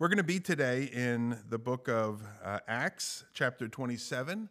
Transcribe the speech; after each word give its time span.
We're 0.00 0.08
going 0.08 0.16
to 0.16 0.24
be 0.24 0.40
today 0.40 0.90
in 0.92 1.38
the 1.50 1.58
book 1.58 1.88
of 1.88 2.20
uh, 2.42 2.58
Acts, 2.66 3.22
chapter 3.32 3.68
27. 3.68 4.48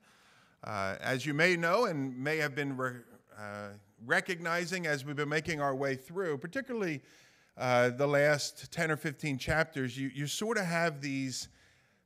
Uh, 0.64 0.96
as 1.01 1.25
you 1.25 1.33
may 1.33 1.58
know 1.58 1.83
and 1.83 2.17
may 2.17 2.38
have 2.38 2.56
been 2.56 2.77
re- 2.77 3.01
uh, 3.38 3.71
recognizing 4.06 4.87
as 4.87 5.03
we've 5.03 5.17
been 5.17 5.27
making 5.27 5.59
our 5.59 5.75
way 5.75 5.95
through, 5.95 6.37
particularly 6.37 7.01
uh, 7.58 7.90
the 7.90 8.07
last 8.07 8.71
10 8.71 8.89
or 8.89 8.95
15 8.95 9.38
chapters, 9.38 9.98
you, 9.98 10.09
you 10.16 10.27
sort 10.27 10.57
of 10.57 10.64
have 10.64 11.02
these 11.02 11.50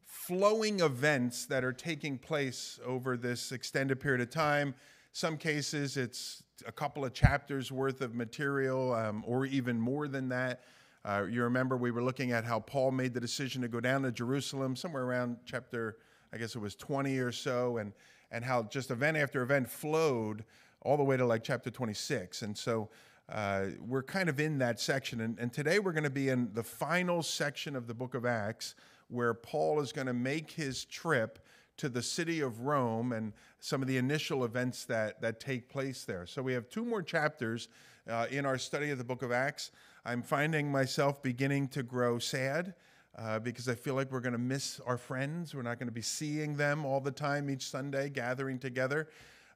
flowing 0.03 0.79
events 0.79 1.45
that 1.45 1.63
are 1.63 1.73
taking 1.73 2.17
place 2.17 2.79
over 2.83 3.15
this 3.15 3.51
extended 3.51 3.99
period 3.99 4.21
of 4.21 4.31
time. 4.31 4.73
Some 5.11 5.37
cases, 5.37 5.95
it's 5.95 6.41
a 6.65 6.71
couple 6.71 7.05
of 7.05 7.13
chapters 7.13 7.71
worth 7.71 8.01
of 8.01 8.15
material, 8.15 8.95
um, 8.95 9.23
or 9.27 9.45
even 9.45 9.79
more 9.79 10.07
than 10.07 10.27
that. 10.29 10.61
Uh, 11.07 11.23
you 11.23 11.41
remember 11.41 11.77
we 11.77 11.89
were 11.89 12.03
looking 12.03 12.33
at 12.33 12.43
how 12.43 12.59
Paul 12.59 12.91
made 12.91 13.13
the 13.13 13.19
decision 13.21 13.61
to 13.61 13.69
go 13.69 13.79
down 13.79 14.01
to 14.01 14.11
Jerusalem, 14.11 14.75
somewhere 14.75 15.03
around 15.03 15.37
chapter, 15.45 15.95
I 16.33 16.37
guess 16.37 16.53
it 16.53 16.59
was 16.59 16.75
20 16.75 17.17
or 17.19 17.31
so, 17.31 17.77
and, 17.77 17.93
and 18.29 18.43
how 18.43 18.63
just 18.63 18.91
event 18.91 19.15
after 19.15 19.41
event 19.41 19.69
flowed 19.69 20.43
all 20.81 20.97
the 20.97 21.05
way 21.05 21.15
to 21.15 21.25
like 21.25 21.45
chapter 21.45 21.71
26. 21.71 22.41
And 22.41 22.57
so 22.57 22.89
uh, 23.29 23.67
we're 23.79 24.03
kind 24.03 24.27
of 24.27 24.41
in 24.41 24.57
that 24.57 24.81
section. 24.81 25.21
And, 25.21 25.39
and 25.39 25.53
today 25.53 25.79
we're 25.79 25.93
going 25.93 26.03
to 26.03 26.09
be 26.09 26.27
in 26.27 26.49
the 26.53 26.63
final 26.63 27.23
section 27.23 27.77
of 27.77 27.87
the 27.87 27.93
book 27.93 28.13
of 28.13 28.25
Acts 28.25 28.75
where 29.07 29.33
Paul 29.33 29.79
is 29.79 29.93
going 29.93 30.07
to 30.07 30.13
make 30.13 30.51
his 30.51 30.83
trip 30.83 31.39
to 31.77 31.87
the 31.87 32.01
city 32.01 32.41
of 32.41 32.61
Rome 32.61 33.13
and 33.13 33.31
some 33.61 33.81
of 33.81 33.87
the 33.87 33.95
initial 33.95 34.43
events 34.43 34.83
that, 34.85 35.21
that 35.21 35.39
take 35.39 35.69
place 35.69 36.03
there. 36.03 36.25
So 36.25 36.41
we 36.41 36.51
have 36.51 36.69
two 36.69 36.83
more 36.83 37.01
chapters 37.01 37.69
uh, 38.09 38.25
in 38.29 38.45
our 38.45 38.57
study 38.57 38.89
of 38.89 38.97
the 38.97 39.03
book 39.03 39.21
of 39.21 39.31
Acts. 39.31 39.71
I'm 40.07 40.23
finding 40.23 40.71
myself 40.71 41.21
beginning 41.21 41.67
to 41.69 41.83
grow 41.83 42.17
sad 42.17 42.75
uh, 43.17 43.39
because 43.39 43.67
I 43.67 43.75
feel 43.75 43.93
like 43.93 44.09
we're 44.09 44.21
going 44.21 44.31
to 44.31 44.39
miss 44.39 44.79
our 44.85 44.97
friends. 44.97 45.53
We're 45.53 45.63
not 45.63 45.79
going 45.79 45.89
to 45.89 45.93
be 45.93 46.01
seeing 46.01 46.55
them 46.55 46.85
all 46.85 47.01
the 47.01 47.11
time 47.11 47.49
each 47.49 47.69
Sunday, 47.69 48.09
gathering 48.09 48.57
together. 48.57 49.09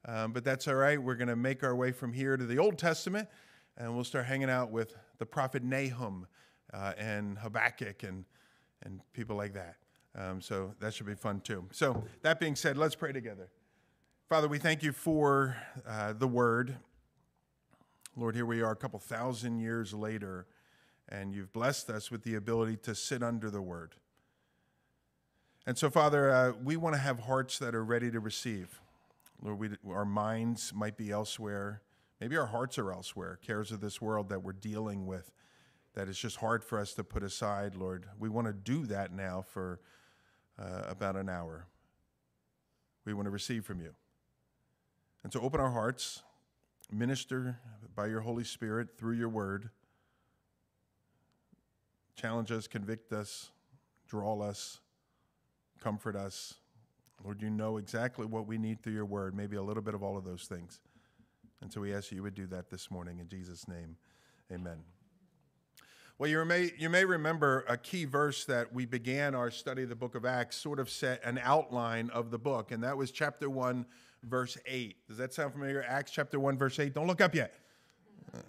Um, 0.03 0.33
but 0.33 0.43
that's 0.43 0.67
all 0.67 0.75
right. 0.75 1.01
We're 1.01 1.15
going 1.15 1.29
to 1.29 1.37
make 1.37 1.63
our 1.63 1.73
way 1.73 1.93
from 1.93 2.11
here 2.11 2.35
to 2.35 2.45
the 2.45 2.59
Old 2.59 2.77
Testament, 2.77 3.29
and 3.77 3.95
we'll 3.95 4.03
start 4.03 4.25
hanging 4.25 4.49
out 4.49 4.71
with 4.71 4.93
the 5.19 5.25
prophet 5.25 5.63
Nahum 5.63 6.27
uh, 6.73 6.91
and 6.97 7.37
Habakkuk 7.37 8.03
and, 8.03 8.25
and 8.83 8.99
people 9.13 9.37
like 9.37 9.53
that. 9.53 9.77
Um, 10.15 10.41
so 10.41 10.73
that 10.81 10.93
should 10.93 11.05
be 11.05 11.15
fun 11.15 11.39
too. 11.39 11.65
So, 11.71 12.03
that 12.23 12.41
being 12.41 12.57
said, 12.57 12.77
let's 12.77 12.95
pray 12.95 13.13
together. 13.13 13.47
Father, 14.27 14.49
we 14.49 14.57
thank 14.57 14.83
you 14.83 14.91
for 14.91 15.55
uh, 15.87 16.11
the 16.11 16.27
word. 16.27 16.75
Lord, 18.17 18.35
here 18.35 18.45
we 18.45 18.61
are 18.61 18.71
a 18.71 18.75
couple 18.75 18.99
thousand 18.99 19.59
years 19.59 19.93
later, 19.93 20.45
and 21.07 21.33
you've 21.33 21.53
blessed 21.53 21.89
us 21.89 22.11
with 22.11 22.23
the 22.23 22.35
ability 22.35 22.75
to 22.77 22.93
sit 22.93 23.23
under 23.23 23.49
the 23.49 23.61
word. 23.61 23.95
And 25.65 25.77
so, 25.77 25.89
Father, 25.89 26.29
uh, 26.29 26.51
we 26.61 26.75
want 26.75 26.93
to 26.95 26.99
have 26.99 27.19
hearts 27.19 27.57
that 27.59 27.73
are 27.73 27.85
ready 27.85 28.11
to 28.11 28.19
receive. 28.19 28.81
Lord, 29.41 29.59
we, 29.59 29.69
our 29.89 30.03
minds 30.03 30.73
might 30.73 30.97
be 30.97 31.09
elsewhere. 31.09 31.83
Maybe 32.19 32.35
our 32.35 32.47
hearts 32.47 32.77
are 32.77 32.91
elsewhere, 32.91 33.39
cares 33.41 33.71
of 33.71 33.79
this 33.79 34.01
world 34.01 34.27
that 34.29 34.43
we're 34.43 34.51
dealing 34.53 35.07
with, 35.07 35.31
that 35.93 36.09
it's 36.09 36.19
just 36.19 36.37
hard 36.37 36.65
for 36.65 36.79
us 36.79 36.93
to 36.95 37.05
put 37.05 37.23
aside, 37.23 37.75
Lord. 37.75 38.07
We 38.19 38.27
want 38.27 38.47
to 38.47 38.53
do 38.53 38.85
that 38.87 39.13
now 39.13 39.41
for 39.47 39.79
uh, 40.59 40.83
about 40.89 41.15
an 41.15 41.29
hour. 41.29 41.65
We 43.05 43.13
want 43.13 43.27
to 43.27 43.31
receive 43.31 43.63
from 43.63 43.79
you. 43.79 43.93
And 45.23 45.31
so 45.31 45.39
open 45.39 45.61
our 45.61 45.71
hearts 45.71 46.23
minister 46.91 47.57
by 47.95 48.07
your 48.07 48.21
Holy 48.21 48.43
Spirit 48.43 48.97
through 48.97 49.15
your 49.15 49.29
word. 49.29 49.69
Challenge 52.15 52.51
us, 52.51 52.67
convict 52.67 53.13
us, 53.13 53.49
draw 54.07 54.41
us, 54.41 54.79
comfort 55.81 56.15
us. 56.15 56.55
Lord, 57.23 57.41
you 57.41 57.49
know 57.49 57.77
exactly 57.77 58.25
what 58.25 58.47
we 58.47 58.57
need 58.57 58.81
through 58.81 58.93
your 58.93 59.05
word, 59.05 59.35
maybe 59.35 59.55
a 59.55 59.61
little 59.61 59.83
bit 59.83 59.93
of 59.93 60.03
all 60.03 60.17
of 60.17 60.25
those 60.25 60.43
things. 60.43 60.79
And 61.61 61.71
so 61.71 61.81
we 61.81 61.93
ask 61.93 62.11
you 62.11 62.23
would 62.23 62.35
do 62.35 62.47
that 62.47 62.69
this 62.69 62.89
morning. 62.89 63.19
In 63.19 63.27
Jesus' 63.27 63.67
name, 63.67 63.95
amen. 64.51 64.79
Well, 66.17 66.29
you 66.29 66.43
may, 66.45 66.71
you 66.77 66.89
may 66.89 67.05
remember 67.05 67.65
a 67.67 67.77
key 67.77 68.05
verse 68.05 68.45
that 68.45 68.73
we 68.73 68.85
began 68.85 69.33
our 69.33 69.49
study 69.49 69.83
of 69.83 69.89
the 69.89 69.95
book 69.95 70.13
of 70.13 70.25
Acts, 70.25 70.55
sort 70.55 70.79
of 70.79 70.89
set 70.89 71.23
an 71.23 71.39
outline 71.41 72.09
of 72.11 72.29
the 72.29 72.37
book, 72.37 72.71
and 72.71 72.83
that 72.83 72.97
was 72.97 73.11
chapter 73.11 73.49
1, 73.49 73.85
verse 74.23 74.57
8. 74.65 74.95
Does 75.07 75.17
that 75.17 75.33
sound 75.33 75.53
familiar? 75.53 75.83
Acts 75.87 76.11
chapter 76.11 76.39
1, 76.39 76.57
verse 76.57 76.79
8. 76.79 76.93
Don't 76.93 77.07
look 77.07 77.21
up 77.21 77.33
yet. 77.33 77.53
Uh, 78.33 78.39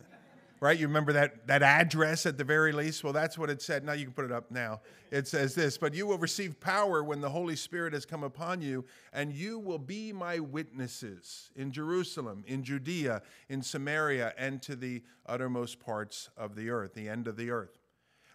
right? 0.61 0.79
You 0.79 0.87
remember 0.87 1.13
that, 1.15 1.47
that 1.47 1.63
address 1.63 2.27
at 2.27 2.39
the 2.39 2.45
very 2.45 2.73
least? 2.73 3.03
Well, 3.05 3.13
that's 3.13 3.39
what 3.39 3.51
it 3.51 3.63
said. 3.63 3.85
Now 3.85 3.93
you 3.93 4.05
can 4.05 4.15
put 4.15 4.25
it 4.25 4.33
up 4.33 4.51
now. 4.51 4.81
It 5.11 5.27
says 5.27 5.55
this 5.55 5.79
But 5.79 5.95
you 5.95 6.07
will 6.07 6.19
receive 6.19 6.61
power 6.61 7.03
when 7.03 7.21
the 7.21 7.31
Holy 7.31 7.57
Spirit 7.57 7.93
has 7.95 8.05
come 8.05 8.23
upon 8.23 8.63
you, 8.63 8.85
and 9.13 9.33
you 9.33 9.59
will 9.59 9.79
be 9.79 10.13
my 10.13 10.39
witnesses 10.39 11.51
in 11.57 11.73
Jerusalem, 11.73 12.45
in 12.47 12.63
Judea, 12.63 13.23
in 13.49 13.63
Samaria, 13.63 14.35
and 14.37 14.61
to 14.63 14.77
the 14.77 15.03
uttermost 15.27 15.81
parts 15.81 16.31
of 16.37 16.55
the 16.55 16.71
earth, 16.71 16.95
the 16.95 17.09
end 17.09 17.29
of 17.29 17.37
the 17.37 17.51
earth. 17.51 17.79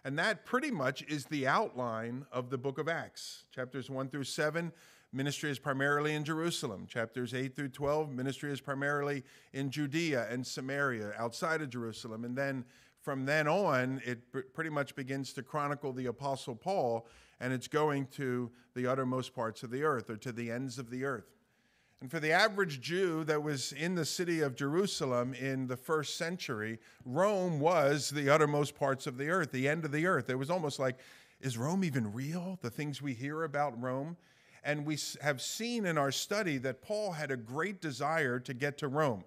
And 0.04 0.18
that 0.18 0.46
pretty 0.46 0.70
much 0.70 1.02
is 1.02 1.26
the 1.26 1.46
outline 1.46 2.24
of 2.32 2.50
the 2.50 2.56
book 2.56 2.78
of 2.78 2.88
Acts, 2.88 3.44
chapters 3.54 3.90
1 3.90 4.08
through 4.08 4.24
7 4.24 4.72
Ministry 5.12 5.50
is 5.50 5.58
primarily 5.58 6.14
in 6.14 6.22
Jerusalem. 6.22 6.86
Chapters 6.86 7.32
8 7.32 7.56
through 7.56 7.70
12, 7.70 8.10
ministry 8.12 8.52
is 8.52 8.60
primarily 8.60 9.24
in 9.54 9.70
Judea 9.70 10.26
and 10.30 10.46
Samaria, 10.46 11.14
outside 11.18 11.62
of 11.62 11.70
Jerusalem. 11.70 12.24
And 12.24 12.36
then 12.36 12.64
from 13.00 13.24
then 13.24 13.48
on, 13.48 14.02
it 14.04 14.20
pretty 14.52 14.68
much 14.68 14.94
begins 14.94 15.32
to 15.32 15.42
chronicle 15.42 15.94
the 15.94 16.06
Apostle 16.06 16.54
Paul, 16.54 17.06
and 17.40 17.54
it's 17.54 17.68
going 17.68 18.06
to 18.16 18.50
the 18.74 18.86
uttermost 18.86 19.34
parts 19.34 19.62
of 19.62 19.70
the 19.70 19.82
earth 19.82 20.10
or 20.10 20.18
to 20.18 20.30
the 20.30 20.50
ends 20.50 20.78
of 20.78 20.90
the 20.90 21.04
earth. 21.04 21.32
And 22.02 22.10
for 22.10 22.20
the 22.20 22.32
average 22.32 22.82
Jew 22.82 23.24
that 23.24 23.42
was 23.42 23.72
in 23.72 23.94
the 23.94 24.04
city 24.04 24.40
of 24.42 24.54
Jerusalem 24.54 25.32
in 25.32 25.66
the 25.66 25.76
first 25.76 26.16
century, 26.16 26.80
Rome 27.06 27.60
was 27.60 28.10
the 28.10 28.28
uttermost 28.28 28.74
parts 28.74 29.06
of 29.06 29.16
the 29.16 29.30
earth, 29.30 29.52
the 29.52 29.68
end 29.68 29.86
of 29.86 29.90
the 29.90 30.06
earth. 30.06 30.28
It 30.28 30.38
was 30.38 30.50
almost 30.50 30.78
like, 30.78 30.98
is 31.40 31.56
Rome 31.56 31.82
even 31.82 32.12
real? 32.12 32.58
The 32.60 32.70
things 32.70 33.00
we 33.00 33.14
hear 33.14 33.44
about 33.44 33.80
Rome. 33.80 34.16
And 34.68 34.84
we 34.84 34.98
have 35.22 35.40
seen 35.40 35.86
in 35.86 35.96
our 35.96 36.12
study 36.12 36.58
that 36.58 36.82
Paul 36.82 37.12
had 37.12 37.30
a 37.30 37.38
great 37.38 37.80
desire 37.80 38.38
to 38.40 38.52
get 38.52 38.76
to 38.78 38.88
Rome. 38.88 39.24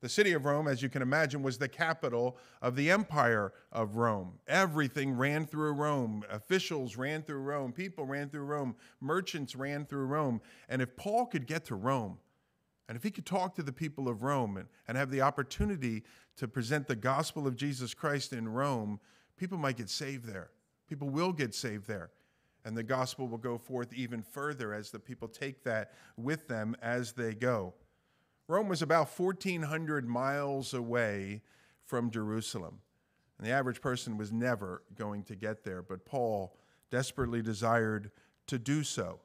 The 0.00 0.08
city 0.08 0.32
of 0.32 0.44
Rome, 0.44 0.68
as 0.68 0.80
you 0.80 0.88
can 0.88 1.02
imagine, 1.02 1.42
was 1.42 1.58
the 1.58 1.68
capital 1.68 2.36
of 2.62 2.76
the 2.76 2.92
empire 2.92 3.52
of 3.72 3.96
Rome. 3.96 4.34
Everything 4.46 5.16
ran 5.16 5.44
through 5.44 5.72
Rome. 5.72 6.22
Officials 6.30 6.96
ran 6.96 7.24
through 7.24 7.40
Rome. 7.40 7.72
People 7.72 8.04
ran 8.04 8.28
through 8.28 8.44
Rome. 8.44 8.76
Merchants 9.00 9.56
ran 9.56 9.86
through 9.86 10.06
Rome. 10.06 10.40
And 10.68 10.80
if 10.80 10.94
Paul 10.94 11.26
could 11.26 11.48
get 11.48 11.64
to 11.64 11.74
Rome, 11.74 12.18
and 12.88 12.94
if 12.94 13.02
he 13.02 13.10
could 13.10 13.26
talk 13.26 13.56
to 13.56 13.64
the 13.64 13.72
people 13.72 14.06
of 14.08 14.22
Rome 14.22 14.56
and, 14.56 14.68
and 14.86 14.96
have 14.96 15.10
the 15.10 15.20
opportunity 15.22 16.04
to 16.36 16.46
present 16.46 16.86
the 16.86 16.94
gospel 16.94 17.48
of 17.48 17.56
Jesus 17.56 17.92
Christ 17.92 18.32
in 18.32 18.48
Rome, 18.48 19.00
people 19.36 19.58
might 19.58 19.78
get 19.78 19.90
saved 19.90 20.26
there. 20.26 20.50
People 20.88 21.10
will 21.10 21.32
get 21.32 21.56
saved 21.56 21.88
there. 21.88 22.10
And 22.66 22.76
the 22.76 22.82
gospel 22.82 23.28
will 23.28 23.38
go 23.38 23.58
forth 23.58 23.94
even 23.94 24.22
further 24.22 24.74
as 24.74 24.90
the 24.90 24.98
people 24.98 25.28
take 25.28 25.62
that 25.62 25.92
with 26.16 26.48
them 26.48 26.76
as 26.82 27.12
they 27.12 27.32
go. 27.32 27.74
Rome 28.48 28.68
was 28.68 28.82
about 28.82 29.08
1,400 29.16 30.08
miles 30.08 30.74
away 30.74 31.42
from 31.84 32.10
Jerusalem. 32.10 32.80
And 33.38 33.46
the 33.46 33.52
average 33.52 33.80
person 33.80 34.18
was 34.18 34.32
never 34.32 34.82
going 34.98 35.22
to 35.24 35.36
get 35.36 35.62
there, 35.62 35.80
but 35.80 36.04
Paul 36.04 36.56
desperately 36.90 37.40
desired 37.40 38.10
to 38.48 38.58
do 38.58 38.82
so. 38.82 39.20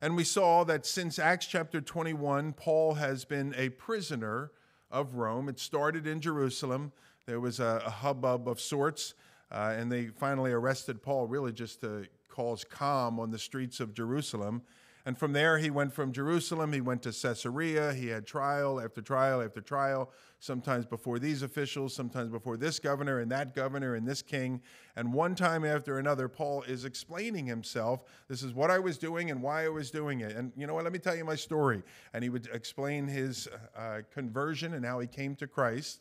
And 0.00 0.16
we 0.16 0.22
saw 0.22 0.62
that 0.62 0.86
since 0.86 1.18
Acts 1.18 1.46
chapter 1.46 1.80
21, 1.80 2.52
Paul 2.52 2.94
has 2.94 3.24
been 3.24 3.54
a 3.56 3.70
prisoner 3.70 4.52
of 4.88 5.16
Rome. 5.16 5.48
It 5.48 5.58
started 5.58 6.06
in 6.06 6.20
Jerusalem. 6.20 6.92
There 7.26 7.40
was 7.40 7.58
a, 7.58 7.82
a 7.84 7.90
hubbub 7.90 8.46
of 8.46 8.60
sorts, 8.60 9.14
uh, 9.50 9.74
and 9.76 9.90
they 9.90 10.06
finally 10.06 10.52
arrested 10.52 11.02
Paul 11.02 11.26
really 11.26 11.52
just 11.52 11.80
to 11.80 12.06
calls 12.32 12.64
calm 12.64 13.20
on 13.20 13.30
the 13.30 13.38
streets 13.38 13.78
of 13.78 13.94
Jerusalem. 13.94 14.62
And 15.04 15.18
from 15.18 15.32
there, 15.32 15.58
he 15.58 15.68
went 15.68 15.92
from 15.92 16.12
Jerusalem, 16.12 16.72
he 16.72 16.80
went 16.80 17.02
to 17.02 17.12
Caesarea. 17.12 17.92
He 17.92 18.06
had 18.06 18.24
trial 18.24 18.80
after 18.80 19.02
trial 19.02 19.42
after 19.42 19.60
trial, 19.60 20.10
sometimes 20.38 20.86
before 20.86 21.18
these 21.18 21.42
officials, 21.42 21.92
sometimes 21.92 22.30
before 22.30 22.56
this 22.56 22.78
governor 22.78 23.18
and 23.18 23.30
that 23.32 23.52
governor 23.52 23.96
and 23.96 24.06
this 24.06 24.22
king. 24.22 24.62
And 24.94 25.12
one 25.12 25.34
time 25.34 25.64
after 25.64 25.98
another, 25.98 26.28
Paul 26.28 26.62
is 26.62 26.84
explaining 26.84 27.46
himself. 27.46 28.04
This 28.28 28.44
is 28.44 28.54
what 28.54 28.70
I 28.70 28.78
was 28.78 28.96
doing 28.96 29.30
and 29.32 29.42
why 29.42 29.64
I 29.64 29.68
was 29.68 29.90
doing 29.90 30.20
it. 30.20 30.36
And 30.36 30.52
you 30.56 30.68
know 30.68 30.74
what? 30.74 30.84
Let 30.84 30.92
me 30.92 31.00
tell 31.00 31.16
you 31.16 31.24
my 31.24 31.36
story. 31.36 31.82
And 32.14 32.22
he 32.22 32.30
would 32.30 32.48
explain 32.52 33.08
his 33.08 33.48
uh, 33.76 34.02
conversion 34.14 34.74
and 34.74 34.84
how 34.86 35.00
he 35.00 35.08
came 35.08 35.34
to 35.36 35.48
Christ. 35.48 36.00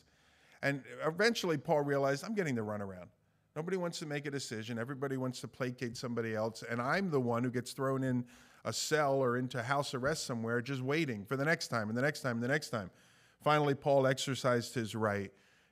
And 0.62 0.84
eventually, 1.04 1.58
Paul 1.58 1.82
realized, 1.82 2.24
I'm 2.24 2.36
getting 2.36 2.54
the 2.54 2.62
runaround. 2.62 3.08
Nobody 3.56 3.78
wants 3.78 4.00
to 4.00 4.06
make 4.06 4.26
a 4.26 4.32
decision. 4.32 4.80
Everybody 4.80 5.18
wants 5.18 5.42
to 5.42 5.48
placate 5.48 5.98
somebody 5.98 6.36
else. 6.36 6.64
And 6.70 6.82
I'm 6.82 7.10
the 7.10 7.20
one 7.20 7.44
who 7.44 7.52
gets 7.52 7.74
thrown 7.74 8.04
in 8.04 8.26
a 8.64 8.72
cell 8.72 9.16
or 9.16 9.38
into 9.38 9.62
house 9.62 9.94
arrest 9.94 10.26
somewhere 10.26 10.62
just 10.62 10.82
waiting 10.82 11.26
for 11.26 11.36
the 11.36 11.44
next 11.44 11.68
time 11.68 11.90
and 11.90 11.98
the 11.98 12.02
next 12.02 12.22
time 12.22 12.38
and 12.38 12.44
the 12.44 12.48
next 12.48 12.70
time. 12.70 12.90
Finally, 13.44 13.76
Paul 13.76 14.08
exercised 14.08 14.74
his 14.74 14.96
right 14.96 15.32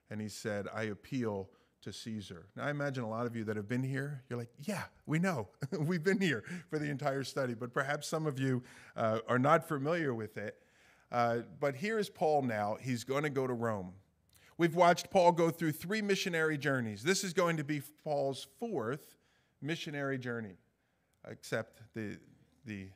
and 0.10 0.20
he 0.20 0.28
said, 0.28 0.68
I 0.74 0.84
appeal 0.84 1.50
to 1.82 1.94
Caesar. 1.94 2.48
Now, 2.56 2.66
I 2.66 2.72
imagine 2.72 3.04
a 3.04 3.10
lot 3.10 3.26
of 3.26 3.36
you 3.36 3.46
that 3.46 3.56
have 3.56 3.70
been 3.70 3.84
here, 3.84 4.24
you're 4.28 4.40
like, 4.40 4.50
yeah, 4.64 4.84
we 5.06 5.20
know. 5.20 5.48
We've 5.80 6.04
been 6.04 6.20
here 6.20 6.44
for 6.70 6.80
the 6.80 6.90
entire 6.90 7.24
study, 7.24 7.54
but 7.54 7.74
perhaps 7.74 8.08
some 8.08 8.26
of 8.26 8.38
you 8.38 8.64
uh, 8.98 9.20
are 9.28 9.40
not 9.40 9.68
familiar 9.68 10.14
with 10.14 10.38
it. 10.38 10.58
Uh, 11.12 11.40
but 11.60 11.76
here 11.76 11.98
is 11.98 12.10
Paul 12.10 12.42
now. 12.42 12.78
He's 12.82 13.04
going 13.04 13.24
to 13.24 13.30
go 13.30 13.48
to 13.48 13.54
Rome. 13.54 13.94
We've 14.60 14.76
watched 14.76 15.10
Paul 15.10 15.32
go 15.32 15.52
through 15.52 15.72
three 15.72 16.02
missionary 16.02 16.58
journeys. 16.58 17.02
This 17.02 17.24
is 17.24 17.32
going 17.32 17.56
to 17.56 17.64
be 17.64 17.82
Paul's 18.04 18.46
fourth 18.60 19.16
missionary 19.62 20.18
journey, 20.18 20.58
except 21.30 21.82
the, 21.96 22.18
the, 22.66 22.88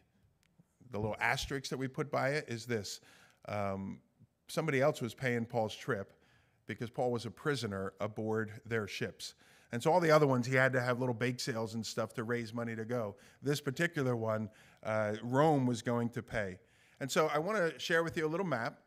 the 0.91 0.99
little 0.99 1.15
asterisk 1.21 1.69
that 1.69 1.77
we 1.77 1.87
put 1.87 2.11
by 2.11 2.31
it 2.31 2.49
is 2.49 2.65
this. 2.65 2.99
Um, 3.47 4.01
somebody 4.49 4.81
else 4.81 4.99
was 5.01 5.13
paying 5.13 5.45
Paul's 5.45 5.73
trip 5.73 6.11
because 6.67 6.89
Paul 6.89 7.11
was 7.13 7.25
a 7.25 7.31
prisoner 7.31 7.93
aboard 8.01 8.51
their 8.65 8.85
ships. 8.85 9.33
And 9.71 9.81
so 9.81 9.89
all 9.89 10.01
the 10.01 10.11
other 10.11 10.27
ones, 10.27 10.45
he 10.45 10.55
had 10.55 10.73
to 10.73 10.81
have 10.81 10.99
little 10.99 11.15
bake 11.15 11.39
sales 11.39 11.75
and 11.75 11.85
stuff 11.85 12.13
to 12.15 12.25
raise 12.25 12.53
money 12.53 12.75
to 12.75 12.83
go. 12.83 13.15
This 13.41 13.61
particular 13.61 14.17
one, 14.17 14.49
uh, 14.83 15.13
Rome 15.23 15.65
was 15.65 15.81
going 15.81 16.09
to 16.09 16.21
pay. 16.21 16.57
And 16.99 17.09
so 17.09 17.31
I 17.33 17.39
want 17.39 17.57
to 17.57 17.79
share 17.79 18.03
with 18.03 18.17
you 18.17 18.25
a 18.25 18.27
little 18.27 18.45
map. 18.45 18.81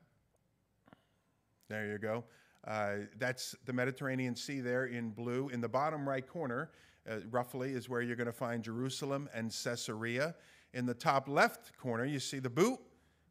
There 1.70 1.86
you 1.86 1.96
go. 1.96 2.24
Uh, 2.66 3.06
that's 3.18 3.54
the 3.64 3.72
Mediterranean 3.72 4.34
Sea 4.34 4.60
there 4.60 4.86
in 4.86 5.10
blue. 5.10 5.48
In 5.50 5.60
the 5.60 5.68
bottom 5.68 6.08
right 6.08 6.26
corner, 6.26 6.70
uh, 7.08 7.18
roughly, 7.30 7.72
is 7.72 7.88
where 7.88 8.02
you're 8.02 8.16
going 8.16 8.26
to 8.26 8.32
find 8.32 8.62
Jerusalem 8.62 9.28
and 9.32 9.50
Caesarea. 9.50 10.34
In 10.74 10.84
the 10.86 10.94
top 10.94 11.28
left 11.28 11.76
corner, 11.78 12.04
you 12.04 12.18
see 12.18 12.38
the 12.38 12.50
boot. 12.50 12.78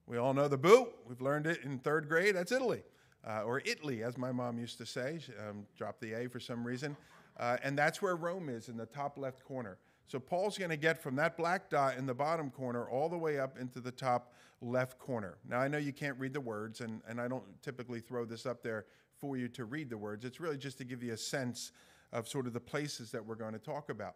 We 0.08 0.18
all 0.18 0.34
know 0.34 0.48
the 0.48 0.58
boot. 0.58 0.90
We've 1.06 1.22
learned 1.22 1.48
it 1.48 1.64
in 1.64 1.80
third 1.80 2.08
grade. 2.08 2.36
That's 2.36 2.52
Italy 2.52 2.84
uh, 3.28 3.44
or 3.44 3.62
Italy, 3.66 4.04
as 4.04 4.18
my 4.18 4.32
mom 4.32 4.58
used 4.58 4.78
to 4.78 4.86
say. 4.86 5.20
She, 5.24 5.32
um, 5.34 5.66
dropped 5.78 6.02
the 6.02 6.14
A 6.14 6.28
for 6.28 6.40
some 6.40 6.66
reason. 6.66 6.96
Uh, 7.38 7.58
and 7.64 7.78
that's 7.78 8.02
where 8.02 8.16
Rome 8.16 8.50
is 8.50 8.70
in 8.70 8.78
the 8.78 8.86
top 8.86 9.18
left 9.18 9.44
corner. 9.44 9.78
So 10.08 10.20
Paul's 10.20 10.58
going 10.58 10.70
to 10.70 10.78
get 10.78 11.02
from 11.02 11.16
that 11.16 11.36
black 11.36 11.70
dot 11.70 11.98
in 11.98 12.06
the 12.06 12.14
bottom 12.14 12.52
corner 12.52 12.88
all 12.88 13.10
the 13.10 13.18
way 13.18 13.40
up 13.40 13.58
into 13.58 13.82
the 13.82 13.92
top 13.92 14.34
left 14.62 15.00
corner. 15.00 15.38
Now, 15.50 15.60
I 15.60 15.68
know 15.68 15.80
you 15.80 15.92
can't 15.92 16.18
read 16.20 16.34
the 16.34 16.42
words, 16.42 16.82
and, 16.82 17.02
and 17.08 17.20
I 17.20 17.28
don't 17.28 17.44
typically 17.64 18.00
throw 18.00 18.24
this 18.24 18.46
up 18.46 18.62
there 18.62 18.86
for 19.26 19.38
you 19.38 19.48
to 19.48 19.66
read 19.66 19.90
the 19.90 19.98
words. 19.98 20.24
It's 20.24 20.40
really 20.40 20.58
just 20.58 20.78
to 20.78 20.84
give 20.84 21.02
you 21.02 21.14
a 21.14 21.18
sense 21.18 21.72
of 22.14 22.28
sort 22.28 22.46
of 22.46 22.54
the 22.54 22.60
places 22.60 23.12
that 23.12 23.26
we're 23.26 23.36
going 23.36 23.54
to 23.54 23.60
talk 23.60 23.90
about. 23.90 24.16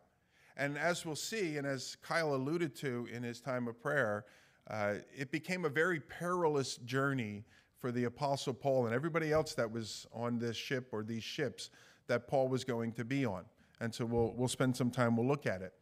And 0.55 0.77
as 0.77 1.05
we'll 1.05 1.15
see, 1.15 1.57
and 1.57 1.65
as 1.65 1.97
Kyle 2.03 2.35
alluded 2.35 2.75
to 2.77 3.07
in 3.11 3.23
his 3.23 3.41
time 3.41 3.67
of 3.67 3.81
prayer, 3.81 4.25
uh, 4.69 4.95
it 5.17 5.31
became 5.31 5.65
a 5.65 5.69
very 5.69 5.99
perilous 5.99 6.77
journey 6.77 7.43
for 7.79 7.91
the 7.91 8.03
Apostle 8.03 8.53
Paul 8.53 8.85
and 8.85 8.93
everybody 8.93 9.31
else 9.31 9.55
that 9.55 9.71
was 9.71 10.05
on 10.13 10.37
this 10.37 10.55
ship 10.55 10.89
or 10.91 11.01
these 11.01 11.23
ships 11.23 11.71
that 12.07 12.27
Paul 12.27 12.47
was 12.47 12.63
going 12.63 12.91
to 12.93 13.03
be 13.03 13.25
on. 13.25 13.45
And 13.81 13.93
so 13.93 14.05
we'll, 14.05 14.33
we'll 14.35 14.47
spend 14.47 14.77
some 14.77 14.91
time, 14.91 15.15
we'll 15.15 15.27
look 15.27 15.47
at 15.47 15.61
it. 15.61 15.73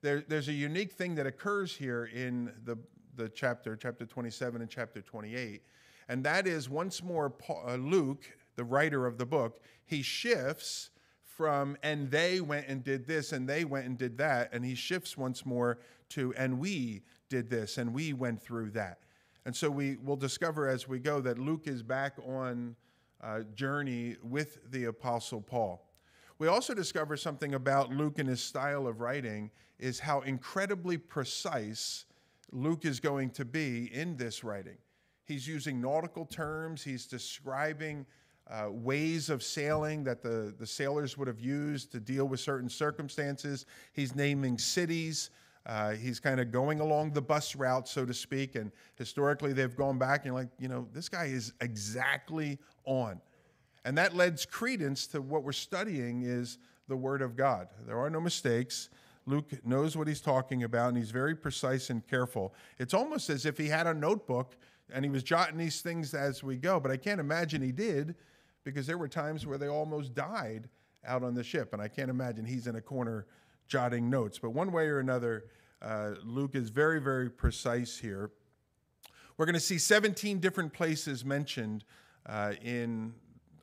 There, 0.00 0.24
there's 0.26 0.48
a 0.48 0.52
unique 0.52 0.92
thing 0.92 1.16
that 1.16 1.26
occurs 1.26 1.76
here 1.76 2.06
in 2.06 2.52
the, 2.64 2.78
the 3.16 3.28
chapter, 3.28 3.76
chapter 3.76 4.06
27 4.06 4.62
and 4.62 4.70
chapter 4.70 5.02
28, 5.02 5.62
and 6.08 6.24
that 6.24 6.48
is 6.48 6.68
once 6.68 7.04
more 7.04 7.30
Paul, 7.30 7.62
uh, 7.68 7.76
Luke, 7.76 8.24
the 8.60 8.64
writer 8.64 9.06
of 9.06 9.16
the 9.16 9.24
book, 9.24 9.62
he 9.86 10.02
shifts 10.02 10.90
from 11.22 11.78
and 11.82 12.10
they 12.10 12.42
went 12.42 12.68
and 12.68 12.84
did 12.84 13.06
this 13.06 13.32
and 13.32 13.48
they 13.48 13.64
went 13.64 13.86
and 13.86 13.96
did 13.96 14.18
that, 14.18 14.50
and 14.52 14.62
he 14.62 14.74
shifts 14.74 15.16
once 15.16 15.46
more 15.46 15.78
to 16.10 16.34
and 16.36 16.58
we 16.58 17.00
did 17.30 17.48
this 17.48 17.78
and 17.78 17.94
we 17.94 18.12
went 18.12 18.42
through 18.42 18.70
that. 18.70 18.98
And 19.46 19.56
so 19.56 19.70
we 19.70 19.96
will 19.96 20.16
discover 20.16 20.68
as 20.68 20.86
we 20.86 20.98
go 20.98 21.22
that 21.22 21.38
Luke 21.38 21.68
is 21.68 21.82
back 21.82 22.16
on 22.26 22.76
a 23.22 23.44
journey 23.44 24.16
with 24.22 24.58
the 24.70 24.84
Apostle 24.84 25.40
Paul. 25.40 25.88
We 26.38 26.46
also 26.46 26.74
discover 26.74 27.16
something 27.16 27.54
about 27.54 27.88
Luke 27.88 28.18
and 28.18 28.28
his 28.28 28.42
style 28.42 28.86
of 28.86 29.00
writing 29.00 29.50
is 29.78 30.00
how 30.00 30.20
incredibly 30.20 30.98
precise 30.98 32.04
Luke 32.52 32.84
is 32.84 33.00
going 33.00 33.30
to 33.30 33.46
be 33.46 33.90
in 33.94 34.18
this 34.18 34.44
writing. 34.44 34.76
He's 35.24 35.48
using 35.48 35.80
nautical 35.80 36.26
terms, 36.26 36.82
he's 36.82 37.06
describing 37.06 38.04
uh, 38.50 38.66
ways 38.70 39.30
of 39.30 39.42
sailing 39.42 40.02
that 40.04 40.22
the, 40.22 40.52
the 40.58 40.66
sailors 40.66 41.16
would 41.16 41.28
have 41.28 41.40
used 41.40 41.92
to 41.92 42.00
deal 42.00 42.26
with 42.26 42.40
certain 42.40 42.68
circumstances. 42.68 43.64
He's 43.92 44.14
naming 44.14 44.58
cities. 44.58 45.30
Uh, 45.66 45.92
he's 45.92 46.18
kind 46.18 46.40
of 46.40 46.50
going 46.50 46.80
along 46.80 47.12
the 47.12 47.22
bus 47.22 47.54
route, 47.54 47.86
so 47.86 48.04
to 48.04 48.14
speak. 48.14 48.56
And 48.56 48.72
historically, 48.96 49.52
they've 49.52 49.76
gone 49.76 49.98
back 49.98 50.24
and 50.24 50.34
like, 50.34 50.48
you 50.58 50.68
know, 50.68 50.88
this 50.92 51.08
guy 51.08 51.26
is 51.26 51.52
exactly 51.60 52.58
on. 52.84 53.20
And 53.84 53.96
that 53.98 54.16
lends 54.16 54.44
credence 54.44 55.06
to 55.08 55.22
what 55.22 55.44
we're 55.44 55.52
studying 55.52 56.22
is 56.22 56.58
the 56.88 56.96
Word 56.96 57.22
of 57.22 57.36
God. 57.36 57.68
There 57.86 57.98
are 57.98 58.10
no 58.10 58.20
mistakes. 58.20 58.88
Luke 59.26 59.52
knows 59.64 59.96
what 59.96 60.08
he's 60.08 60.20
talking 60.20 60.64
about, 60.64 60.88
and 60.88 60.96
he's 60.96 61.12
very 61.12 61.36
precise 61.36 61.88
and 61.88 62.06
careful. 62.06 62.52
It's 62.78 62.94
almost 62.94 63.30
as 63.30 63.46
if 63.46 63.56
he 63.56 63.68
had 63.68 63.86
a 63.86 63.94
notebook 63.94 64.56
and 64.92 65.04
he 65.04 65.10
was 65.10 65.22
jotting 65.22 65.56
these 65.56 65.82
things 65.82 66.14
as 66.14 66.42
we 66.42 66.56
go, 66.56 66.80
but 66.80 66.90
I 66.90 66.96
can't 66.96 67.20
imagine 67.20 67.62
he 67.62 67.70
did 67.70 68.16
because 68.64 68.86
there 68.86 68.98
were 68.98 69.08
times 69.08 69.46
where 69.46 69.58
they 69.58 69.68
almost 69.68 70.14
died 70.14 70.68
out 71.06 71.22
on 71.22 71.34
the 71.34 71.44
ship, 71.44 71.72
and 71.72 71.80
I 71.80 71.88
can't 71.88 72.10
imagine 72.10 72.44
he's 72.44 72.66
in 72.66 72.76
a 72.76 72.80
corner 72.80 73.26
jotting 73.66 74.10
notes. 74.10 74.38
But 74.38 74.50
one 74.50 74.72
way 74.72 74.88
or 74.88 74.98
another, 74.98 75.46
uh, 75.80 76.12
Luke 76.24 76.54
is 76.54 76.68
very, 76.68 77.00
very 77.00 77.30
precise 77.30 77.96
here. 77.96 78.30
We're 79.36 79.46
going 79.46 79.54
to 79.54 79.60
see 79.60 79.78
17 79.78 80.38
different 80.38 80.72
places 80.72 81.24
mentioned 81.24 81.84
uh, 82.26 82.52
in 82.62 83.14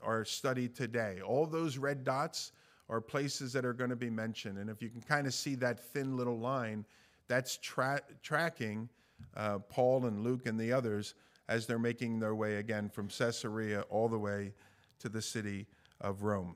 our 0.02 0.26
study 0.26 0.68
today. 0.68 1.22
All 1.24 1.46
those 1.46 1.78
red 1.78 2.04
dots 2.04 2.54
are 2.90 3.02
places 3.02 3.54
that 3.54 3.66
are 3.66 3.74
going 3.74 3.90
to 3.90 3.96
be 3.96 4.10
mentioned. 4.10 4.58
And 4.58 4.70
if 4.70 4.82
you 4.82 4.90
can 4.90 5.02
kind 5.02 5.28
of 5.28 5.34
see 5.34 5.56
that 5.56 5.80
thin 5.80 6.18
little 6.18 6.40
line, 6.40 6.86
that's 7.28 7.58
tra- 7.58 8.02
tracking 8.24 8.90
uh, 9.36 9.60
Paul 9.60 10.06
and 10.06 10.24
Luke 10.24 10.46
and 10.46 10.60
the 10.60 10.72
others 10.72 11.14
as 11.50 11.66
they're 11.66 11.80
making 11.80 12.20
their 12.20 12.36
way 12.36 12.58
again 12.58 12.90
from 12.90 13.08
Caesarea 13.08 13.82
all 13.90 14.10
the 14.10 14.18
way 14.18 14.54
to 15.00 15.10
the 15.10 15.22
city 15.22 15.68
of 16.02 16.24
Rome 16.24 16.56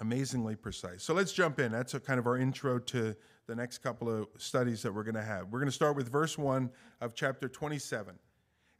amazingly 0.00 0.56
precise. 0.56 1.02
So 1.02 1.14
let's 1.14 1.32
jump 1.32 1.60
in. 1.60 1.72
That's 1.72 1.94
kind 2.00 2.18
of 2.18 2.26
our 2.26 2.38
intro 2.38 2.78
to 2.78 3.14
the 3.46 3.54
next 3.54 3.78
couple 3.78 4.08
of 4.08 4.28
studies 4.38 4.82
that 4.82 4.92
we're 4.92 5.02
going 5.02 5.14
to 5.14 5.22
have. 5.22 5.48
We're 5.48 5.58
going 5.58 5.66
to 5.66 5.72
start 5.72 5.96
with 5.96 6.10
verse 6.10 6.38
1 6.38 6.70
of 7.00 7.14
chapter 7.14 7.48
27. 7.48 8.14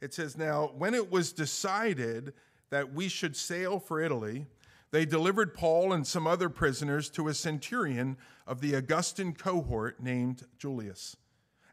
It 0.01 0.13
says, 0.13 0.37
Now, 0.37 0.71
when 0.77 0.93
it 0.93 1.11
was 1.11 1.31
decided 1.31 2.33
that 2.69 2.93
we 2.93 3.07
should 3.07 3.35
sail 3.35 3.79
for 3.79 4.01
Italy, 4.01 4.45
they 4.91 5.05
delivered 5.05 5.53
Paul 5.53 5.93
and 5.93 6.05
some 6.05 6.27
other 6.27 6.49
prisoners 6.49 7.09
to 7.11 7.27
a 7.27 7.33
centurion 7.33 8.17
of 8.45 8.61
the 8.61 8.73
Augustan 8.75 9.33
cohort 9.33 10.01
named 10.01 10.43
Julius. 10.57 11.15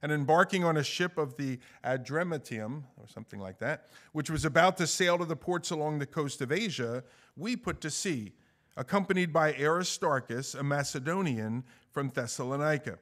And 0.02 0.11
embarking 0.11 0.64
on 0.64 0.78
a 0.78 0.83
ship 0.83 1.19
of 1.19 1.37
the 1.37 1.59
Adramyttium, 1.85 2.85
or 2.97 3.07
something 3.07 3.38
like 3.38 3.59
that, 3.59 3.87
which 4.12 4.30
was 4.30 4.45
about 4.45 4.76
to 4.78 4.87
sail 4.87 5.19
to 5.19 5.26
the 5.26 5.37
ports 5.37 5.71
along 5.71 5.99
the 5.99 6.07
coast 6.07 6.40
of 6.40 6.50
Asia, 6.50 7.04
we 7.37 7.54
put 7.54 7.80
to 7.83 7.90
sea 7.90 8.33
accompanied 8.76 9.33
by 9.33 9.52
Aristarchus, 9.54 10.54
a 10.54 10.62
Macedonian 10.62 11.64
from 11.90 12.09
Thessalonica. 12.09 12.99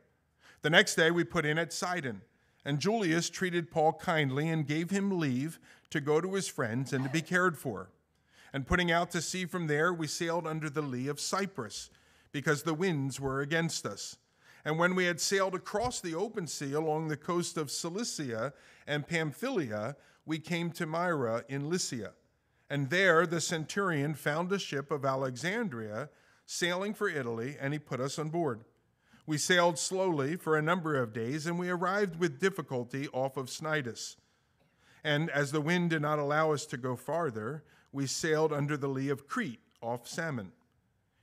The 0.62 0.71
next 0.71 0.97
day 0.97 1.11
we 1.12 1.23
put 1.23 1.47
in 1.47 1.57
at 1.57 1.73
Sidon, 1.73 2.23
and 2.64 2.81
Julius 2.81 3.31
treated 3.31 3.71
Paul 3.71 3.93
kindly 3.93 4.49
and 4.49 4.67
gave 4.67 4.90
him 4.90 5.21
leave 5.21 5.61
to 5.90 6.00
go 6.00 6.21
to 6.21 6.35
his 6.35 6.49
friends 6.49 6.93
and 6.93 7.05
to 7.05 7.11
be 7.11 7.23
cared 7.23 7.57
for. 7.57 7.90
And 8.52 8.67
putting 8.67 8.90
out 8.90 9.11
to 9.12 9.23
sea 9.23 9.47
from 9.47 9.69
there, 9.69 9.93
we 9.93 10.07
sailed 10.07 10.47
under 10.47 10.69
the 10.69 10.83
lee 10.83 11.07
of 11.07 11.21
Cyprus, 11.21 11.90
because 12.33 12.62
the 12.62 12.75
winds 12.75 13.21
were 13.21 13.40
against 13.40 13.87
us. 13.87 14.17
And 14.65 14.79
when 14.79 14.95
we 14.95 15.05
had 15.05 15.21
sailed 15.21 15.55
across 15.55 16.00
the 16.00 16.15
open 16.15 16.47
sea 16.47 16.73
along 16.73 17.09
the 17.09 17.17
coast 17.17 17.57
of 17.57 17.71
Cilicia 17.71 18.53
and 18.87 19.07
Pamphylia, 19.07 19.97
we 20.27 20.38
came 20.38 20.71
to 20.73 20.87
Myra 20.87 21.45
in 21.49 21.69
Lycia. 21.69 22.12
And 22.71 22.91
there 22.91 23.27
the 23.27 23.41
centurion 23.41 24.15
found 24.15 24.53
a 24.53 24.59
ship 24.59 24.91
of 24.91 25.05
Alexandria 25.05 26.11
sailing 26.45 26.95
for 26.95 27.09
Italy, 27.09 27.57
and 27.61 27.73
he 27.73 27.79
put 27.79 28.00
us 28.00 28.19
on 28.19 28.29
board. 28.29 28.65
We 29.27 29.37
sailed 29.37 29.79
slowly 29.79 30.37
for 30.37 30.57
a 30.57 30.62
number 30.62 30.97
of 30.97 31.12
days, 31.12 31.47
and 31.47 31.59
we 31.59 31.69
arrived 31.69 32.19
with 32.19 32.41
difficulty 32.41 33.09
off 33.09 33.37
of 33.37 33.47
Cnidus. 33.47 34.17
And 35.05 35.31
as 35.31 35.53
the 35.53 35.61
wind 35.61 35.91
did 35.91 36.03
not 36.03 36.19
allow 36.19 36.53
us 36.53 36.67
to 36.67 36.77
go 36.77 36.97
farther, 36.97 37.65
we 37.93 38.07
sailed 38.07 38.53
under 38.53 38.77
the 38.77 38.88
lee 38.88 39.11
of 39.11 39.29
Crete 39.29 39.61
off 39.83 40.09
Salmon. 40.09 40.53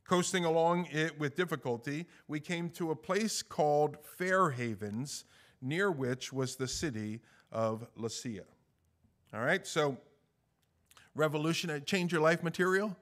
Coasting 0.07 0.45
along 0.45 0.85
it 0.91 1.19
with 1.19 1.35
difficulty, 1.35 2.05
we 2.27 2.39
came 2.39 2.69
to 2.69 2.91
a 2.91 2.95
place 2.95 3.41
called 3.41 3.97
Fair 4.03 4.51
Havens, 4.51 5.25
near 5.61 5.91
which 5.91 6.31
was 6.31 6.55
the 6.55 6.67
city 6.67 7.21
of 7.51 7.87
Lasea. 7.97 8.43
All 9.33 9.41
right, 9.41 9.65
so 9.65 9.97
revolutionary, 11.15 11.79
uh, 11.79 11.83
change 11.83 12.11
your 12.11 12.21
life 12.21 12.43
material? 12.43 12.95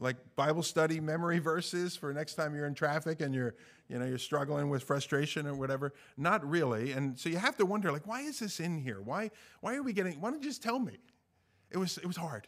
Like 0.00 0.16
Bible 0.36 0.62
study 0.62 1.00
memory 1.00 1.38
verses 1.38 1.96
for 1.96 2.12
next 2.12 2.34
time 2.34 2.54
you're 2.54 2.66
in 2.66 2.74
traffic 2.74 3.20
and 3.20 3.34
you're, 3.34 3.54
you 3.88 3.98
know, 3.98 4.04
you're 4.04 4.18
struggling 4.18 4.68
with 4.68 4.84
frustration 4.84 5.46
or 5.46 5.54
whatever? 5.54 5.94
Not 6.16 6.48
really. 6.48 6.92
And 6.92 7.18
so 7.18 7.28
you 7.28 7.38
have 7.38 7.56
to 7.56 7.66
wonder, 7.66 7.90
like, 7.90 8.06
why 8.06 8.20
is 8.20 8.38
this 8.38 8.60
in 8.60 8.78
here? 8.78 9.00
Why, 9.00 9.30
why 9.60 9.74
are 9.74 9.82
we 9.82 9.92
getting, 9.92 10.20
why 10.20 10.30
don't 10.30 10.42
you 10.42 10.48
just 10.48 10.62
tell 10.62 10.78
me? 10.78 10.98
It 11.70 11.78
was, 11.78 11.98
it 11.98 12.06
was 12.06 12.16
hard. 12.16 12.46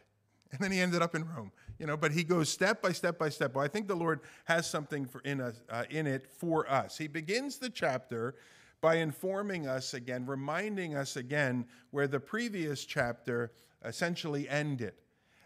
And 0.52 0.61
then 0.61 0.73
he 0.73 0.80
ended 0.80 1.00
up 1.00 1.14
in 1.14 1.25
Rome, 1.25 1.52
you 1.78 1.87
know. 1.87 1.97
But 1.97 2.11
he 2.11 2.25
goes 2.25 2.49
step 2.49 2.83
by 2.83 2.90
step 2.90 3.19
by 3.19 3.28
step. 3.28 3.54
Well, 3.54 3.64
I 3.64 3.69
think 3.69 3.87
the 3.87 3.95
Lord 3.95 4.21
has 4.47 4.69
something 4.69 5.07
for 5.07 5.21
in 5.21 5.40
us 5.40 5.61
uh, 5.71 5.85
in 5.90 6.09
it 6.09 6.26
for 6.26 6.69
us. 6.69 6.99
He 6.99 7.07
begins 7.07 7.59
the 7.59 7.71
chapter 7.71 8.35
by 8.80 8.97
informing 8.97 9.69
us 9.69 9.95
again, 9.95 10.26
reminding 10.26 10.97
us 10.97 11.16
again 11.16 11.66
where 11.90 12.09
the 12.09 12.19
previous 12.19 12.85
chapter 12.85 13.52
essentially 13.85 14.49
ended. 14.49 14.95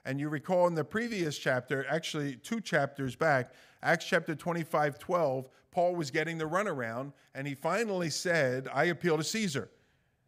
And 0.05 0.21
you 0.21 0.29
recall 0.29 0.67
in 0.67 0.75
the 0.75 0.85
previous 0.85 1.39
chapter, 1.39 1.87
actually 1.89 2.37
two 2.37 2.61
chapters 2.61 3.17
back, 3.17 3.53
Acts 3.83 4.07
chapter 4.07 4.35
25, 4.35 4.99
12, 4.99 5.49
Paul 5.71 5.95
was 5.95 6.11
getting 6.11 6.39
the 6.39 6.45
runaround, 6.45 7.13
and 7.35 7.47
he 7.47 7.55
finally 7.55 8.11
said, 8.11 8.69
I 8.73 8.85
appeal 8.85 9.17
to 9.17 9.25
Caesar. 9.25 9.71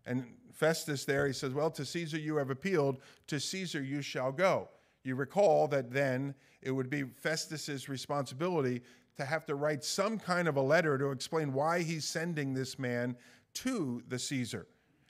And 0.07 0.25
Festus 0.53 1.05
there, 1.05 1.27
he 1.27 1.33
says, 1.33 1.53
Well, 1.53 1.71
to 1.73 1.85
Caesar 1.85 2.19
you 2.19 2.37
have 2.37 2.51
appealed, 2.51 2.99
to 3.27 3.39
Caesar 3.39 3.83
you 3.83 4.01
shall 4.01 4.33
go. 4.33 4.69
You 5.05 5.15
recall 5.15 5.69
that 5.69 5.93
then 5.93 6.35
it 6.63 6.71
would 6.71 6.91
be 6.91 7.05
Festus's 7.05 7.89
responsibility 7.89 8.83
to 9.17 9.25
have 9.25 9.47
to 9.47 9.55
write 9.55 9.85
some 9.85 10.19
kind 10.19 10.49
of 10.49 10.57
a 10.57 10.61
letter 10.61 10.99
to 10.99 11.11
explain 11.11 11.53
why 11.53 11.83
he's 11.83 12.05
sending 12.05 12.55
this 12.55 12.79
man 12.79 13.17
to 13.55 14.03
the 14.09 14.19
Caesar. 14.19 14.67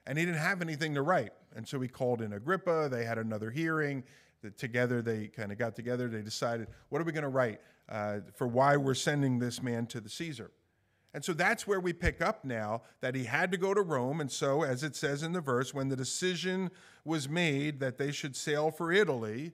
And 0.06 0.18
he 0.18 0.24
didn't 0.24 0.40
have 0.40 0.62
anything 0.62 0.94
to 0.94 1.02
write. 1.02 1.32
And 1.54 1.66
so 1.66 1.80
he 1.80 1.88
called 1.88 2.22
in 2.22 2.34
Agrippa. 2.34 2.88
They 2.90 3.04
had 3.04 3.18
another 3.18 3.50
hearing. 3.50 4.04
Together, 4.56 5.02
they 5.02 5.26
kind 5.26 5.50
of 5.50 5.58
got 5.58 5.74
together. 5.74 6.08
They 6.08 6.22
decided, 6.22 6.68
what 6.88 7.00
are 7.00 7.04
we 7.04 7.10
going 7.10 7.22
to 7.22 7.28
write 7.28 7.60
uh, 7.88 8.18
for 8.34 8.46
why 8.46 8.76
we're 8.76 8.94
sending 8.94 9.40
this 9.40 9.60
man 9.60 9.86
to 9.86 10.00
the 10.00 10.08
Caesar? 10.08 10.52
And 11.16 11.24
so 11.24 11.32
that's 11.32 11.66
where 11.66 11.80
we 11.80 11.94
pick 11.94 12.20
up 12.20 12.44
now 12.44 12.82
that 13.00 13.14
he 13.14 13.24
had 13.24 13.50
to 13.52 13.56
go 13.56 13.72
to 13.72 13.80
Rome. 13.80 14.20
And 14.20 14.30
so, 14.30 14.64
as 14.64 14.82
it 14.82 14.94
says 14.94 15.22
in 15.22 15.32
the 15.32 15.40
verse, 15.40 15.72
when 15.72 15.88
the 15.88 15.96
decision 15.96 16.70
was 17.06 17.26
made 17.26 17.80
that 17.80 17.96
they 17.96 18.12
should 18.12 18.36
sail 18.36 18.70
for 18.70 18.92
Italy, 18.92 19.52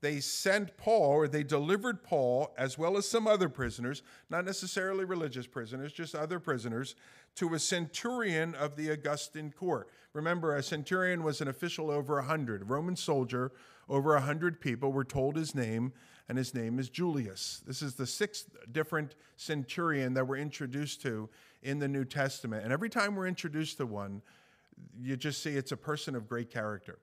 they 0.00 0.20
sent 0.20 0.78
Paul, 0.78 1.10
or 1.10 1.28
they 1.28 1.42
delivered 1.42 2.02
Paul, 2.02 2.54
as 2.56 2.78
well 2.78 2.96
as 2.96 3.06
some 3.06 3.26
other 3.26 3.50
prisoners, 3.50 4.02
not 4.30 4.46
necessarily 4.46 5.04
religious 5.04 5.46
prisoners, 5.46 5.92
just 5.92 6.14
other 6.14 6.40
prisoners, 6.40 6.94
to 7.34 7.52
a 7.52 7.58
centurion 7.58 8.54
of 8.54 8.76
the 8.76 8.88
Augustan 8.88 9.52
court. 9.52 9.90
Remember, 10.14 10.56
a 10.56 10.62
centurion 10.62 11.22
was 11.22 11.42
an 11.42 11.48
official 11.48 11.90
over 11.90 12.20
a 12.20 12.24
hundred, 12.24 12.62
a 12.62 12.64
Roman 12.64 12.96
soldier 12.96 13.52
over 13.86 14.14
a 14.14 14.22
hundred 14.22 14.62
people. 14.62 14.90
We're 14.90 15.04
told 15.04 15.36
his 15.36 15.54
name, 15.54 15.92
and 16.32 16.38
his 16.38 16.54
name 16.54 16.78
is 16.78 16.88
Julius. 16.88 17.60
This 17.66 17.82
is 17.82 17.94
the 17.94 18.06
sixth 18.06 18.48
different 18.72 19.16
centurion 19.36 20.14
that 20.14 20.26
we're 20.26 20.38
introduced 20.38 21.02
to 21.02 21.28
in 21.62 21.78
the 21.78 21.86
New 21.86 22.06
Testament. 22.06 22.64
And 22.64 22.72
every 22.72 22.88
time 22.88 23.14
we're 23.14 23.26
introduced 23.26 23.76
to 23.76 23.84
one, 23.84 24.22
you 24.98 25.18
just 25.18 25.42
see 25.42 25.50
it's 25.50 25.72
a 25.72 25.76
person 25.76 26.14
of 26.14 26.26
great 26.26 26.50
character. 26.50 27.00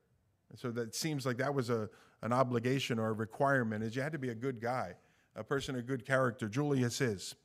So 0.56 0.72
that 0.72 0.96
seems 0.96 1.28
like 1.28 1.38
that 1.38 1.54
was 1.54 1.70
a, 1.70 1.92
an 2.24 2.34
obligation 2.34 2.98
or 2.98 3.10
a 3.10 3.14
requirement 3.14 3.84
is 3.84 3.96
you 3.96 4.02
had 4.02 4.14
to 4.14 4.18
be 4.18 4.30
a 4.30 4.36
good 4.36 4.60
guy, 4.60 4.96
a 5.36 5.44
person 5.44 5.76
of 5.76 5.86
good 5.86 6.08
character. 6.08 6.50
Julius 6.50 7.00
is. 7.00 7.36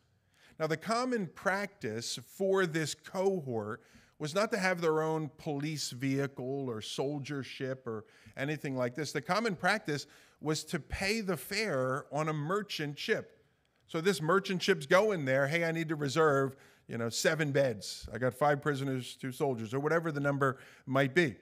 Now, 0.58 0.66
the 0.66 0.78
common 0.78 1.26
practice 1.26 2.18
for 2.26 2.64
this 2.64 2.94
cohort 2.94 3.82
was 4.18 4.34
not 4.34 4.50
to 4.52 4.58
have 4.58 4.80
their 4.80 5.02
own 5.02 5.30
police 5.36 5.90
vehicle 5.90 6.66
or 6.66 6.80
soldier 6.80 7.42
ship 7.42 7.86
or 7.86 8.06
anything 8.38 8.74
like 8.74 8.94
this. 8.94 9.12
The 9.12 9.20
common 9.20 9.54
practice 9.54 10.06
was 10.44 10.62
to 10.62 10.78
pay 10.78 11.22
the 11.22 11.38
fare 11.38 12.04
on 12.12 12.28
a 12.28 12.32
merchant 12.32 12.98
ship. 12.98 13.40
So 13.86 14.02
this 14.02 14.20
merchant 14.20 14.62
ship's 14.62 14.84
going 14.84 15.24
there. 15.24 15.46
Hey, 15.46 15.64
I 15.64 15.72
need 15.72 15.88
to 15.88 15.96
reserve, 15.96 16.54
you 16.86 16.98
know, 16.98 17.08
seven 17.08 17.50
beds. 17.50 18.06
I 18.12 18.18
got 18.18 18.34
five 18.34 18.60
prisoners, 18.60 19.16
two 19.18 19.32
soldiers, 19.32 19.72
or 19.72 19.80
whatever 19.80 20.12
the 20.12 20.20
number 20.20 20.58
might 20.84 21.14
be. 21.14 21.36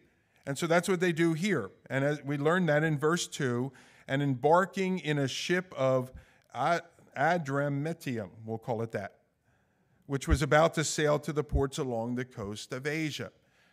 And 0.46 0.56
so 0.56 0.68
that's 0.68 0.88
what 0.88 1.00
they 1.00 1.12
do 1.12 1.32
here. 1.32 1.72
And 1.90 2.04
as 2.04 2.22
we 2.22 2.38
learn 2.38 2.66
that 2.66 2.84
in 2.84 2.96
verse 2.96 3.26
2 3.26 3.72
and 4.06 4.22
embarking 4.22 5.00
in 5.00 5.18
a 5.18 5.26
ship 5.26 5.74
of 5.76 6.12
Adramyttium, 6.54 8.30
we'll 8.44 8.58
call 8.58 8.82
it 8.82 8.92
that, 8.92 9.16
which 10.06 10.28
was 10.28 10.42
about 10.42 10.74
to 10.74 10.84
sail 10.84 11.18
to 11.18 11.32
the 11.32 11.44
ports 11.44 11.78
along 11.78 12.14
the 12.14 12.24
coast 12.24 12.72
of 12.72 12.86
Asia. 12.86 13.32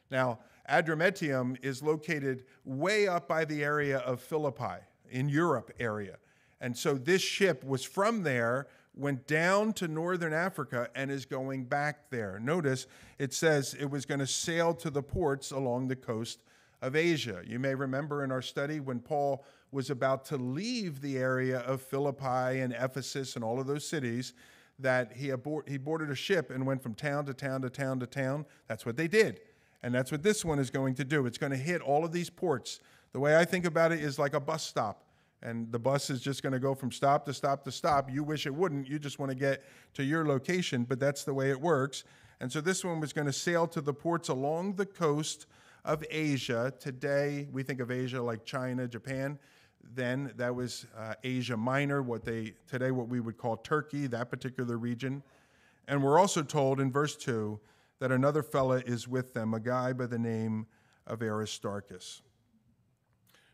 Now, 0.09 0.39
Adramyttium 0.67 1.63
is 1.63 1.83
located 1.83 2.45
way 2.65 3.07
up 3.07 3.27
by 3.27 3.45
the 3.45 3.63
area 3.63 3.99
of 3.99 4.21
Philippi 4.21 4.85
in 5.11 5.29
Europe 5.29 5.71
area. 5.79 6.17
And 6.61 6.77
so 6.77 6.95
this 6.95 7.21
ship 7.21 7.63
was 7.63 7.83
from 7.83 8.23
there, 8.23 8.67
went 8.95 9.27
down 9.27 9.73
to 9.73 9.87
northern 9.87 10.33
Africa, 10.33 10.89
and 10.95 11.09
is 11.09 11.25
going 11.25 11.65
back 11.65 12.09
there. 12.09 12.39
Notice 12.39 12.87
it 13.17 13.33
says 13.33 13.75
it 13.79 13.89
was 13.89 14.05
going 14.05 14.19
to 14.19 14.27
sail 14.27 14.73
to 14.75 14.89
the 14.89 15.03
ports 15.03 15.51
along 15.51 15.87
the 15.87 15.95
coast 15.95 16.39
of 16.81 16.95
Asia. 16.95 17.41
You 17.45 17.59
may 17.59 17.75
remember 17.75 18.23
in 18.23 18.31
our 18.31 18.41
study 18.41 18.79
when 18.79 18.99
Paul 18.99 19.43
was 19.71 19.89
about 19.89 20.25
to 20.25 20.37
leave 20.37 21.01
the 21.01 21.17
area 21.17 21.59
of 21.59 21.81
Philippi 21.81 22.59
and 22.59 22.73
Ephesus 22.73 23.35
and 23.35 23.43
all 23.43 23.59
of 23.59 23.67
those 23.67 23.87
cities 23.87 24.33
that 24.79 25.13
he, 25.13 25.29
abort, 25.29 25.67
he 25.67 25.77
boarded 25.77 26.09
a 26.09 26.15
ship 26.15 26.49
and 26.49 26.65
went 26.65 26.81
from 26.81 26.93
town 26.93 27.25
to 27.25 27.33
town 27.33 27.61
to 27.61 27.69
town 27.69 27.99
to 27.99 28.07
town. 28.07 28.45
That's 28.67 28.85
what 28.85 28.97
they 28.97 29.07
did. 29.07 29.41
And 29.83 29.93
that's 29.93 30.11
what 30.11 30.23
this 30.23 30.43
one 30.43 30.59
is 30.59 30.69
going 30.69 30.95
to 30.95 31.03
do. 31.03 31.25
It's 31.25 31.37
going 31.37 31.51
to 31.51 31.57
hit 31.57 31.81
all 31.81 32.03
of 32.03 32.11
these 32.11 32.29
ports. 32.29 32.79
The 33.11 33.19
way 33.19 33.37
I 33.37 33.45
think 33.45 33.65
about 33.65 33.91
it 33.91 33.99
is 33.99 34.19
like 34.19 34.33
a 34.33 34.39
bus 34.39 34.63
stop. 34.63 35.03
And 35.41 35.71
the 35.71 35.79
bus 35.79 36.09
is 36.09 36.21
just 36.21 36.43
going 36.43 36.53
to 36.53 36.59
go 36.59 36.75
from 36.75 36.91
stop 36.91 37.25
to 37.25 37.33
stop 37.33 37.63
to 37.63 37.71
stop. 37.71 38.11
You 38.11 38.23
wish 38.23 38.45
it 38.45 38.53
wouldn't. 38.53 38.87
You 38.87 38.99
just 38.99 39.19
want 39.19 39.31
to 39.31 39.37
get 39.37 39.63
to 39.93 40.03
your 40.03 40.25
location, 40.25 40.83
but 40.83 40.99
that's 40.99 41.23
the 41.23 41.33
way 41.33 41.49
it 41.49 41.59
works. 41.59 42.03
And 42.41 42.51
so 42.51 42.61
this 42.61 42.83
one 42.83 42.99
was 42.99 43.13
going 43.13 43.27
to 43.27 43.33
sail 43.33 43.67
to 43.67 43.81
the 43.81 43.93
ports 43.93 44.29
along 44.29 44.75
the 44.75 44.85
coast 44.85 45.45
of 45.85 46.03
Asia. 46.09 46.73
Today, 46.79 47.47
we 47.51 47.63
think 47.63 47.79
of 47.79 47.89
Asia 47.89 48.21
like 48.21 48.43
China, 48.43 48.87
Japan. 48.87 49.39
Then 49.95 50.33
that 50.35 50.53
was 50.53 50.85
uh, 50.97 51.13
Asia 51.23 51.55
Minor, 51.55 52.01
what 52.01 52.25
they 52.25 52.53
today 52.67 52.91
what 52.91 53.07
we 53.07 53.21
would 53.21 53.37
call 53.37 53.57
Turkey, 53.57 54.07
that 54.07 54.29
particular 54.29 54.77
region. 54.77 55.23
And 55.87 56.03
we're 56.03 56.19
also 56.19 56.43
told 56.43 56.79
in 56.79 56.91
verse 56.91 57.15
2 57.15 57.59
that 57.99 58.11
another 58.11 58.43
fella 58.43 58.81
is 58.85 59.07
with 59.07 59.33
them, 59.33 59.53
a 59.53 59.59
guy 59.59 59.93
by 59.93 60.05
the 60.05 60.19
name 60.19 60.67
of 61.07 61.21
Aristarchus. 61.21 62.21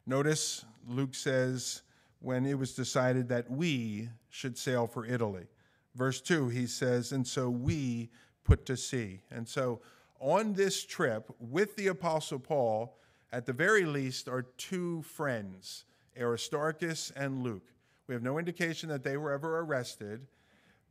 Notice 0.05 0.65
Luke 0.87 1.15
says, 1.15 1.81
when 2.19 2.45
it 2.45 2.57
was 2.57 2.73
decided 2.73 3.29
that 3.29 3.49
we 3.51 4.09
should 4.29 4.57
sail 4.57 4.87
for 4.87 5.05
Italy. 5.05 5.45
Verse 5.95 6.21
2, 6.21 6.49
he 6.49 6.65
says, 6.65 7.11
and 7.11 7.25
so 7.25 7.49
we 7.49 8.09
put 8.43 8.65
to 8.65 8.75
sea. 8.75 9.21
And 9.31 9.47
so 9.47 9.81
on 10.19 10.53
this 10.53 10.83
trip 10.83 11.29
with 11.39 11.75
the 11.75 11.87
Apostle 11.87 12.39
Paul, 12.39 12.97
at 13.31 13.45
the 13.45 13.53
very 13.53 13.85
least, 13.85 14.27
are 14.27 14.43
two 14.57 15.03
friends, 15.03 15.85
Aristarchus 16.19 17.11
and 17.15 17.43
Luke. 17.43 17.73
We 18.07 18.13
have 18.13 18.23
no 18.23 18.39
indication 18.39 18.89
that 18.89 19.03
they 19.03 19.17
were 19.17 19.31
ever 19.31 19.59
arrested. 19.59 20.25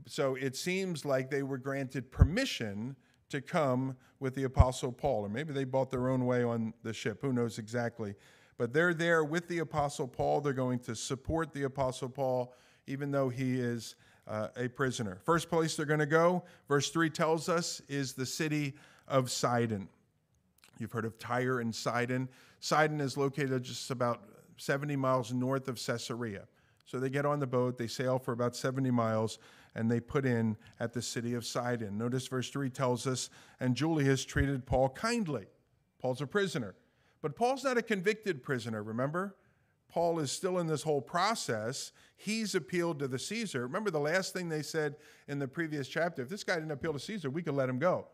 So 0.07 0.35
it 0.35 0.57
seems 0.57 1.05
like 1.05 1.31
they 1.31 1.43
were 1.43 1.59
granted 1.59 2.11
permission 2.11 2.97
to 3.31 3.41
come 3.41 3.97
with 4.21 4.35
the 4.35 4.45
Apostle 4.45 4.93
Paul. 4.93 5.27
Or 5.27 5.29
maybe 5.29 5.53
they 5.53 5.65
bought 5.65 5.91
their 5.91 6.09
own 6.09 6.27
way 6.27 6.45
on 6.45 6.75
the 6.83 6.93
ship. 6.93 7.21
Who 7.23 7.33
knows 7.33 7.59
exactly? 7.59 8.15
But 8.57 8.73
they're 8.73 8.95
there 8.95 9.25
with 9.25 9.49
the 9.49 9.59
Apostle 9.59 10.07
Paul. 10.07 10.41
They're 10.41 10.53
going 10.53 10.79
to 10.81 10.95
support 10.95 11.53
the 11.53 11.65
Apostle 11.65 12.09
Paul, 12.09 12.55
even 12.87 13.11
though 13.11 13.29
he 13.29 13.59
is 13.59 13.97
uh, 14.27 14.49
a 14.57 14.69
prisoner. 14.69 15.19
First 15.25 15.51
place 15.51 15.77
they're 15.77 15.87
going 15.87 16.01
to 16.01 16.07
go, 16.07 16.45
verse 16.69 16.91
3 16.91 17.11
tells 17.11 17.49
us, 17.49 17.83
is 17.89 18.13
the 18.13 18.27
city 18.27 18.75
of 19.09 19.31
Sidon. 19.31 19.89
You've 20.79 20.93
heard 20.93 21.05
of 21.05 21.19
Tyre 21.19 21.61
and 21.61 21.75
Sidon. 21.75 22.29
Sidon 22.61 23.01
is 23.01 23.17
located 23.17 23.63
just 23.63 23.91
about 23.91 24.23
70 24.57 24.97
miles 24.97 25.33
north 25.33 25.69
of 25.69 25.77
Caesarea. 25.85 26.47
So 26.87 26.99
they 26.99 27.11
get 27.11 27.27
on 27.27 27.41
the 27.41 27.47
boat, 27.47 27.79
they 27.79 27.87
sail 27.87 28.19
for 28.19 28.33
about 28.33 28.55
70 28.55 28.91
miles, 28.91 29.39
and 29.75 29.91
they 29.91 30.01
put 30.01 30.27
in 30.27 30.57
at 30.81 30.93
the 30.93 31.03
city 31.03 31.35
of 31.35 31.45
Sidon. 31.45 31.99
Notice 31.99 32.27
verse 32.29 32.51
3 32.51 32.71
tells 32.71 33.07
us, 33.07 33.31
and 33.61 33.75
Julius 33.75 34.25
treated 34.25 34.67
Paul 34.67 34.91
kindly. 34.91 35.47
Paul's 35.99 36.21
a 36.21 36.27
prisoner. 36.27 36.75
But 37.25 37.37
Paul's 37.37 37.65
not 37.65 37.79
a 37.79 37.83
convicted 37.83 38.43
prisoner, 38.43 38.83
remember? 38.83 39.35
Paul 39.89 40.19
is 40.19 40.31
still 40.31 40.59
in 40.59 40.67
this 40.67 40.83
whole 40.83 41.01
process. 41.01 41.93
He's 42.19 42.55
appealed 42.55 42.99
to 42.99 43.09
the 43.09 43.19
Caesar. 43.19 43.63
Remember 43.63 43.91
the 43.91 43.99
last 43.99 44.35
thing 44.35 44.51
they 44.51 44.61
said 44.61 44.97
in 45.27 45.39
the 45.39 45.49
previous 45.49 45.89
chapter 45.89 46.21
if 46.21 46.29
this 46.29 46.45
guy 46.45 46.57
didn't 46.57 46.73
appeal 46.73 46.93
to 46.93 46.99
Caesar, 46.99 47.31
we 47.31 47.41
could 47.43 47.55
let 47.55 47.67
him 47.67 47.79
go. 47.79 48.09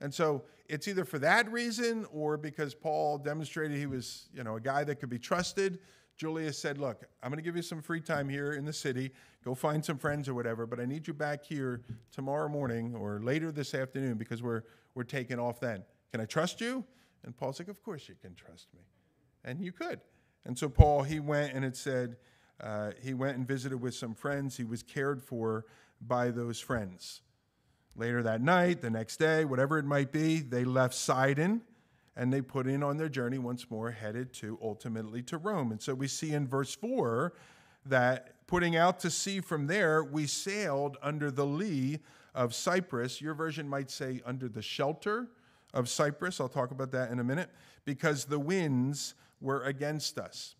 And 0.00 0.12
so 0.12 0.42
it's 0.66 0.88
either 0.88 1.04
for 1.04 1.20
that 1.20 1.48
reason 1.52 2.04
or 2.10 2.36
because 2.36 2.74
Paul 2.74 3.18
demonstrated 3.18 3.78
he 3.78 3.86
was, 3.86 4.28
you 4.34 4.42
know, 4.42 4.56
a 4.56 4.60
guy 4.60 4.82
that 4.82 4.96
could 4.96 5.08
be 5.08 5.20
trusted. 5.20 5.78
Julius 6.16 6.58
said, 6.58 6.78
"Look, 6.78 7.04
I'm 7.22 7.30
going 7.30 7.38
to 7.38 7.44
give 7.44 7.54
you 7.54 7.62
some 7.62 7.80
free 7.80 8.00
time 8.00 8.28
here 8.28 8.54
in 8.54 8.64
the 8.64 8.72
city. 8.72 9.12
Go 9.44 9.54
find 9.54 9.84
some 9.84 9.98
friends 9.98 10.28
or 10.28 10.34
whatever, 10.34 10.66
but 10.66 10.80
I 10.80 10.84
need 10.84 11.06
you 11.06 11.14
back 11.14 11.44
here 11.44 11.82
tomorrow 12.10 12.48
morning 12.48 12.96
or 12.96 13.20
later 13.20 13.52
this 13.52 13.72
afternoon 13.72 14.18
because 14.18 14.42
we're 14.42 14.62
we're 14.96 15.04
taking 15.04 15.38
off 15.38 15.60
then. 15.60 15.84
Can 16.10 16.20
I 16.20 16.24
trust 16.24 16.60
you?" 16.60 16.84
And 17.24 17.36
Paul's 17.36 17.58
like, 17.58 17.68
"Of 17.68 17.82
course 17.82 18.08
you 18.08 18.14
can 18.20 18.34
trust 18.34 18.68
me." 18.74 18.80
And 19.44 19.60
you 19.60 19.72
could. 19.72 20.00
And 20.44 20.58
so 20.58 20.68
Paul, 20.68 21.02
he 21.02 21.20
went 21.20 21.52
and 21.54 21.64
it 21.64 21.76
said 21.76 22.16
uh, 22.60 22.92
he 23.02 23.14
went 23.14 23.36
and 23.36 23.46
visited 23.46 23.80
with 23.80 23.94
some 23.94 24.14
friends. 24.14 24.56
He 24.56 24.64
was 24.64 24.82
cared 24.82 25.22
for 25.22 25.66
by 26.00 26.30
those 26.30 26.60
friends. 26.60 27.22
Later 27.96 28.22
that 28.22 28.40
night, 28.40 28.80
the 28.80 28.90
next 28.90 29.16
day, 29.16 29.44
whatever 29.44 29.78
it 29.78 29.84
might 29.84 30.12
be, 30.12 30.40
they 30.40 30.64
left 30.64 30.94
Sidon 30.94 31.62
and 32.16 32.32
they 32.32 32.40
put 32.40 32.66
in 32.66 32.82
on 32.82 32.96
their 32.96 33.08
journey 33.08 33.38
once 33.38 33.70
more, 33.70 33.90
headed 33.90 34.32
to 34.34 34.58
ultimately 34.62 35.22
to 35.22 35.38
Rome. 35.38 35.70
And 35.70 35.80
so 35.80 35.94
we 35.94 36.08
see 36.08 36.32
in 36.32 36.46
verse 36.48 36.74
4 36.74 37.32
that 37.86 38.46
putting 38.46 38.76
out 38.76 38.98
to 39.00 39.10
sea 39.10 39.40
from 39.40 39.66
there, 39.66 40.02
we 40.02 40.26
sailed 40.26 40.96
under 41.02 41.30
the 41.30 41.46
lee 41.46 42.00
of 42.34 42.54
Cyprus. 42.54 43.20
Your 43.20 43.34
version 43.34 43.68
might 43.68 43.90
say 43.90 44.20
under 44.24 44.48
the 44.48 44.62
shelter 44.62 45.28
of 45.74 45.88
Cyprus. 45.88 46.40
I'll 46.40 46.48
talk 46.48 46.70
about 46.70 46.90
that 46.92 47.10
in 47.10 47.18
a 47.18 47.24
minute, 47.24 47.50
because 47.84 48.24
the 48.24 48.38
winds 48.38 49.14
were 49.40 49.62
against 49.62 50.18
us. 50.18 50.54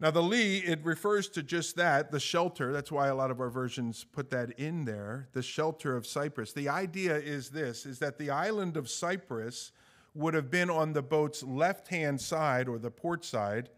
Now, 0.00 0.10
the 0.10 0.22
lee, 0.22 0.58
it 0.58 0.80
refers 0.84 1.28
to 1.30 1.42
just 1.42 1.76
that, 1.76 2.10
the 2.10 2.20
shelter. 2.20 2.72
That's 2.72 2.90
why 2.90 3.08
a 3.08 3.14
lot 3.14 3.30
of 3.30 3.40
our 3.40 3.48
versions 3.48 4.04
put 4.04 4.28
that 4.30 4.50
in 4.58 4.84
there, 4.84 5.28
the 5.32 5.42
shelter 5.42 5.96
of 5.96 6.06
Cyprus. 6.06 6.52
The 6.52 6.68
idea 6.68 7.16
is 7.16 7.50
this 7.50 7.86
is 7.86 8.00
that 8.00 8.18
the 8.18 8.30
island 8.30 8.76
of 8.76 8.90
Cyprus 8.90 9.72
would 10.12 10.34
have 10.34 10.50
been 10.50 10.68
on 10.68 10.92
the 10.92 11.02
boat's 11.02 11.42
left 11.42 11.88
hand 11.88 12.20
side 12.20 12.68
or 12.68 12.78
the 12.78 12.90
port 12.90 13.24
side, 13.24 13.70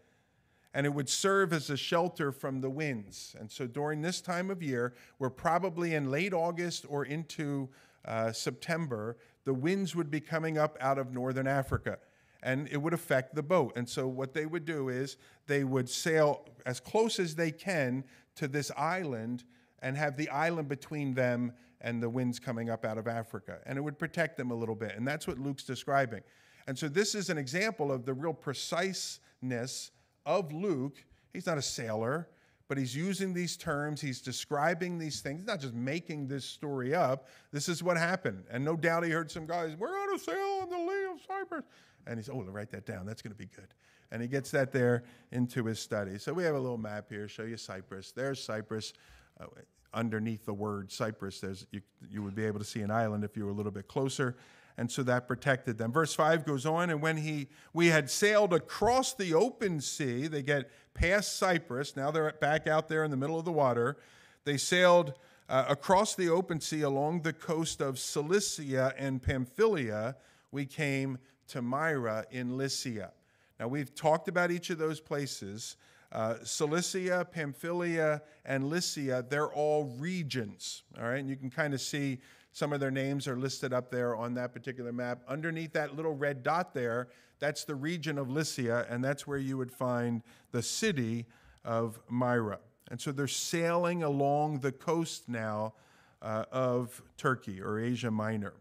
and 0.73 0.85
it 0.85 0.93
would 0.93 1.07
serve 1.07 1.53
as 1.53 1.69
a 1.69 1.77
shelter 1.77 2.31
from 2.31 2.61
the 2.61 2.69
winds. 2.69 3.35
And 3.39 3.49
so 3.49 3.65
during 3.67 4.01
this 4.01 4.19
time 4.19 4.49
of 4.49 4.61
year, 4.61 4.93
we're 5.19 5.29
probably 5.29 5.93
in 5.93 6.11
late 6.11 6.33
August 6.33 6.85
or 6.89 7.05
into 7.05 7.69
uh, 8.05 8.31
September, 8.31 9.17
the 9.47 9.53
winds 9.53 9.95
would 9.95 10.11
be 10.11 10.19
coming 10.19 10.57
up 10.57 10.77
out 10.81 10.97
of 10.97 11.13
northern 11.13 11.47
Africa 11.47 11.99
and 12.43 12.67
it 12.69 12.75
would 12.75 12.93
affect 12.93 13.33
the 13.33 13.41
boat. 13.41 13.71
And 13.77 13.87
so, 13.87 14.05
what 14.05 14.33
they 14.33 14.45
would 14.45 14.65
do 14.65 14.89
is 14.89 15.15
they 15.47 15.63
would 15.63 15.87
sail 15.89 16.45
as 16.65 16.81
close 16.81 17.17
as 17.17 17.33
they 17.33 17.51
can 17.51 18.03
to 18.35 18.49
this 18.49 18.71
island 18.75 19.45
and 19.81 19.95
have 19.95 20.17
the 20.17 20.27
island 20.27 20.67
between 20.67 21.13
them 21.13 21.53
and 21.79 22.03
the 22.03 22.09
winds 22.09 22.39
coming 22.39 22.69
up 22.69 22.83
out 22.83 22.97
of 22.97 23.07
Africa. 23.07 23.59
And 23.65 23.77
it 23.77 23.81
would 23.81 23.97
protect 23.97 24.35
them 24.35 24.51
a 24.51 24.53
little 24.53 24.75
bit. 24.75 24.97
And 24.97 25.07
that's 25.07 25.27
what 25.27 25.39
Luke's 25.39 25.63
describing. 25.63 26.23
And 26.67 26.77
so, 26.77 26.89
this 26.89 27.15
is 27.15 27.29
an 27.29 27.37
example 27.37 27.89
of 27.89 28.05
the 28.05 28.13
real 28.13 28.33
preciseness 28.33 29.91
of 30.25 30.51
Luke. 30.51 31.01
He's 31.31 31.45
not 31.45 31.57
a 31.57 31.61
sailor, 31.61 32.27
but 32.67 32.77
he's 32.77 32.95
using 32.95 33.33
these 33.33 33.55
terms, 33.55 34.01
he's 34.01 34.21
describing 34.21 34.97
these 34.97 35.21
things, 35.21 35.39
he's 35.39 35.47
not 35.47 35.59
just 35.59 35.73
making 35.73 36.27
this 36.27 36.45
story 36.45 36.93
up. 36.93 37.27
This 37.51 37.69
is 37.69 37.81
what 37.81 37.97
happened. 37.97 38.43
And 38.51 38.63
no 38.63 38.75
doubt 38.75 39.03
he 39.03 39.11
heard 39.11 39.31
some 39.31 39.45
guys, 39.45 39.75
We're 39.77 39.97
on 39.97 40.15
a 40.15 40.19
sail 40.19 40.59
on 40.61 40.69
the 40.69 40.77
lee 40.77 41.05
of 41.11 41.19
Cyprus. 41.27 41.65
And 42.05 42.17
he 42.19 42.23
said, 42.23 42.35
Oh, 42.35 42.43
write 42.43 42.71
that 42.71 42.85
down. 42.85 43.05
That's 43.05 43.21
going 43.21 43.33
to 43.33 43.37
be 43.37 43.49
good. 43.55 43.73
And 44.11 44.21
he 44.21 44.27
gets 44.27 44.51
that 44.51 44.71
there 44.71 45.03
into 45.31 45.65
his 45.65 45.79
study. 45.79 46.17
So 46.17 46.33
we 46.33 46.43
have 46.43 46.55
a 46.55 46.59
little 46.59 46.77
map 46.77 47.07
here, 47.09 47.27
show 47.27 47.43
you 47.43 47.57
Cyprus. 47.57 48.11
There's 48.11 48.43
Cyprus. 48.43 48.93
Uh, 49.39 49.45
underneath 49.93 50.45
the 50.45 50.53
word 50.53 50.91
Cyprus, 50.91 51.39
there's, 51.39 51.65
you, 51.71 51.81
you 52.09 52.21
would 52.21 52.35
be 52.35 52.45
able 52.45 52.59
to 52.59 52.65
see 52.65 52.81
an 52.81 52.91
island 52.91 53.23
if 53.23 53.37
you 53.37 53.45
were 53.45 53.51
a 53.51 53.53
little 53.53 53.71
bit 53.71 53.87
closer 53.87 54.35
and 54.77 54.91
so 54.91 55.03
that 55.03 55.27
protected 55.27 55.77
them. 55.77 55.91
Verse 55.91 56.13
5 56.13 56.45
goes 56.45 56.65
on, 56.65 56.89
and 56.89 57.01
when 57.01 57.17
he 57.17 57.47
we 57.73 57.87
had 57.87 58.09
sailed 58.09 58.53
across 58.53 59.13
the 59.13 59.33
open 59.33 59.81
sea, 59.81 60.27
they 60.27 60.43
get 60.43 60.69
past 60.93 61.37
Cyprus, 61.37 61.95
now 61.95 62.11
they're 62.11 62.31
back 62.33 62.67
out 62.67 62.87
there 62.87 63.03
in 63.03 63.11
the 63.11 63.17
middle 63.17 63.39
of 63.39 63.45
the 63.45 63.51
water. 63.51 63.97
They 64.43 64.57
sailed 64.57 65.13
uh, 65.49 65.65
across 65.67 66.15
the 66.15 66.29
open 66.29 66.59
sea 66.59 66.81
along 66.81 67.21
the 67.21 67.33
coast 67.33 67.81
of 67.81 67.99
Cilicia 67.99 68.93
and 68.97 69.21
Pamphylia. 69.21 70.15
We 70.51 70.65
came 70.65 71.17
to 71.49 71.61
Myra 71.61 72.25
in 72.31 72.57
Lycia. 72.57 73.11
Now, 73.59 73.67
we've 73.67 73.93
talked 73.95 74.27
about 74.27 74.51
each 74.51 74.69
of 74.69 74.77
those 74.77 74.99
places. 74.99 75.77
Uh, 76.11 76.35
Cilicia, 76.43 77.27
Pamphylia, 77.29 78.21
and 78.45 78.69
Lycia, 78.69 79.25
they're 79.27 79.51
all 79.51 79.85
regions, 79.99 80.83
all 80.97 81.05
right? 81.05 81.19
And 81.19 81.29
you 81.29 81.35
can 81.35 81.49
kind 81.49 81.73
of 81.73 81.81
see 81.81 82.19
some 82.57 82.73
of 82.73 82.79
their 82.79 82.89
names 82.89 83.27
are 83.27 83.37
listed 83.37 83.71
up 83.71 83.91
there 83.91 84.15
on 84.15 84.33
that 84.33 84.51
particular 84.51 84.91
map. 84.91 85.21
Underneath 85.27 85.73
that 85.73 85.95
little 85.95 86.15
red 86.15 86.41
dot 86.41 86.73
there, 86.73 87.07
that's 87.37 87.65
the 87.65 87.75
region 87.75 88.17
of 88.17 88.31
Lycia, 88.31 88.87
and 88.89 89.03
that's 89.03 89.27
where 89.27 89.37
you 89.37 89.57
would 89.57 89.71
find 89.71 90.23
the 90.51 90.63
city 90.63 91.27
of 91.63 91.99
Myra. 92.09 92.57
And 92.89 92.99
so 92.99 93.11
they're 93.11 93.27
sailing 93.27 94.01
along 94.01 94.61
the 94.61 94.71
coast 94.71 95.29
now 95.29 95.75
uh, 96.23 96.45
of 96.51 96.99
Turkey 97.15 97.61
or 97.61 97.79
Asia 97.79 98.09
Minor. 98.09 98.55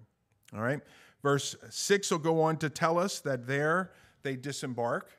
All 0.55 0.61
right? 0.61 0.83
Verse 1.23 1.57
6 1.71 2.11
will 2.11 2.19
go 2.19 2.43
on 2.43 2.59
to 2.59 2.69
tell 2.69 2.99
us 2.99 3.21
that 3.21 3.47
there 3.47 3.93
they 4.21 4.37
disembark. 4.37 5.11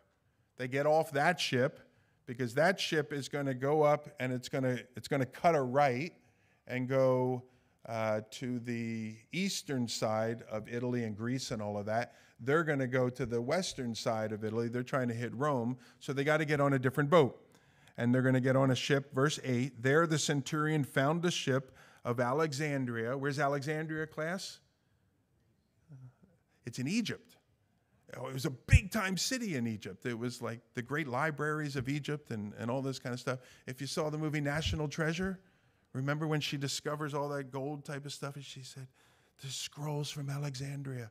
They 0.57 0.67
get 0.67 0.85
off 0.85 1.09
that 1.13 1.39
ship 1.39 1.79
because 2.27 2.53
that 2.53 2.79
ship 2.79 3.11
is 3.11 3.27
going 3.27 3.47
to 3.47 3.55
go 3.55 3.81
up 3.81 4.07
and 4.19 4.31
it's 4.31 4.49
going 4.49 4.65
to 4.65 4.85
it's 4.95 5.07
going 5.07 5.21
to 5.21 5.25
cut 5.25 5.55
a 5.55 5.61
right 5.63 6.13
and 6.67 6.87
go 6.87 7.41
uh, 7.87 8.21
to 8.31 8.59
the 8.59 9.15
eastern 9.31 9.87
side 9.87 10.43
of 10.51 10.67
Italy 10.67 11.03
and 11.03 11.15
Greece 11.15 11.51
and 11.51 11.61
all 11.61 11.77
of 11.77 11.85
that. 11.85 12.15
They're 12.39 12.63
going 12.63 12.79
to 12.79 12.87
go 12.87 13.09
to 13.09 13.25
the 13.25 13.41
western 13.41 13.95
side 13.95 14.31
of 14.31 14.43
Italy. 14.43 14.67
They're 14.67 14.83
trying 14.83 15.07
to 15.07 15.13
hit 15.13 15.33
Rome, 15.33 15.77
so 15.99 16.13
they 16.13 16.23
got 16.23 16.37
to 16.37 16.45
get 16.45 16.59
on 16.59 16.73
a 16.73 16.79
different 16.79 17.09
boat. 17.09 17.41
And 17.97 18.13
they're 18.13 18.21
going 18.21 18.35
to 18.35 18.41
get 18.41 18.55
on 18.55 18.69
a 18.69 18.75
ship, 18.75 19.13
verse 19.13 19.39
8. 19.43 19.81
There 19.81 20.05
the 20.05 20.19
centurion 20.19 20.83
found 20.83 21.25
a 21.25 21.31
ship 21.31 21.75
of 22.05 22.19
Alexandria. 22.19 23.17
Where's 23.17 23.39
Alexandria, 23.39 24.05
class? 24.05 24.59
It's 26.65 26.77
in 26.77 26.87
Egypt. 26.87 27.37
Oh, 28.15 28.27
it 28.27 28.33
was 28.33 28.45
a 28.45 28.51
big 28.51 28.91
time 28.91 29.17
city 29.17 29.55
in 29.55 29.67
Egypt. 29.67 30.05
It 30.05 30.17
was 30.17 30.41
like 30.41 30.59
the 30.75 30.81
great 30.81 31.07
libraries 31.07 31.75
of 31.75 31.89
Egypt 31.89 32.31
and, 32.31 32.53
and 32.57 32.69
all 32.71 32.81
this 32.81 32.99
kind 32.99 33.13
of 33.13 33.19
stuff. 33.19 33.39
If 33.65 33.81
you 33.81 33.87
saw 33.87 34.09
the 34.09 34.17
movie 34.17 34.39
National 34.39 34.87
Treasure, 34.87 35.39
Remember 35.97 36.27
when 36.27 36.41
she 36.41 36.57
discovers 36.57 37.15
all 37.15 37.27
that 37.29 37.51
gold 37.51 37.83
type 37.83 38.05
of 38.05 38.13
stuff 38.13 38.35
and 38.35 38.45
she 38.45 38.61
said, 38.61 38.87
The 39.41 39.47
scrolls 39.47 40.11
from 40.11 40.29
Alexandria. 40.29 41.09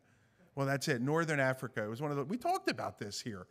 Well, 0.55 0.65
that's 0.65 0.87
it. 0.87 1.03
Northern 1.03 1.41
Africa. 1.41 1.83
It 1.85 1.89
was 1.89 2.01
one 2.01 2.13
of 2.13 2.17
the, 2.17 2.25
we 2.25 2.37
talked 2.37 2.71
about 2.71 2.99
this 2.99 3.21
here. 3.21 3.47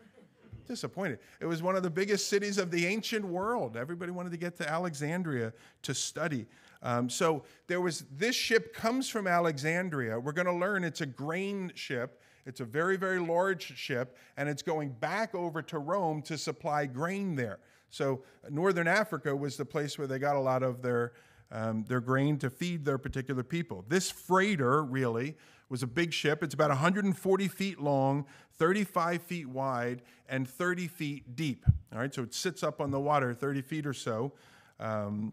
Disappointed. 0.65 1.19
It 1.41 1.45
was 1.45 1.61
one 1.61 1.75
of 1.75 1.83
the 1.83 1.89
biggest 1.89 2.29
cities 2.29 2.57
of 2.57 2.71
the 2.71 2.87
ancient 2.87 3.25
world. 3.25 3.75
Everybody 3.75 4.13
wanted 4.13 4.31
to 4.31 4.37
get 4.37 4.55
to 4.57 4.67
Alexandria 4.67 5.51
to 5.83 5.93
study. 5.93 6.47
Um, 6.81 7.09
so 7.09 7.43
there 7.67 7.81
was 7.81 8.05
this 8.17 8.35
ship 8.35 8.73
comes 8.73 9.09
from 9.09 9.27
Alexandria. 9.27 10.17
We're 10.17 10.31
going 10.31 10.47
to 10.47 10.53
learn 10.53 10.85
it's 10.85 11.01
a 11.01 11.05
grain 11.05 11.71
ship. 11.75 12.21
It's 12.45 12.61
a 12.61 12.65
very, 12.65 12.95
very 12.95 13.19
large 13.19 13.75
ship, 13.75 14.17
and 14.37 14.47
it's 14.47 14.61
going 14.61 14.89
back 14.89 15.35
over 15.35 15.61
to 15.63 15.79
Rome 15.79 16.21
to 16.23 16.37
supply 16.37 16.85
grain 16.85 17.35
there. 17.35 17.59
So 17.95 18.23
northern 18.49 18.89
Africa 18.89 19.33
was 19.33 19.55
the 19.55 19.63
place 19.63 19.97
where 19.97 20.05
they 20.05 20.19
got 20.19 20.35
a 20.35 20.39
lot 20.41 20.63
of 20.63 20.81
their 20.81 21.13
um, 21.51 21.85
their 21.87 22.01
grain 22.01 22.37
to 22.39 22.49
feed 22.49 22.83
their 22.83 22.97
particular 22.97 23.43
people. 23.43 23.85
This 23.87 24.11
freighter 24.11 24.83
really 24.83 25.37
was 25.69 25.81
a 25.81 25.87
big 25.87 26.11
ship. 26.11 26.43
It's 26.43 26.53
about 26.53 26.69
140 26.69 27.47
feet 27.47 27.79
long, 27.79 28.25
35 28.57 29.21
feet 29.21 29.47
wide, 29.47 30.01
and 30.27 30.49
30 30.49 30.87
feet 30.87 31.35
deep. 31.35 31.63
All 31.93 31.99
right, 31.99 32.13
so 32.13 32.23
it 32.23 32.33
sits 32.33 32.63
up 32.63 32.81
on 32.81 32.91
the 32.91 32.99
water 32.99 33.33
30 33.33 33.61
feet 33.61 33.85
or 33.85 33.93
so. 33.93 34.33
Um, 34.79 35.31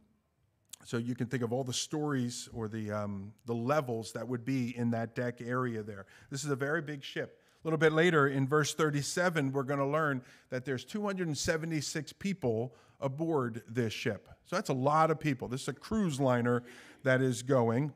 so 0.85 0.99
you 0.99 1.17
can 1.17 1.27
think 1.27 1.43
of 1.43 1.53
all 1.53 1.65
the 1.65 1.73
stories 1.73 2.49
or 2.53 2.69
the 2.69 2.93
um, 2.93 3.33
the 3.47 3.55
levels 3.55 4.13
that 4.13 4.29
would 4.29 4.45
be 4.45 4.77
in 4.77 4.93
that 4.93 5.17
deck 5.17 5.41
area 5.41 5.83
there. 5.83 6.07
This 6.31 6.45
is 6.45 6.51
a 6.51 6.57
very 6.57 6.83
big 6.83 7.03
ship. 7.03 7.42
A 7.63 7.69
little 7.69 7.79
bit 7.79 7.93
later 7.93 8.27
in 8.27 8.49
verse 8.49 8.75
37, 8.75 9.53
we're 9.53 9.63
going 9.63 9.79
to 9.79 9.87
learn 9.87 10.23
that 10.51 10.65
there's 10.65 10.85
276 10.85 12.13
people 12.15 12.75
aboard 13.01 13.63
this 13.69 13.93
ship. 13.93 14.29
So 14.47 14.57
that's 14.57 14.69
a 14.69 14.75
lot 14.75 15.13
of 15.13 15.21
people. 15.21 15.47
This 15.47 15.63
is 15.63 15.69
a 15.69 15.73
cruise 15.73 16.19
liner 16.19 16.65
that 17.05 17.21
is 17.21 17.43
going. 17.43 17.93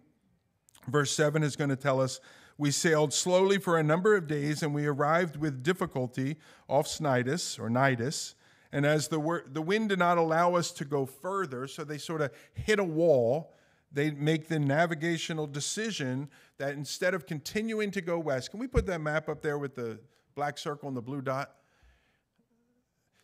Verse 0.87 1.11
7 1.11 1.43
is 1.43 1.57
going 1.57 1.71
to 1.71 1.77
tell 1.77 2.01
us 2.01 2.21
we 2.59 2.71
sailed 2.71 3.13
slowly 3.13 3.59
for 3.59 3.79
a 3.79 3.83
number 3.83 4.15
of 4.15 4.29
days 4.29 4.63
and 4.63 4.73
we 4.73 4.87
arrived 4.87 5.37
with 5.37 5.63
difficulty 5.63 6.37
off 6.69 6.87
Snidus 6.87 7.59
or 7.59 7.69
Nidus. 7.69 8.35
And 8.73 8.87
as 8.87 9.09
the, 9.09 9.43
the 9.51 9.63
wind 9.63 9.89
did 9.89 9.99
not 9.99 10.17
allow 10.17 10.55
us 10.55 10.71
to 10.73 10.85
go 10.85 11.07
further, 11.07 11.67
so 11.67 11.83
they 11.83 11.99
sort 11.99 12.21
of 12.21 12.31
hit 12.55 12.79
a 12.79 12.85
wall, 12.85 13.53
they 13.93 14.11
make 14.11 14.49
the 14.49 14.59
navigational 14.59 15.47
decision 15.47 16.29
that 16.59 16.75
instead 16.75 17.15
of 17.15 17.27
continuing 17.27 17.91
to 17.93 18.01
go 18.01 18.19
west, 18.19 18.51
can 18.51 18.61
we 18.61 18.67
put 18.67 18.87
that 18.87 19.01
map 19.01 19.29
up 19.29 19.43
there 19.43 19.59
with 19.59 19.75
the 19.75 19.99
black 20.35 20.59
circle 20.59 20.89
and 20.89 20.97
the 20.97 21.03
blue 21.03 21.23
dot? 21.23 21.55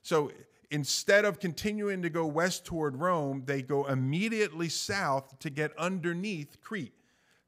So 0.02 0.30
instead 0.70 1.24
of 1.24 1.38
continuing 1.38 2.02
to 2.02 2.10
go 2.10 2.26
west 2.26 2.64
toward 2.64 2.96
Rome, 2.96 3.42
they 3.46 3.62
go 3.62 3.84
immediately 3.86 4.68
south 4.68 5.38
to 5.40 5.50
get 5.50 5.76
underneath 5.76 6.60
Crete. 6.60 6.94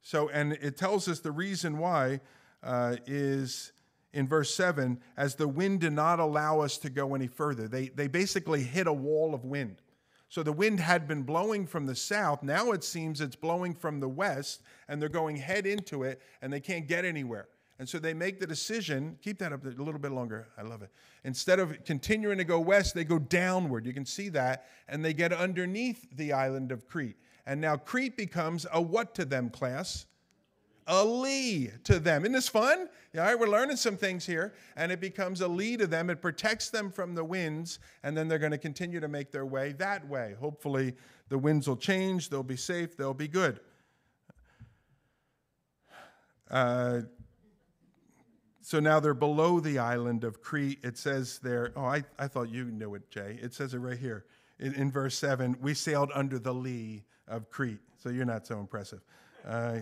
So, 0.02 0.28
and 0.28 0.52
it 0.52 0.76
tells 0.76 1.08
us 1.08 1.20
the 1.20 1.32
reason 1.32 1.78
why 1.78 2.20
uh, 2.62 2.96
is 3.06 3.72
in 4.12 4.28
verse 4.28 4.54
7 4.54 5.00
as 5.16 5.34
the 5.34 5.48
wind 5.48 5.80
did 5.80 5.94
not 5.94 6.20
allow 6.20 6.60
us 6.60 6.78
to 6.78 6.90
go 6.90 7.14
any 7.14 7.26
further. 7.26 7.66
They, 7.66 7.88
they 7.88 8.06
basically 8.06 8.62
hit 8.62 8.86
a 8.86 8.92
wall 8.92 9.34
of 9.34 9.44
wind. 9.44 9.80
So 10.28 10.42
the 10.42 10.52
wind 10.52 10.80
had 10.80 11.06
been 11.06 11.22
blowing 11.22 11.66
from 11.66 11.86
the 11.86 11.94
south. 11.94 12.42
Now 12.42 12.72
it 12.72 12.82
seems 12.82 13.20
it's 13.20 13.36
blowing 13.36 13.74
from 13.74 14.00
the 14.00 14.08
west, 14.08 14.62
and 14.88 15.00
they're 15.00 15.08
going 15.08 15.36
head 15.36 15.66
into 15.66 16.02
it, 16.02 16.20
and 16.42 16.52
they 16.52 16.60
can't 16.60 16.88
get 16.88 17.04
anywhere. 17.04 17.48
And 17.78 17.88
so 17.88 17.98
they 17.98 18.14
make 18.14 18.38
the 18.38 18.46
decision, 18.46 19.18
keep 19.20 19.38
that 19.38 19.52
up 19.52 19.64
a 19.64 19.68
little 19.68 19.98
bit 19.98 20.12
longer. 20.12 20.46
I 20.56 20.62
love 20.62 20.82
it. 20.82 20.90
Instead 21.24 21.58
of 21.58 21.84
continuing 21.84 22.38
to 22.38 22.44
go 22.44 22.60
west, 22.60 22.94
they 22.94 23.04
go 23.04 23.18
downward. 23.18 23.84
You 23.84 23.92
can 23.92 24.06
see 24.06 24.28
that. 24.30 24.66
And 24.88 25.04
they 25.04 25.12
get 25.12 25.32
underneath 25.32 26.06
the 26.16 26.32
island 26.32 26.70
of 26.70 26.86
Crete. 26.86 27.16
And 27.46 27.60
now 27.60 27.76
Crete 27.76 28.16
becomes 28.16 28.64
a 28.72 28.80
what 28.80 29.14
to 29.16 29.24
them 29.24 29.50
class? 29.50 30.06
A 30.86 31.04
lee 31.04 31.70
to 31.84 31.98
them. 31.98 32.22
Isn't 32.22 32.32
this 32.32 32.48
fun? 32.48 32.88
All 33.16 33.20
right, 33.20 33.38
we're 33.38 33.48
learning 33.48 33.76
some 33.76 33.96
things 33.96 34.26
here, 34.26 34.54
and 34.76 34.90
it 34.90 35.00
becomes 35.00 35.40
a 35.40 35.48
lee 35.48 35.76
to 35.76 35.86
them. 35.86 36.10
It 36.10 36.20
protects 36.20 36.70
them 36.70 36.90
from 36.90 37.14
the 37.14 37.24
winds, 37.24 37.78
and 38.02 38.16
then 38.16 38.28
they're 38.28 38.38
going 38.38 38.52
to 38.52 38.58
continue 38.58 39.00
to 39.00 39.08
make 39.08 39.30
their 39.30 39.46
way 39.46 39.72
that 39.72 40.06
way. 40.08 40.34
Hopefully, 40.40 40.94
the 41.28 41.38
winds 41.38 41.68
will 41.68 41.76
change, 41.76 42.28
they'll 42.28 42.42
be 42.42 42.56
safe, 42.56 42.96
they'll 42.96 43.14
be 43.14 43.28
good. 43.28 43.60
Uh, 46.50 47.00
so 48.60 48.80
now 48.80 48.98
they're 48.98 49.14
below 49.14 49.60
the 49.60 49.78
island 49.78 50.24
of 50.24 50.40
Crete. 50.40 50.78
It 50.82 50.96
says 50.98 51.38
there, 51.42 51.72
oh, 51.76 51.84
I, 51.84 52.04
I 52.18 52.28
thought 52.28 52.48
you 52.48 52.64
knew 52.64 52.94
it, 52.94 53.10
Jay. 53.10 53.38
It 53.40 53.54
says 53.54 53.74
it 53.74 53.78
right 53.78 53.98
here 53.98 54.24
in, 54.58 54.74
in 54.74 54.90
verse 54.90 55.16
7 55.16 55.56
we 55.60 55.74
sailed 55.74 56.10
under 56.14 56.38
the 56.38 56.54
lee 56.54 57.04
of 57.28 57.50
Crete. 57.50 57.80
So 58.02 58.08
you're 58.08 58.24
not 58.24 58.46
so 58.46 58.58
impressive. 58.58 59.00
Uh, 59.46 59.78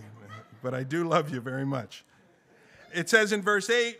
but 0.63 0.75
I 0.75 0.83
do 0.83 1.07
love 1.09 1.33
you 1.33 1.41
very 1.41 1.67
much. 1.67 2.05
It 2.95 3.09
says 3.09 3.33
in 3.33 3.43
verse 3.43 3.71
8, 3.71 3.99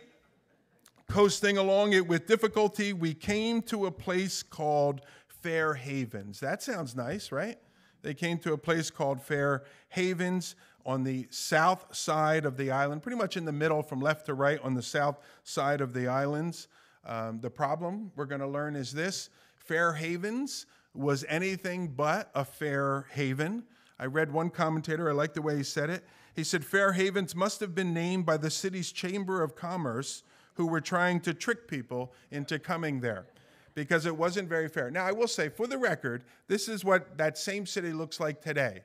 coasting 1.09 1.57
along 1.57 1.93
it 1.93 2.07
with 2.07 2.27
difficulty, 2.27 2.93
we 2.93 3.13
came 3.13 3.61
to 3.63 3.85
a 3.85 3.91
place 3.91 4.43
called 4.43 5.01
Fair 5.27 5.73
Havens. 5.73 6.39
That 6.39 6.63
sounds 6.63 6.95
nice, 6.95 7.31
right? 7.31 7.57
They 8.01 8.13
came 8.13 8.37
to 8.39 8.53
a 8.53 8.57
place 8.57 8.89
called 8.89 9.21
Fair 9.21 9.63
Havens 9.89 10.55
on 10.85 11.03
the 11.03 11.27
south 11.29 11.95
side 11.95 12.45
of 12.45 12.57
the 12.57 12.71
island, 12.71 13.01
pretty 13.01 13.17
much 13.17 13.37
in 13.37 13.45
the 13.45 13.51
middle 13.51 13.81
from 13.81 14.01
left 14.01 14.25
to 14.25 14.33
right 14.33 14.59
on 14.61 14.73
the 14.73 14.81
south 14.81 15.17
side 15.43 15.81
of 15.81 15.93
the 15.93 16.07
islands. 16.07 16.67
Um, 17.05 17.39
the 17.39 17.49
problem 17.49 18.11
we're 18.15 18.25
going 18.25 18.41
to 18.41 18.47
learn 18.47 18.75
is 18.75 18.91
this 18.91 19.29
Fair 19.55 19.93
Havens 19.93 20.65
was 20.93 21.25
anything 21.27 21.87
but 21.87 22.29
a 22.35 22.45
fair 22.45 23.07
haven. 23.11 23.63
I 23.99 24.05
read 24.05 24.31
one 24.31 24.49
commentator, 24.49 25.09
I 25.09 25.13
like 25.13 25.33
the 25.33 25.41
way 25.41 25.57
he 25.57 25.63
said 25.63 25.89
it. 25.89 26.03
He 26.35 26.43
said, 26.43 26.65
Fair 26.65 26.93
Havens 26.93 27.35
must 27.35 27.59
have 27.59 27.75
been 27.75 27.93
named 27.93 28.25
by 28.25 28.37
the 28.37 28.49
city's 28.49 28.91
Chamber 28.91 29.43
of 29.43 29.55
Commerce, 29.55 30.23
who 30.55 30.67
were 30.67 30.81
trying 30.81 31.19
to 31.21 31.33
trick 31.33 31.67
people 31.67 32.13
into 32.31 32.59
coming 32.59 32.99
there 32.99 33.27
because 33.75 34.05
it 34.05 34.15
wasn't 34.15 34.47
very 34.47 34.67
fair. 34.67 34.91
Now, 34.91 35.05
I 35.05 35.11
will 35.11 35.27
say, 35.27 35.49
for 35.49 35.67
the 35.67 35.77
record, 35.77 36.23
this 36.47 36.67
is 36.67 36.85
what 36.85 37.17
that 37.17 37.37
same 37.37 37.65
city 37.65 37.91
looks 37.91 38.19
like 38.19 38.41
today. 38.41 38.81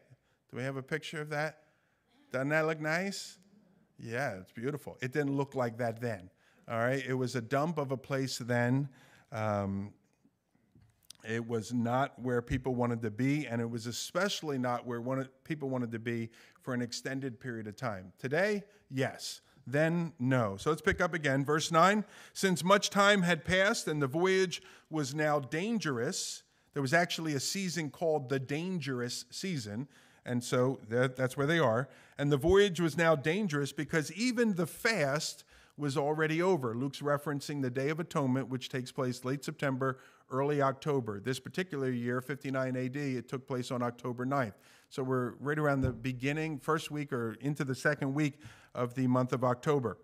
Do 0.51 0.57
we 0.57 0.63
have 0.63 0.77
a 0.77 0.83
picture 0.83 1.21
of 1.21 1.31
that? 1.31 1.59
Doesn't 2.33 2.49
that 2.51 2.67
look 2.67 2.81
nice? 2.81 3.39
Yeah, 3.99 4.37
it's 4.41 4.53
beautiful. 4.53 4.97
It 5.03 5.13
didn't 5.13 5.37
look 5.37 5.55
like 5.55 5.77
that 5.79 6.01
then. 6.01 6.31
All 6.71 6.79
right, 6.79 7.03
it 7.07 7.15
was 7.15 7.35
a 7.35 7.41
dump 7.41 7.79
of 7.79 7.93
a 7.93 7.97
place 7.97 8.39
then. 8.39 8.89
Um, 9.33 9.93
it 11.29 11.47
was 11.47 11.75
not 11.75 12.19
where 12.21 12.41
people 12.41 12.75
wanted 12.75 13.03
to 13.03 13.11
be, 13.11 13.47
and 13.47 13.61
it 13.61 13.69
was 13.69 13.87
especially 13.87 14.57
not 14.57 14.87
where 14.87 15.01
wanted, 15.01 15.29
people 15.45 15.69
wanted 15.69 15.93
to 15.93 15.99
be 15.99 16.31
for 16.63 16.73
an 16.73 16.81
extended 16.81 17.39
period 17.39 17.67
of 17.67 17.77
time. 17.77 18.13
Today, 18.19 18.65
yes. 18.91 19.43
Then, 19.67 20.15
no. 20.19 20.57
So 20.57 20.71
let's 20.71 20.81
pick 20.81 21.03
up 21.03 21.13
again. 21.13 21.45
Verse 21.45 21.71
9 21.71 22.05
Since 22.33 22.65
much 22.65 22.89
time 22.89 23.23
had 23.23 23.45
passed 23.45 23.87
and 23.87 24.01
the 24.01 24.07
voyage 24.07 24.63
was 24.89 25.15
now 25.15 25.39
dangerous, 25.39 26.43
there 26.73 26.81
was 26.81 26.95
actually 26.95 27.35
a 27.35 27.41
season 27.41 27.91
called 27.91 28.31
the 28.31 28.39
dangerous 28.39 29.27
season. 29.31 29.89
And 30.25 30.43
so 30.43 30.81
that, 30.89 31.17
that's 31.17 31.37
where 31.37 31.47
they 31.47 31.59
are. 31.59 31.89
And 32.17 32.33
the 32.33 32.37
voyage 32.39 32.81
was 32.81 32.97
now 32.97 33.15
dangerous 33.15 33.73
because 33.73 34.11
even 34.13 34.55
the 34.55 34.67
fast 34.67 35.45
was 35.77 35.97
already 35.97 36.43
over. 36.43 36.75
Luke's 36.75 37.01
referencing 37.01 37.63
the 37.63 37.71
Day 37.71 37.89
of 37.89 38.01
Atonement, 38.01 38.49
which 38.49 38.69
takes 38.69 38.91
place 38.91 39.25
late 39.25 39.45
September, 39.45 39.99
early 40.31 40.63
October. 40.63 41.21
This 41.21 41.41
particular 41.41 41.91
year, 41.91 42.21
59 42.21 42.77
AD, 42.77 42.97
it 42.97 43.29
took 43.29 43.47
place 43.47 43.71
on 43.71 43.83
October 43.83 44.27
9th. 44.27 44.55
So 44.89 45.03
we're 45.03 45.35
right 45.41 45.59
around 45.59 45.83
the 45.83 45.93
beginning, 45.93 46.59
first 46.59 46.91
week, 46.91 47.13
or 47.13 47.35
into 47.41 47.65
the 47.65 47.75
second 47.75 48.15
week 48.15 48.41
of 48.75 48.95
the 48.95 49.07
month 49.07 49.33
of 49.33 49.45
October. 49.45 49.99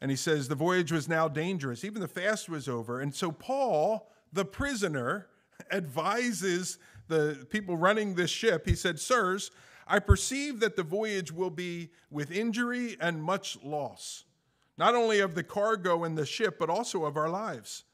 And 0.00 0.10
he 0.10 0.16
says, 0.16 0.48
The 0.48 0.54
voyage 0.54 0.92
was 0.92 1.08
now 1.08 1.28
dangerous. 1.28 1.84
Even 1.84 2.00
the 2.00 2.08
fast 2.08 2.48
was 2.48 2.68
over. 2.68 3.00
And 3.00 3.14
so 3.14 3.30
Paul, 3.30 4.10
the 4.32 4.44
prisoner, 4.44 5.28
advises 5.70 6.78
the 7.08 7.46
people 7.50 7.76
running 7.76 8.14
this 8.14 8.30
ship, 8.30 8.66
he 8.66 8.74
said, 8.74 8.98
Sirs, 8.98 9.50
I 9.86 9.98
perceive 9.98 10.60
that 10.60 10.76
the 10.76 10.84
voyage 10.84 11.32
will 11.32 11.50
be 11.50 11.90
with 12.10 12.30
injury 12.30 12.96
and 13.00 13.22
much 13.22 13.58
loss, 13.62 14.24
not 14.78 14.94
only 14.94 15.18
of 15.18 15.34
the 15.34 15.42
cargo 15.42 16.04
and 16.04 16.16
the 16.16 16.24
ship, 16.24 16.58
but 16.58 16.70
also 16.70 17.04
of 17.04 17.16
our 17.16 17.28
lives. 17.28 17.84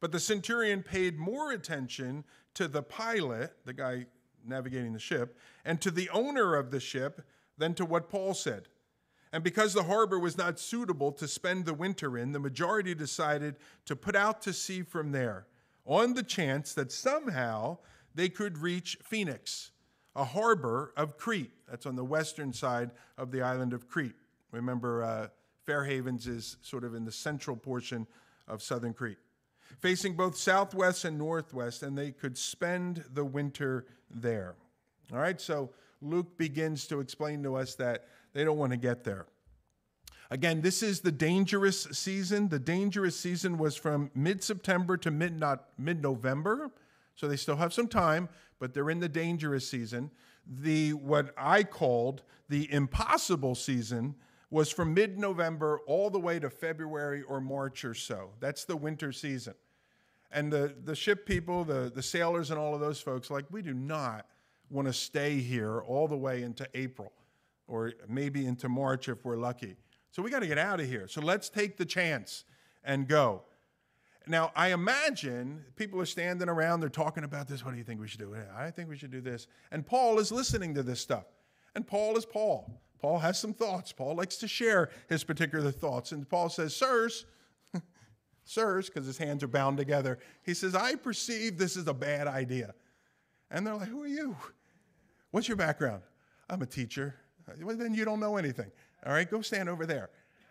But 0.00 0.12
the 0.12 0.20
centurion 0.20 0.82
paid 0.82 1.18
more 1.18 1.52
attention 1.52 2.24
to 2.54 2.68
the 2.68 2.82
pilot, 2.82 3.54
the 3.64 3.72
guy 3.72 4.06
navigating 4.46 4.92
the 4.92 4.98
ship, 4.98 5.38
and 5.64 5.80
to 5.80 5.90
the 5.90 6.10
owner 6.10 6.54
of 6.54 6.70
the 6.70 6.80
ship 6.80 7.22
than 7.56 7.74
to 7.74 7.84
what 7.84 8.08
Paul 8.08 8.34
said. 8.34 8.68
And 9.32 9.42
because 9.42 9.74
the 9.74 9.82
harbor 9.84 10.18
was 10.18 10.38
not 10.38 10.60
suitable 10.60 11.10
to 11.12 11.26
spend 11.26 11.64
the 11.64 11.74
winter 11.74 12.16
in, 12.16 12.32
the 12.32 12.38
majority 12.38 12.94
decided 12.94 13.56
to 13.86 13.96
put 13.96 14.14
out 14.14 14.40
to 14.42 14.52
sea 14.52 14.82
from 14.82 15.10
there 15.10 15.46
on 15.84 16.14
the 16.14 16.22
chance 16.22 16.72
that 16.74 16.92
somehow 16.92 17.78
they 18.14 18.28
could 18.28 18.58
reach 18.58 18.96
Phoenix, 19.02 19.72
a 20.14 20.24
harbor 20.24 20.92
of 20.96 21.16
Crete. 21.18 21.50
That's 21.68 21.84
on 21.86 21.96
the 21.96 22.04
western 22.04 22.52
side 22.52 22.92
of 23.18 23.32
the 23.32 23.42
island 23.42 23.72
of 23.72 23.88
Crete. 23.88 24.14
Remember, 24.52 25.02
uh, 25.02 25.28
Fair 25.64 25.84
Havens 25.84 26.26
is 26.26 26.56
sort 26.62 26.84
of 26.84 26.94
in 26.94 27.04
the 27.04 27.12
central 27.12 27.56
portion 27.56 28.06
of 28.46 28.62
southern 28.62 28.92
Crete, 28.92 29.18
facing 29.80 30.14
both 30.14 30.36
southwest 30.36 31.04
and 31.04 31.18
northwest, 31.18 31.82
and 31.82 31.96
they 31.96 32.10
could 32.10 32.36
spend 32.38 33.04
the 33.12 33.24
winter 33.24 33.86
there. 34.10 34.54
All 35.12 35.18
right, 35.18 35.40
so 35.40 35.70
Luke 36.00 36.36
begins 36.36 36.86
to 36.88 37.00
explain 37.00 37.42
to 37.42 37.56
us 37.56 37.74
that 37.76 38.06
they 38.32 38.44
don't 38.44 38.58
want 38.58 38.72
to 38.72 38.78
get 38.78 39.04
there. 39.04 39.26
Again, 40.30 40.62
this 40.62 40.82
is 40.82 41.00
the 41.00 41.12
dangerous 41.12 41.84
season. 41.92 42.48
The 42.48 42.58
dangerous 42.58 43.18
season 43.18 43.58
was 43.58 43.76
from 43.76 44.10
mid 44.14 44.42
September 44.42 44.96
to 44.96 45.10
mid 45.10 46.02
November. 46.02 46.70
So 47.14 47.28
they 47.28 47.36
still 47.36 47.56
have 47.56 47.72
some 47.72 47.86
time, 47.86 48.28
but 48.58 48.74
they're 48.74 48.90
in 48.90 49.00
the 49.00 49.08
dangerous 49.08 49.68
season. 49.68 50.10
The 50.46 50.94
what 50.94 51.32
I 51.36 51.62
called 51.62 52.22
the 52.48 52.70
impossible 52.72 53.54
season 53.54 54.14
was 54.50 54.70
from 54.70 54.94
mid 54.94 55.18
November 55.18 55.80
all 55.86 56.10
the 56.10 56.18
way 56.18 56.38
to 56.38 56.50
February 56.50 57.22
or 57.22 57.40
March 57.40 57.84
or 57.84 57.94
so. 57.94 58.30
That's 58.40 58.64
the 58.64 58.76
winter 58.76 59.12
season. 59.12 59.54
And 60.30 60.52
the, 60.52 60.74
the 60.84 60.96
ship 60.96 61.26
people, 61.26 61.64
the, 61.64 61.92
the 61.94 62.02
sailors, 62.02 62.50
and 62.50 62.58
all 62.58 62.74
of 62.74 62.80
those 62.80 63.00
folks, 63.00 63.30
like, 63.30 63.44
we 63.50 63.62
do 63.62 63.72
not 63.72 64.26
want 64.70 64.88
to 64.88 64.92
stay 64.92 65.38
here 65.38 65.80
all 65.80 66.08
the 66.08 66.16
way 66.16 66.42
into 66.42 66.68
April 66.74 67.12
or 67.68 67.92
maybe 68.08 68.46
into 68.46 68.68
March 68.68 69.08
if 69.08 69.24
we're 69.24 69.36
lucky. 69.36 69.76
So 70.10 70.22
we 70.22 70.30
got 70.30 70.40
to 70.40 70.46
get 70.46 70.58
out 70.58 70.80
of 70.80 70.86
here. 70.86 71.06
So 71.08 71.20
let's 71.20 71.48
take 71.48 71.76
the 71.76 71.84
chance 71.84 72.44
and 72.84 73.08
go. 73.08 73.42
Now, 74.26 74.52
I 74.56 74.72
imagine 74.72 75.64
people 75.76 76.00
are 76.00 76.06
standing 76.06 76.48
around, 76.48 76.80
they're 76.80 76.88
talking 76.88 77.24
about 77.24 77.46
this. 77.46 77.64
What 77.64 77.72
do 77.72 77.78
you 77.78 77.84
think 77.84 78.00
we 78.00 78.08
should 78.08 78.20
do? 78.20 78.34
I 78.56 78.70
think 78.70 78.88
we 78.88 78.96
should 78.96 79.10
do 79.10 79.20
this. 79.20 79.46
And 79.70 79.86
Paul 79.86 80.18
is 80.18 80.32
listening 80.32 80.74
to 80.74 80.82
this 80.82 81.00
stuff. 81.00 81.26
And 81.74 81.86
Paul 81.86 82.16
is 82.16 82.24
Paul. 82.24 82.80
Paul 83.04 83.18
has 83.18 83.38
some 83.38 83.52
thoughts. 83.52 83.92
Paul 83.92 84.14
likes 84.14 84.36
to 84.36 84.48
share 84.48 84.88
his 85.10 85.24
particular 85.24 85.70
thoughts. 85.70 86.12
And 86.12 86.26
Paul 86.26 86.48
says, 86.48 86.74
Sirs, 86.74 87.26
sirs, 88.44 88.88
because 88.88 89.04
his 89.04 89.18
hands 89.18 89.42
are 89.42 89.46
bound 89.46 89.76
together, 89.76 90.18
he 90.42 90.54
says, 90.54 90.74
I 90.74 90.94
perceive 90.94 91.58
this 91.58 91.76
is 91.76 91.86
a 91.86 91.92
bad 91.92 92.26
idea. 92.26 92.72
And 93.50 93.66
they're 93.66 93.74
like, 93.74 93.88
Who 93.88 94.02
are 94.02 94.08
you? 94.08 94.34
What's 95.32 95.48
your 95.48 95.58
background? 95.58 96.00
I'm 96.48 96.62
a 96.62 96.66
teacher. 96.66 97.14
Well, 97.60 97.76
then 97.76 97.92
you 97.92 98.06
don't 98.06 98.20
know 98.20 98.38
anything. 98.38 98.70
All 99.04 99.12
right, 99.12 99.30
go 99.30 99.42
stand 99.42 99.68
over 99.68 99.84
there. 99.84 100.08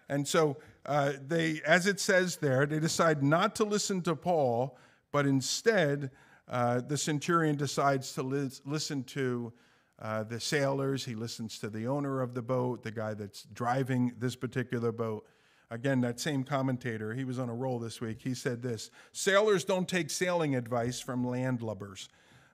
And 0.08 0.28
so 0.28 0.58
uh, 0.86 1.14
they, 1.26 1.60
as 1.66 1.88
it 1.88 2.00
says 2.00 2.38
there, 2.38 2.68
they 2.68 2.80
decide 2.80 3.24
not 3.24 3.56
to 3.56 3.64
listen 3.64 4.04
to 4.04 4.16
Paul, 4.16 4.78
but 5.12 5.26
instead, 5.26 6.12
uh, 6.48 6.82
the 6.82 7.00
centurion 7.00 7.56
decides 7.56 8.14
to 8.14 8.22
li- 8.22 8.52
listen 8.64 9.04
to 9.06 9.52
uh, 10.02 10.24
the 10.24 10.40
sailors. 10.40 11.06
He 11.06 11.16
listens 11.16 11.60
to 11.60 11.70
the 11.70 11.88
owner 11.88 12.22
of 12.22 12.34
the 12.34 12.42
boat, 12.42 12.84
the 12.84 12.92
guy 12.92 13.14
that's 13.14 13.44
driving 13.54 14.14
this 14.18 14.36
particular 14.36 14.92
boat. 14.92 15.26
Again, 15.70 16.02
that 16.02 16.20
same 16.20 16.44
commentator, 16.44 17.14
he 17.14 17.24
was 17.24 17.40
on 17.40 17.50
a 17.50 17.54
roll 17.54 17.80
this 17.80 18.00
week. 18.00 18.20
He 18.22 18.34
said 18.34 18.62
this 18.62 18.92
Sailors 19.12 19.64
don't 19.64 19.88
take 19.88 20.10
sailing 20.10 20.56
advice 20.56 21.00
from 21.00 21.26
landlubbers. 21.26 22.10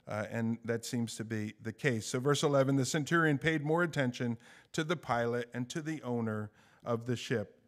Uh, 0.07 0.25
and 0.31 0.57
that 0.65 0.83
seems 0.83 1.15
to 1.15 1.23
be 1.23 1.53
the 1.61 1.71
case. 1.71 2.07
So, 2.07 2.19
verse 2.19 2.41
11 2.41 2.77
the 2.77 2.85
centurion 2.85 3.37
paid 3.37 3.63
more 3.63 3.83
attention 3.83 4.37
to 4.71 4.83
the 4.83 4.95
pilot 4.95 5.49
and 5.53 5.69
to 5.69 5.83
the 5.83 6.01
owner 6.01 6.49
of 6.83 7.05
the 7.05 7.15
ship. 7.15 7.59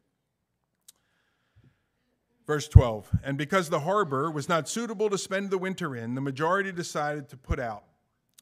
Verse 2.48 2.68
12, 2.68 3.12
and 3.24 3.38
because 3.38 3.70
the 3.70 3.82
harbor 3.82 4.32
was 4.32 4.50
not 4.50 4.68
suitable 4.68 5.10
to 5.12 5.18
spend 5.18 5.52
the 5.52 5.58
winter 5.60 5.96
in, 5.96 6.16
the 6.16 6.22
majority 6.22 6.72
decided 6.72 7.30
to 7.30 7.38
put 7.38 7.60
out 7.60 7.84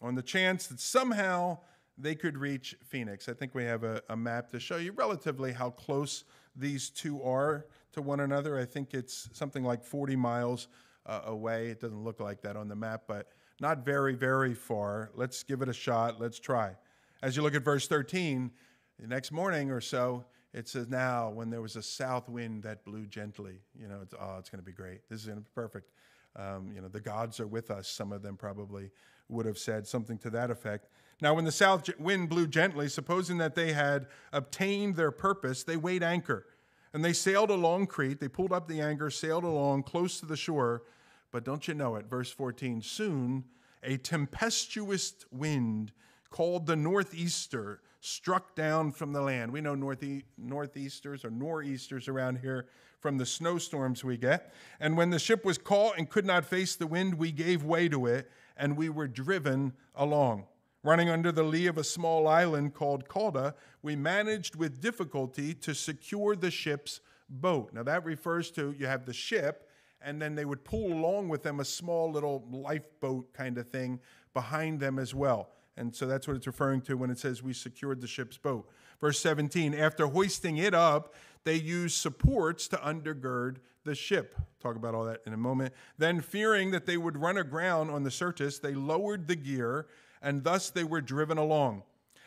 on 0.02 0.16
the 0.16 0.22
chance 0.22 0.68
that 0.68 0.80
somehow 0.80 1.60
they 1.98 2.16
could 2.16 2.38
reach 2.38 2.76
Phoenix. 2.84 3.28
I 3.28 3.34
think 3.34 3.54
we 3.54 3.66
have 3.66 3.84
a, 3.84 4.02
a 4.10 4.16
map 4.16 4.50
to 4.52 4.60
show 4.60 4.78
you 4.78 4.94
relatively 4.94 5.52
how 5.52 5.72
close 5.72 6.24
these 6.56 6.90
two 6.90 7.22
are 7.22 7.66
to 7.92 8.02
one 8.02 8.22
another. 8.22 8.58
I 8.58 8.66
think 8.66 8.94
it's 8.94 9.30
something 9.34 9.64
like 9.64 9.84
40 9.84 10.16
miles 10.16 10.68
uh, 11.06 11.22
away. 11.26 11.68
It 11.68 11.82
doesn't 11.82 12.04
look 12.04 12.20
like 12.20 12.42
that 12.42 12.56
on 12.56 12.68
the 12.68 12.76
map, 12.76 13.04
but 13.08 13.30
not 13.60 13.84
very, 13.84 14.16
very 14.16 14.54
far. 14.54 15.12
Let's 15.16 15.44
give 15.44 15.62
it 15.62 15.70
a 15.70 15.74
shot. 15.74 16.20
Let's 16.20 16.40
try. 16.40 16.76
As 17.22 17.36
you 17.36 17.42
look 17.42 17.56
at 17.56 17.64
verse 17.64 17.88
13, 17.88 18.52
The 19.00 19.08
next 19.08 19.32
morning 19.32 19.72
or 19.72 19.82
so, 19.82 20.26
it 20.54 20.68
says, 20.68 20.88
Now, 20.88 21.30
when 21.30 21.50
there 21.50 21.62
was 21.62 21.76
a 21.76 21.84
south 21.84 22.30
wind 22.30 22.64
that 22.64 22.86
blew 22.86 23.06
gently, 23.06 23.62
you 23.78 23.88
know, 23.88 24.00
it's, 24.02 24.14
oh, 24.20 24.38
it's 24.40 24.50
going 24.50 24.62
to 24.62 24.66
be 24.66 24.72
great. 24.72 25.02
This 25.10 25.22
is 25.22 25.26
going 25.26 25.38
to 25.38 25.44
be 25.44 25.52
perfect. 25.54 25.92
Um, 26.40 26.72
you 26.74 26.82
know, 26.82 26.88
the 26.88 27.02
gods 27.02 27.40
are 27.40 27.48
with 27.48 27.70
us. 27.70 27.88
Some 27.88 28.14
of 28.14 28.22
them 28.22 28.38
probably 28.38 28.92
would 29.28 29.46
have 29.46 29.58
said 29.58 29.86
something 29.86 30.18
to 30.20 30.30
that 30.30 30.50
effect. 30.50 30.88
Now, 31.22 31.34
when 31.34 31.44
the 31.44 31.52
south 31.52 31.90
wind 32.00 32.30
blew 32.30 32.48
gently, 32.48 32.88
supposing 32.88 33.38
that 33.40 33.56
they 33.56 33.74
had 33.74 34.08
obtained 34.32 34.96
their 34.96 35.12
purpose, 35.12 35.64
they 35.64 35.76
weighed 35.76 36.02
anchor. 36.02 36.46
And 36.94 37.04
they 37.04 37.14
sailed 37.14 37.50
along 37.50 37.88
Crete. 37.88 38.20
They 38.20 38.30
pulled 38.30 38.54
up 38.54 38.68
the 38.68 38.80
anchor, 38.80 39.10
sailed 39.10 39.44
along 39.44 39.84
close 39.84 40.20
to 40.22 40.26
the 40.26 40.38
shore. 40.38 40.84
But 41.32 41.44
don't 41.44 41.68
you 41.68 41.74
know 41.74 41.96
it? 41.96 42.06
Verse 42.08 42.32
14 42.32 42.82
soon 42.82 43.44
a 43.82 43.98
tempestuous 43.98 45.14
wind 45.32 45.94
called 46.30 46.66
the 46.66 46.76
northeaster 46.76 47.82
struck 48.00 48.56
down 48.56 48.92
from 48.92 49.14
the 49.14 49.22
land. 49.22 49.52
We 49.52 49.62
know 49.62 49.76
northe- 49.76 50.24
northeasters 50.38 51.26
or 51.26 51.30
nor'easters 51.30 52.08
around 52.08 52.40
here 52.40 52.68
from 53.00 53.18
the 53.18 53.26
snowstorms 53.26 54.04
we 54.04 54.18
get. 54.18 54.54
And 54.80 54.98
when 54.98 55.10
the 55.10 55.20
ship 55.20 55.46
was 55.46 55.58
caught 55.58 55.98
and 55.98 56.10
could 56.10 56.26
not 56.26 56.46
face 56.46 56.76
the 56.76 56.88
wind, 56.88 57.16
we 57.16 57.32
gave 57.32 57.64
way 57.64 57.90
to 57.90 58.06
it 58.06 58.30
and 58.58 58.78
we 58.78 58.90
were 58.90 59.08
driven 59.08 59.74
along. 59.96 60.46
Running 60.84 61.10
under 61.10 61.32
the 61.32 61.44
lee 61.44 61.68
of 61.68 61.78
a 61.78 61.84
small 61.84 62.28
island 62.28 62.74
called 62.74 63.08
Cauda, 63.10 63.54
we 63.82 63.96
managed 63.96 64.56
with 64.56 64.80
difficulty 64.80 65.54
to 65.56 65.74
secure 65.74 66.36
the 66.36 66.52
ship's 66.52 67.02
boat. 67.30 67.74
Now, 67.74 67.84
that 67.84 68.06
refers 68.06 68.50
to 68.52 68.74
you 68.78 68.88
have 68.88 69.06
the 69.06 69.14
ship, 69.14 69.70
and 70.02 70.22
then 70.22 70.36
they 70.36 70.46
would 70.46 70.64
pull 70.64 70.94
along 70.94 71.28
with 71.28 71.44
them 71.44 71.60
a 71.60 71.66
small 71.66 72.10
little 72.10 72.46
lifeboat 72.50 73.34
kind 73.34 73.58
of 73.58 73.68
thing 73.68 74.00
behind 74.34 74.80
them 74.80 75.00
as 75.00 75.14
well. 75.14 75.50
And 75.80 75.96
so 75.96 76.06
that's 76.06 76.28
what 76.28 76.36
it's 76.36 76.46
referring 76.46 76.82
to 76.82 76.96
when 76.96 77.10
it 77.10 77.18
says 77.18 77.42
we 77.42 77.54
secured 77.54 78.02
the 78.02 78.08
ship's 78.08 78.38
boat. 78.38 78.70
Verse 79.00 79.18
17 79.20 79.74
After 79.74 80.08
hoisting 80.08 80.58
it 80.58 80.74
up, 80.74 81.16
they 81.46 81.56
used 81.56 81.96
supports 81.96 82.68
to 82.68 82.78
undergird 82.78 83.58
the 83.86 83.96
ship. 83.96 84.36
Talk 84.60 84.76
about 84.76 84.94
all 84.94 85.06
that 85.06 85.22
in 85.26 85.32
a 85.32 85.38
moment. 85.38 85.74
Then, 85.98 86.20
fearing 86.20 86.72
that 86.72 86.86
they 86.86 86.98
would 86.98 87.16
run 87.16 87.38
aground 87.38 87.92
on 87.92 88.04
the 88.04 88.12
Syrtis, 88.12 88.60
they 88.60 88.74
lowered 88.74 89.30
the 89.30 89.38
gear 89.38 89.88
and 90.22 90.44
thus 90.44 90.70
they 90.70 90.84
were 90.84 91.00
driven 91.00 91.38
along. 91.38 91.84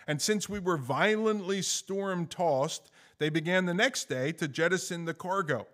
And 0.06 0.20
since 0.20 0.48
we 0.48 0.58
were 0.58 0.78
violently 0.78 1.60
storm 1.60 2.26
tossed, 2.26 2.90
they 3.18 3.28
began 3.28 3.66
the 3.66 3.74
next 3.74 4.08
day 4.08 4.32
to 4.32 4.48
jettison 4.48 5.04
the 5.04 5.14
cargo. 5.14 5.66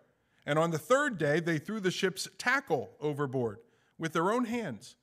And 0.45 0.59
on 0.59 0.73
the 0.73 0.79
third 0.79 1.17
day, 1.17 1.39
they 1.39 1.59
threw 1.59 1.79
the 1.79 1.93
ship's 1.93 2.29
tackle 2.39 2.91
overboard 3.01 3.59
with 3.99 4.15
their 4.15 4.33
own 4.33 4.47
hands. 4.47 4.97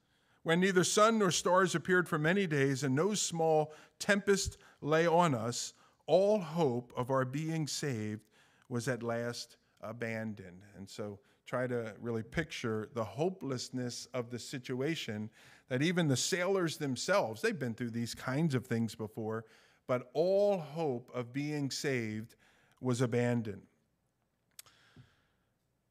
When 0.46 0.60
neither 0.60 0.84
sun 0.84 1.18
nor 1.18 1.32
stars 1.32 1.74
appeared 1.74 2.08
for 2.08 2.20
many 2.20 2.46
days, 2.46 2.84
and 2.84 2.94
no 2.94 3.16
small 3.16 3.74
tempest 3.98 4.60
lay 4.80 5.08
on 5.08 5.34
us, 5.34 5.74
all 6.06 6.40
hope 6.40 6.94
of 6.96 7.10
our 7.10 7.26
being 7.26 7.66
saved 7.66 8.22
was 8.70 8.88
at 8.88 9.02
last 9.02 9.58
abandoned. 9.82 10.62
And 10.78 10.88
so 10.88 11.18
try 11.48 11.66
to 11.66 11.96
really 12.00 12.22
picture 12.22 12.90
the 12.94 13.04
hopelessness 13.04 14.08
of 14.14 14.30
the 14.30 14.38
situation 14.38 15.32
that 15.68 15.82
even 15.82 16.08
the 16.08 16.16
sailors 16.16 16.78
themselves, 16.78 17.42
they've 17.42 17.58
been 17.58 17.74
through 17.74 17.90
these 17.90 18.14
kinds 18.14 18.54
of 18.54 18.68
things 18.68 18.94
before, 18.94 19.46
but 19.88 20.12
all 20.14 20.60
hope 20.60 21.10
of 21.16 21.34
being 21.34 21.72
saved 21.72 22.36
was 22.82 23.02
abandoned. 23.02 23.64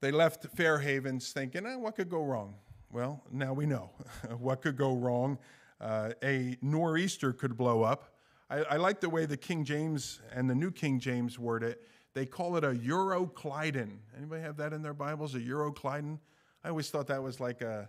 They 0.01 0.13
left 0.13 0.47
Fair 0.57 0.79
Havens 0.79 1.33
thinking, 1.33 1.67
eh, 1.67 1.75
what 1.75 1.97
could 1.97 2.09
go 2.09 2.23
wrong? 2.23 2.55
Well, 2.95 3.21
now 3.33 3.53
we 3.53 3.67
know 3.67 3.91
what 4.39 4.63
could 4.63 4.77
go 4.77 4.95
wrong. 4.95 5.37
Uh, 5.81 6.11
a 6.23 6.57
nor'easter 6.63 7.33
could 7.33 7.57
blow 7.57 7.83
up. 7.83 8.15
I, 8.49 8.59
I, 8.59 8.77
like 8.77 9.01
the 9.01 9.11
way 9.11 9.27
the 9.27 9.37
King 9.37 9.65
James 9.65 10.21
and 10.33 10.49
the 10.49 10.55
New 10.55 10.71
King 10.71 11.01
James 11.01 11.37
word 11.37 11.65
it. 11.65 11.83
They 12.13 12.25
call 12.25 12.57
it 12.57 12.63
a 12.63 12.69
Euroclydon. 12.69 13.97
Anybody 14.17 14.43
have 14.43 14.57
that 14.59 14.73
in 14.73 14.81
their 14.81 14.95
Bibles? 14.95 15.35
A 15.35 15.41
Euroclydon? 15.41 16.21
I 16.63 16.69
always 16.69 16.89
thought 16.89 17.09
that 17.09 17.21
was 17.21 17.41
like 17.41 17.63
a 17.63 17.89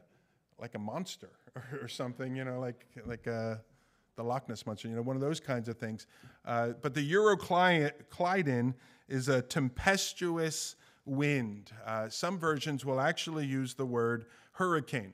like 0.57 0.73
a 0.73 0.79
monster 0.79 1.29
or, 1.83 1.87
something, 1.87 2.35
you 2.35 2.43
know, 2.43 2.59
like 2.59 2.87
like 3.05 3.27
uh, 3.27 3.57
the 4.15 4.23
Loch 4.23 4.49
Ness 4.49 4.65
monster, 4.65 4.87
you 4.87 4.95
know, 4.95 5.03
one 5.03 5.15
of 5.15 5.21
those 5.21 5.39
kinds 5.39 5.69
of 5.69 5.77
things. 5.77 6.07
Uh, 6.45 6.69
but 6.81 6.95
the 6.95 7.13
Euroclydon 7.13 8.73
is 9.07 9.29
a 9.29 9.43
tempestuous 9.43 10.75
wind. 11.05 11.71
Uh, 11.85 12.09
some 12.09 12.39
versions 12.39 12.83
will 12.83 12.99
actually 12.99 13.45
use 13.45 13.75
the 13.75 13.85
word 13.85 14.25
hurricane. 14.55 15.13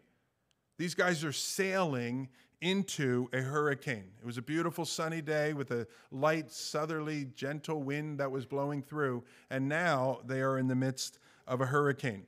These 0.77 0.95
guys 0.95 1.23
are 1.23 1.31
sailing 1.31 2.29
into 2.61 3.27
a 3.33 3.41
hurricane. 3.41 4.11
It 4.21 4.25
was 4.25 4.37
a 4.37 4.41
beautiful 4.41 4.85
sunny 4.85 5.21
day 5.21 5.53
with 5.53 5.71
a 5.71 5.87
light, 6.11 6.51
southerly, 6.51 7.25
gentle 7.35 7.81
wind 7.81 8.19
that 8.19 8.31
was 8.31 8.45
blowing 8.45 8.83
through, 8.83 9.23
and 9.49 9.67
now 9.67 10.19
they 10.25 10.41
are 10.41 10.59
in 10.59 10.67
the 10.67 10.75
midst 10.75 11.19
of 11.47 11.59
a 11.59 11.65
hurricane. 11.65 12.25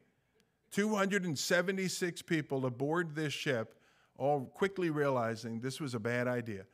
276 0.71 2.21
people 2.23 2.65
aboard 2.65 3.13
this 3.13 3.31
ship, 3.31 3.75
all 4.17 4.45
quickly 4.45 4.89
realizing 4.89 5.59
this 5.59 5.79
was 5.79 5.93
a 5.93 5.99
bad 5.99 6.27
idea. 6.27 6.65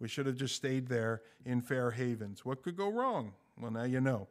We 0.00 0.08
should 0.08 0.26
have 0.26 0.36
just 0.36 0.56
stayed 0.56 0.88
there 0.88 1.22
in 1.44 1.60
Fair 1.60 1.92
Havens. 1.92 2.44
What 2.44 2.62
could 2.62 2.76
go 2.76 2.88
wrong? 2.88 3.32
Well, 3.60 3.70
now 3.70 3.84
you 3.84 4.00
know. 4.00 4.26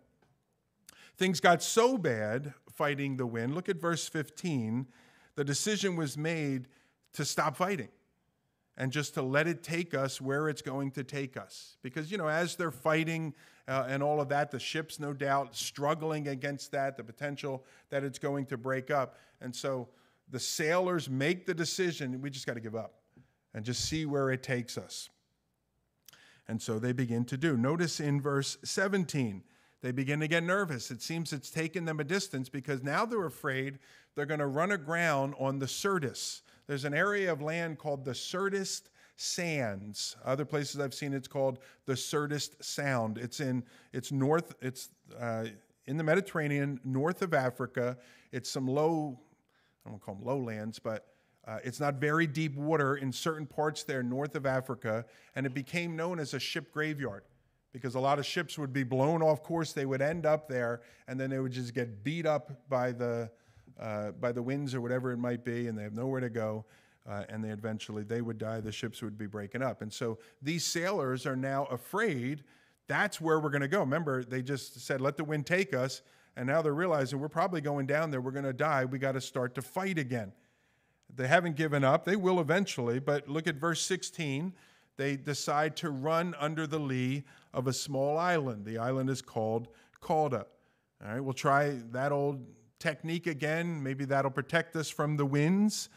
Things 1.17 1.39
got 1.39 1.63
so 1.63 1.97
bad 1.97 2.53
fighting 2.69 3.15
the 3.15 3.25
wind. 3.25 3.55
Look 3.55 3.69
at 3.69 3.77
verse 3.77 4.09
15. 4.09 4.87
The 5.35 5.43
decision 5.43 5.95
was 5.95 6.17
made 6.17 6.67
to 7.13 7.25
stop 7.25 7.55
fighting 7.55 7.89
and 8.77 8.91
just 8.91 9.13
to 9.13 9.21
let 9.21 9.47
it 9.47 9.63
take 9.63 9.93
us 9.93 10.19
where 10.19 10.49
it's 10.49 10.61
going 10.61 10.91
to 10.91 11.03
take 11.03 11.37
us. 11.37 11.77
Because, 11.83 12.11
you 12.11 12.17
know, 12.17 12.27
as 12.27 12.55
they're 12.55 12.71
fighting 12.71 13.33
uh, 13.67 13.85
and 13.87 14.01
all 14.01 14.19
of 14.19 14.29
that, 14.29 14.51
the 14.51 14.59
ship's 14.59 14.99
no 14.99 15.13
doubt 15.13 15.55
struggling 15.55 16.27
against 16.27 16.71
that, 16.71 16.97
the 16.97 17.03
potential 17.03 17.63
that 17.89 18.03
it's 18.03 18.19
going 18.19 18.45
to 18.47 18.57
break 18.57 18.89
up. 18.89 19.17
And 19.41 19.55
so 19.55 19.89
the 20.29 20.39
sailors 20.39 21.09
make 21.09 21.45
the 21.45 21.53
decision 21.53 22.19
we 22.21 22.29
just 22.29 22.47
got 22.47 22.55
to 22.55 22.59
give 22.59 22.75
up 22.75 22.95
and 23.53 23.63
just 23.63 23.85
see 23.85 24.05
where 24.05 24.31
it 24.31 24.41
takes 24.41 24.77
us. 24.77 25.09
And 26.47 26.61
so 26.61 26.79
they 26.79 26.91
begin 26.91 27.25
to 27.25 27.37
do. 27.37 27.55
Notice 27.55 27.99
in 27.99 28.19
verse 28.19 28.57
17, 28.63 29.43
they 29.83 29.91
begin 29.91 30.21
to 30.21 30.29
get 30.29 30.43
nervous. 30.43 30.91
It 30.91 31.01
seems 31.01 31.33
it's 31.33 31.49
taken 31.49 31.83
them 31.83 31.99
a 31.99 32.05
distance 32.05 32.47
because 32.47 32.81
now 32.81 33.05
they're 33.05 33.25
afraid 33.25 33.79
they're 34.15 34.25
going 34.25 34.39
to 34.39 34.47
run 34.47 34.71
aground 34.71 35.35
on 35.37 35.59
the 35.59 35.67
Syrtis. 35.67 36.41
There's 36.67 36.85
an 36.85 36.93
area 36.93 37.29
of 37.29 37.41
land 37.41 37.77
called 37.77 38.05
the 38.05 38.15
Syrtis 38.15 38.83
Sands. 39.17 40.15
Other 40.23 40.45
places 40.45 40.79
I've 40.79 40.93
seen 40.93 41.13
it's 41.13 41.27
called 41.27 41.59
the 41.85 41.97
Syrtis 41.97 42.51
Sound. 42.61 43.17
It's 43.17 43.41
in 43.41 43.61
it's 43.91 44.13
north. 44.13 44.55
It's 44.61 44.87
uh, 45.19 45.47
in 45.85 45.97
the 45.97 46.03
Mediterranean, 46.03 46.79
north 46.85 47.21
of 47.21 47.33
Africa. 47.33 47.97
It's 48.31 48.49
some 48.49 48.65
low, 48.65 49.19
I 49.85 49.89
don't 49.89 50.01
call 50.01 50.15
them 50.15 50.23
lowlands, 50.23 50.79
but 50.79 51.07
uh, 51.45 51.59
it's 51.61 51.81
not 51.81 51.95
very 51.95 52.25
deep 52.25 52.55
water 52.55 52.95
in 52.95 53.11
certain 53.11 53.45
parts 53.45 53.83
there 53.83 54.01
north 54.01 54.35
of 54.35 54.45
Africa, 54.45 55.03
and 55.35 55.45
it 55.45 55.53
became 55.53 55.97
known 55.97 56.21
as 56.21 56.33
a 56.33 56.39
ship 56.39 56.71
graveyard 56.71 57.23
because 57.73 57.95
a 57.95 57.99
lot 57.99 58.19
of 58.19 58.25
ships 58.25 58.57
would 58.57 58.71
be 58.71 58.83
blown 58.83 59.21
off 59.21 59.43
course. 59.43 59.73
They 59.73 59.85
would 59.85 60.01
end 60.01 60.25
up 60.25 60.47
there, 60.47 60.81
and 61.07 61.19
then 61.19 61.31
they 61.31 61.39
would 61.39 61.51
just 61.51 61.73
get 61.73 62.03
beat 62.03 62.25
up 62.25 62.51
by 62.69 62.91
the 62.91 63.29
uh, 63.79 64.11
by 64.11 64.31
the 64.31 64.41
winds 64.41 64.75
or 64.75 64.81
whatever 64.81 65.11
it 65.11 65.17
might 65.17 65.43
be, 65.43 65.67
and 65.67 65.77
they 65.77 65.83
have 65.83 65.93
nowhere 65.93 66.21
to 66.21 66.29
go. 66.29 66.63
Uh, 67.09 67.23
and 67.27 67.43
they 67.43 67.49
eventually 67.49 68.03
they 68.03 68.21
would 68.21 68.37
die. 68.37 68.61
The 68.61 68.71
ships 68.71 69.01
would 69.01 69.17
be 69.17 69.25
breaking 69.25 69.61
up, 69.61 69.81
and 69.81 69.91
so 69.91 70.19
these 70.41 70.63
sailors 70.63 71.25
are 71.25 71.35
now 71.35 71.65
afraid. 71.65 72.45
That's 72.87 73.19
where 73.19 73.39
we're 73.41 73.49
going 73.49 73.61
to 73.61 73.67
go. 73.67 73.81
Remember, 73.81 74.23
they 74.23 74.41
just 74.41 74.79
said, 74.79 75.01
"Let 75.01 75.17
the 75.17 75.25
wind 75.25 75.45
take 75.45 75.73
us," 75.73 76.01
and 76.37 76.47
now 76.47 76.61
they're 76.61 76.73
realizing 76.73 77.19
we're 77.19 77.27
probably 77.27 77.59
going 77.59 77.87
down 77.87 78.09
there. 78.11 78.21
We're 78.21 78.31
going 78.31 78.45
to 78.45 78.53
die. 78.53 78.85
We 78.85 78.99
got 78.99 79.13
to 79.13 79.21
start 79.21 79.53
to 79.55 79.61
fight 79.61 79.97
again. 79.97 80.31
They 81.13 81.27
haven't 81.27 81.57
given 81.57 81.83
up. 81.83 82.05
They 82.05 82.15
will 82.15 82.39
eventually. 82.39 82.99
But 82.99 83.27
look 83.27 83.47
at 83.47 83.55
verse 83.55 83.81
16. 83.81 84.53
They 84.95 85.15
decide 85.15 85.75
to 85.77 85.89
run 85.89 86.35
under 86.39 86.67
the 86.67 86.79
lee 86.79 87.23
of 87.53 87.67
a 87.67 87.73
small 87.73 88.17
island. 88.17 88.65
The 88.65 88.77
island 88.77 89.09
is 89.09 89.21
called 89.21 89.67
Cauda. 90.01 90.45
All 91.03 91.11
right, 91.11 91.19
we'll 91.19 91.33
try 91.33 91.79
that 91.91 92.11
old 92.11 92.45
technique 92.79 93.27
again. 93.27 93.81
Maybe 93.81 94.05
that'll 94.05 94.31
protect 94.31 94.75
us 94.75 94.89
from 94.89 95.17
the 95.17 95.25
winds. 95.25 95.89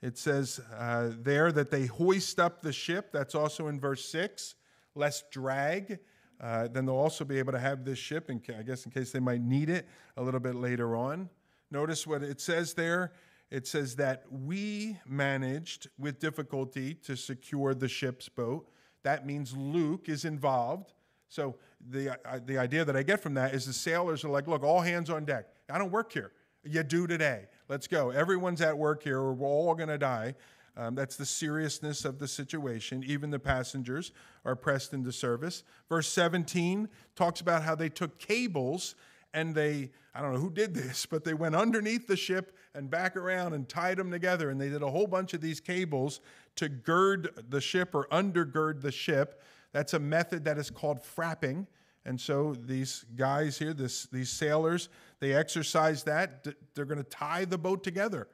It 0.00 0.18
says 0.18 0.60
uh, 0.76 1.10
there 1.20 1.52
that 1.52 1.70
they 1.70 1.86
hoist 1.86 2.40
up 2.40 2.62
the 2.62 2.72
ship. 2.72 3.10
That's 3.12 3.34
also 3.34 3.68
in 3.68 3.78
verse 3.78 4.04
6. 4.06 4.56
Less 4.94 5.22
drag. 5.30 6.00
Uh, 6.40 6.66
then 6.66 6.86
they'll 6.86 6.96
also 6.96 7.24
be 7.24 7.38
able 7.38 7.52
to 7.52 7.58
have 7.58 7.84
this 7.84 7.98
ship, 7.98 8.28
in, 8.28 8.42
I 8.58 8.62
guess, 8.62 8.84
in 8.84 8.90
case 8.90 9.12
they 9.12 9.20
might 9.20 9.40
need 9.40 9.70
it 9.70 9.86
a 10.16 10.22
little 10.22 10.40
bit 10.40 10.56
later 10.56 10.96
on. 10.96 11.30
Notice 11.70 12.06
what 12.06 12.22
it 12.22 12.40
says 12.40 12.74
there. 12.74 13.12
It 13.50 13.66
says 13.66 13.94
that 13.96 14.24
we 14.30 14.98
managed 15.06 15.88
with 15.98 16.18
difficulty 16.18 16.94
to 16.94 17.16
secure 17.16 17.74
the 17.74 17.88
ship's 17.88 18.28
boat. 18.28 18.68
That 19.04 19.26
means 19.26 19.56
Luke 19.56 20.08
is 20.08 20.24
involved. 20.24 20.94
So 21.32 21.54
the, 21.88 22.18
uh, 22.28 22.40
the 22.44 22.58
idea 22.58 22.84
that 22.84 22.94
I 22.94 23.02
get 23.02 23.22
from 23.22 23.32
that 23.34 23.54
is 23.54 23.64
the 23.64 23.72
sailors 23.72 24.22
are 24.22 24.28
like, 24.28 24.46
look, 24.46 24.62
all 24.62 24.82
hands 24.82 25.08
on 25.08 25.24
deck. 25.24 25.46
I 25.70 25.78
don't 25.78 25.90
work 25.90 26.12
here. 26.12 26.32
You 26.62 26.82
do 26.82 27.06
today. 27.06 27.46
Let's 27.70 27.86
go. 27.86 28.10
Everyone's 28.10 28.60
at 28.60 28.76
work 28.76 29.02
here. 29.02 29.32
We're 29.32 29.46
all 29.46 29.74
going 29.74 29.88
to 29.88 29.96
die. 29.96 30.34
Um, 30.76 30.94
that's 30.94 31.16
the 31.16 31.24
seriousness 31.24 32.04
of 32.04 32.18
the 32.18 32.28
situation. 32.28 33.02
Even 33.06 33.30
the 33.30 33.38
passengers 33.38 34.12
are 34.44 34.54
pressed 34.54 34.92
into 34.92 35.10
service. 35.10 35.64
Verse 35.88 36.06
17 36.08 36.86
talks 37.16 37.40
about 37.40 37.62
how 37.62 37.74
they 37.76 37.88
took 37.88 38.18
cables 38.18 38.94
and 39.32 39.54
they, 39.54 39.90
I 40.14 40.20
don't 40.20 40.34
know 40.34 40.38
who 40.38 40.50
did 40.50 40.74
this, 40.74 41.06
but 41.10 41.24
they 41.24 41.32
went 41.32 41.56
underneath 41.56 42.06
the 42.06 42.16
ship 42.16 42.54
and 42.74 42.90
back 42.90 43.16
around 43.16 43.54
and 43.54 43.66
tied 43.66 43.96
them 43.96 44.10
together. 44.10 44.50
And 44.50 44.60
they 44.60 44.68
did 44.68 44.82
a 44.82 44.90
whole 44.90 45.06
bunch 45.06 45.32
of 45.32 45.40
these 45.40 45.60
cables 45.60 46.20
to 46.56 46.68
gird 46.68 47.42
the 47.48 47.62
ship 47.62 47.94
or 47.94 48.06
undergird 48.12 48.82
the 48.82 48.92
ship. 48.92 49.40
That's 49.72 49.94
a 49.94 49.98
method 49.98 50.44
that 50.44 50.58
is 50.58 50.70
called 50.70 51.00
frapping. 51.00 51.66
And 52.04 52.20
so 52.20 52.54
these 52.58 53.04
guys 53.16 53.58
here, 53.58 53.72
this, 53.72 54.06
these 54.06 54.30
sailors, 54.30 54.88
they 55.20 55.32
exercise 55.32 56.02
that. 56.04 56.46
They're 56.74 56.84
going 56.84 56.98
to 57.02 57.08
tie 57.08 57.44
the 57.44 57.58
boat 57.58 57.84
together 57.84 58.28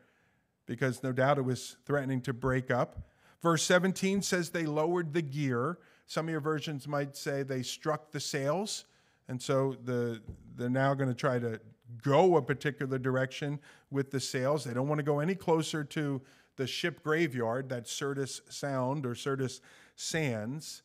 because 0.66 1.02
no 1.02 1.12
doubt 1.12 1.38
it 1.38 1.44
was 1.44 1.76
threatening 1.84 2.20
to 2.22 2.32
break 2.32 2.70
up. 2.70 3.08
Verse 3.42 3.62
17 3.62 4.22
says 4.22 4.50
they 4.50 4.66
lowered 4.66 5.12
the 5.12 5.22
gear. 5.22 5.78
Some 6.06 6.26
of 6.26 6.30
your 6.30 6.40
versions 6.40 6.88
might 6.88 7.16
say 7.16 7.42
they 7.42 7.62
struck 7.62 8.10
the 8.10 8.20
sails. 8.20 8.86
And 9.28 9.40
so 9.40 9.76
the, 9.84 10.20
they're 10.56 10.70
now 10.70 10.94
going 10.94 11.08
to 11.08 11.14
try 11.14 11.38
to 11.38 11.60
go 12.02 12.36
a 12.36 12.42
particular 12.42 12.98
direction 12.98 13.60
with 13.90 14.10
the 14.10 14.20
sails. 14.20 14.64
They 14.64 14.74
don't 14.74 14.88
want 14.88 14.98
to 14.98 15.04
go 15.04 15.20
any 15.20 15.34
closer 15.34 15.84
to 15.84 16.20
the 16.56 16.66
ship 16.66 17.02
graveyard, 17.04 17.68
that 17.68 17.86
Syrtis 17.86 18.40
Sound 18.48 19.06
or 19.06 19.14
Syrtis 19.14 19.60
Sands. 19.94 20.82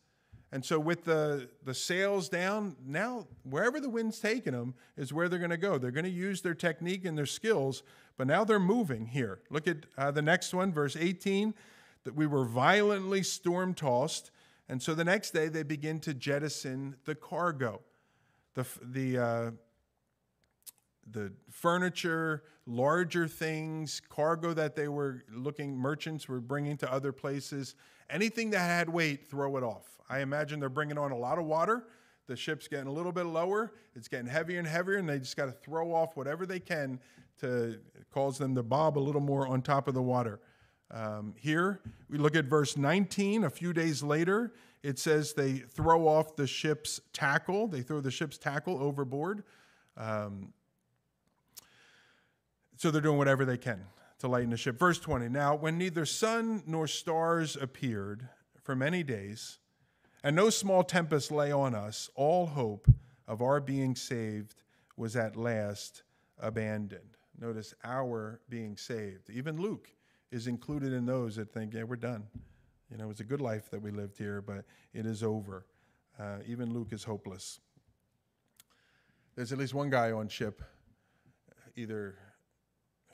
And 0.53 0.63
so, 0.63 0.79
with 0.79 1.03
the, 1.03 1.49
the 1.65 1.73
sails 1.73 2.29
down, 2.29 2.75
now 2.85 3.25
wherever 3.41 3.79
the 3.79 3.89
wind's 3.89 4.19
taking 4.19 4.53
them 4.53 4.75
is 4.95 5.11
where 5.11 5.27
they're 5.27 5.39
going 5.39 5.49
to 5.49 5.57
go. 5.57 5.79
They're 5.79 5.89
going 5.89 6.05
to 6.05 6.11
use 6.11 6.41
their 6.41 6.53
technique 6.53 7.05
and 7.05 7.17
their 7.17 7.25
skills, 7.25 7.81
but 8.17 8.27
now 8.27 8.43
they're 8.43 8.59
moving 8.59 9.07
here. 9.07 9.39
Look 9.49 9.67
at 9.67 9.77
uh, 9.97 10.11
the 10.11 10.21
next 10.21 10.53
one, 10.53 10.71
verse 10.71 10.95
18 10.95 11.55
that 12.03 12.13
we 12.13 12.27
were 12.27 12.45
violently 12.45 13.23
storm 13.23 13.73
tossed. 13.73 14.29
And 14.69 14.79
so 14.79 14.93
the 14.93 15.03
next 15.03 15.31
day 15.31 15.47
they 15.47 15.63
begin 15.63 15.99
to 16.01 16.13
jettison 16.13 16.97
the 17.05 17.15
cargo. 17.15 17.81
The, 18.53 18.67
the, 18.83 19.17
uh, 19.17 19.51
the 21.09 21.33
furniture, 21.49 22.43
larger 22.67 23.27
things, 23.27 24.03
cargo 24.07 24.53
that 24.53 24.75
they 24.75 24.87
were 24.87 25.23
looking, 25.33 25.75
merchants 25.75 26.27
were 26.29 26.41
bringing 26.41 26.77
to 26.77 26.93
other 26.93 27.11
places. 27.11 27.73
Anything 28.13 28.51
that 28.51 28.59
had 28.59 28.89
weight, 28.89 29.27
throw 29.27 29.57
it 29.57 29.63
off. 29.63 29.87
I 30.07 30.19
imagine 30.19 30.59
they're 30.59 30.69
bringing 30.69 30.99
on 30.99 31.11
a 31.11 31.17
lot 31.17 31.39
of 31.39 31.45
water. 31.45 31.87
The 32.27 32.35
ship's 32.35 32.67
getting 32.67 32.85
a 32.85 32.91
little 32.91 33.11
bit 33.11 33.25
lower. 33.25 33.73
It's 33.95 34.07
getting 34.07 34.27
heavier 34.27 34.59
and 34.59 34.67
heavier, 34.67 34.97
and 34.97 35.09
they 35.09 35.17
just 35.17 35.35
got 35.35 35.47
to 35.47 35.51
throw 35.51 35.91
off 35.91 36.15
whatever 36.15 36.45
they 36.45 36.59
can 36.59 36.99
to 37.39 37.79
cause 38.13 38.37
them 38.37 38.53
to 38.53 38.61
bob 38.61 38.99
a 38.99 39.01
little 39.01 39.19
more 39.19 39.47
on 39.47 39.63
top 39.63 39.87
of 39.87 39.95
the 39.95 40.01
water. 40.01 40.39
Um, 40.91 41.33
here, 41.39 41.81
we 42.07 42.19
look 42.19 42.35
at 42.35 42.45
verse 42.45 42.77
19. 42.77 43.45
A 43.45 43.49
few 43.49 43.73
days 43.73 44.03
later, 44.03 44.53
it 44.83 44.99
says 44.99 45.33
they 45.33 45.53
throw 45.53 46.07
off 46.07 46.35
the 46.35 46.45
ship's 46.45 47.01
tackle. 47.13 47.67
They 47.67 47.81
throw 47.81 47.99
the 47.99 48.11
ship's 48.11 48.37
tackle 48.37 48.77
overboard. 48.79 49.43
Um, 49.97 50.53
so 52.77 52.91
they're 52.91 53.01
doing 53.01 53.17
whatever 53.17 53.43
they 53.43 53.57
can 53.57 53.83
to 54.23 54.29
lighten 54.29 54.51
the 54.51 54.57
ship. 54.57 54.79
Verse 54.79 54.99
20 54.99 55.27
Now, 55.27 55.53
when 55.53 55.77
neither 55.77 56.05
sun 56.05 56.63
nor 56.65 56.87
stars 56.87 57.57
appeared 57.59 58.29
for 58.61 58.73
many 58.73 59.03
days, 59.03 59.59
and 60.23 60.33
no 60.33 60.49
small 60.49 60.81
tempest 60.81 61.29
lay 61.29 61.51
on 61.51 61.75
us, 61.75 62.09
all 62.15 62.45
hope 62.45 62.87
of 63.27 63.41
our 63.41 63.59
being 63.59 63.95
saved 63.97 64.55
was 64.95 65.17
at 65.17 65.35
last 65.35 66.03
abandoned. 66.39 67.17
Notice 67.37 67.73
our 67.83 68.39
being 68.47 68.77
saved. 68.77 69.29
Even 69.29 69.61
Luke 69.61 69.89
is 70.31 70.47
included 70.47 70.93
in 70.93 71.05
those 71.05 71.35
that 71.35 71.51
think, 71.51 71.73
yeah, 71.73 71.83
we're 71.83 71.97
done. 71.97 72.23
You 72.89 72.95
know, 72.95 73.03
it 73.03 73.09
was 73.09 73.19
a 73.19 73.25
good 73.25 73.41
life 73.41 73.69
that 73.71 73.81
we 73.81 73.91
lived 73.91 74.17
here, 74.17 74.41
but 74.41 74.63
it 74.93 75.05
is 75.05 75.21
over. 75.21 75.65
Uh, 76.17 76.37
even 76.47 76.73
Luke 76.73 76.93
is 76.93 77.03
hopeless. 77.03 77.59
There's 79.35 79.51
at 79.51 79.57
least 79.57 79.73
one 79.73 79.89
guy 79.89 80.13
on 80.13 80.29
ship, 80.29 80.61
either 81.75 82.15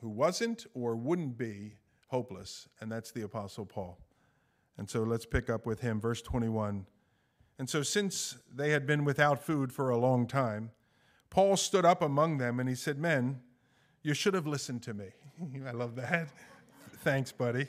who 0.01 0.09
wasn't 0.09 0.65
or 0.73 0.95
wouldn't 0.95 1.37
be 1.37 1.75
hopeless, 2.07 2.67
and 2.79 2.91
that's 2.91 3.11
the 3.11 3.21
Apostle 3.21 3.65
Paul. 3.65 3.99
And 4.77 4.89
so 4.89 5.03
let's 5.03 5.25
pick 5.25 5.49
up 5.49 5.65
with 5.65 5.81
him, 5.81 5.99
verse 5.99 6.21
21. 6.21 6.85
And 7.57 7.69
so, 7.69 7.83
since 7.83 8.37
they 8.53 8.71
had 8.71 8.87
been 8.87 9.03
without 9.03 9.43
food 9.43 9.73
for 9.73 9.89
a 9.89 9.97
long 9.97 10.25
time, 10.25 10.71
Paul 11.29 11.57
stood 11.57 11.85
up 11.85 12.01
among 12.01 12.37
them 12.37 12.59
and 12.59 12.69
he 12.69 12.75
said, 12.75 12.97
Men, 12.97 13.41
you 14.01 14.13
should 14.13 14.33
have 14.33 14.47
listened 14.47 14.81
to 14.83 14.93
me. 14.93 15.07
I 15.67 15.71
love 15.71 15.95
that. 15.97 16.29
Thanks, 17.03 17.31
buddy. 17.33 17.67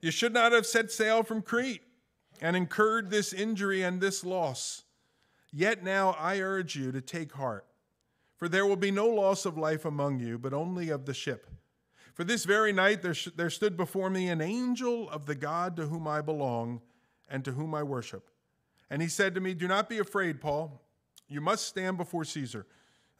You 0.00 0.10
should 0.10 0.32
not 0.32 0.50
have 0.50 0.66
set 0.66 0.90
sail 0.90 1.22
from 1.22 1.42
Crete 1.42 1.82
and 2.40 2.56
incurred 2.56 3.10
this 3.10 3.32
injury 3.32 3.82
and 3.82 4.00
this 4.00 4.24
loss. 4.24 4.82
Yet 5.52 5.84
now 5.84 6.16
I 6.18 6.40
urge 6.40 6.74
you 6.74 6.90
to 6.90 7.00
take 7.00 7.32
heart 7.32 7.66
for 8.42 8.48
there 8.48 8.66
will 8.66 8.74
be 8.74 8.90
no 8.90 9.06
loss 9.06 9.46
of 9.46 9.56
life 9.56 9.84
among 9.84 10.18
you, 10.18 10.36
but 10.36 10.52
only 10.52 10.90
of 10.90 11.06
the 11.06 11.14
ship. 11.14 11.46
For 12.12 12.24
this 12.24 12.44
very 12.44 12.72
night 12.72 13.00
there, 13.00 13.14
sh- 13.14 13.28
there 13.36 13.50
stood 13.50 13.76
before 13.76 14.10
me 14.10 14.30
an 14.30 14.40
angel 14.40 15.08
of 15.10 15.26
the 15.26 15.36
God 15.36 15.76
to 15.76 15.86
whom 15.86 16.08
I 16.08 16.22
belong 16.22 16.80
and 17.30 17.44
to 17.44 17.52
whom 17.52 17.72
I 17.72 17.84
worship. 17.84 18.30
And 18.90 19.00
he 19.00 19.06
said 19.06 19.36
to 19.36 19.40
me, 19.40 19.54
Do 19.54 19.68
not 19.68 19.88
be 19.88 20.00
afraid, 20.00 20.40
Paul. 20.40 20.82
You 21.28 21.40
must 21.40 21.68
stand 21.68 21.98
before 21.98 22.24
Caesar. 22.24 22.66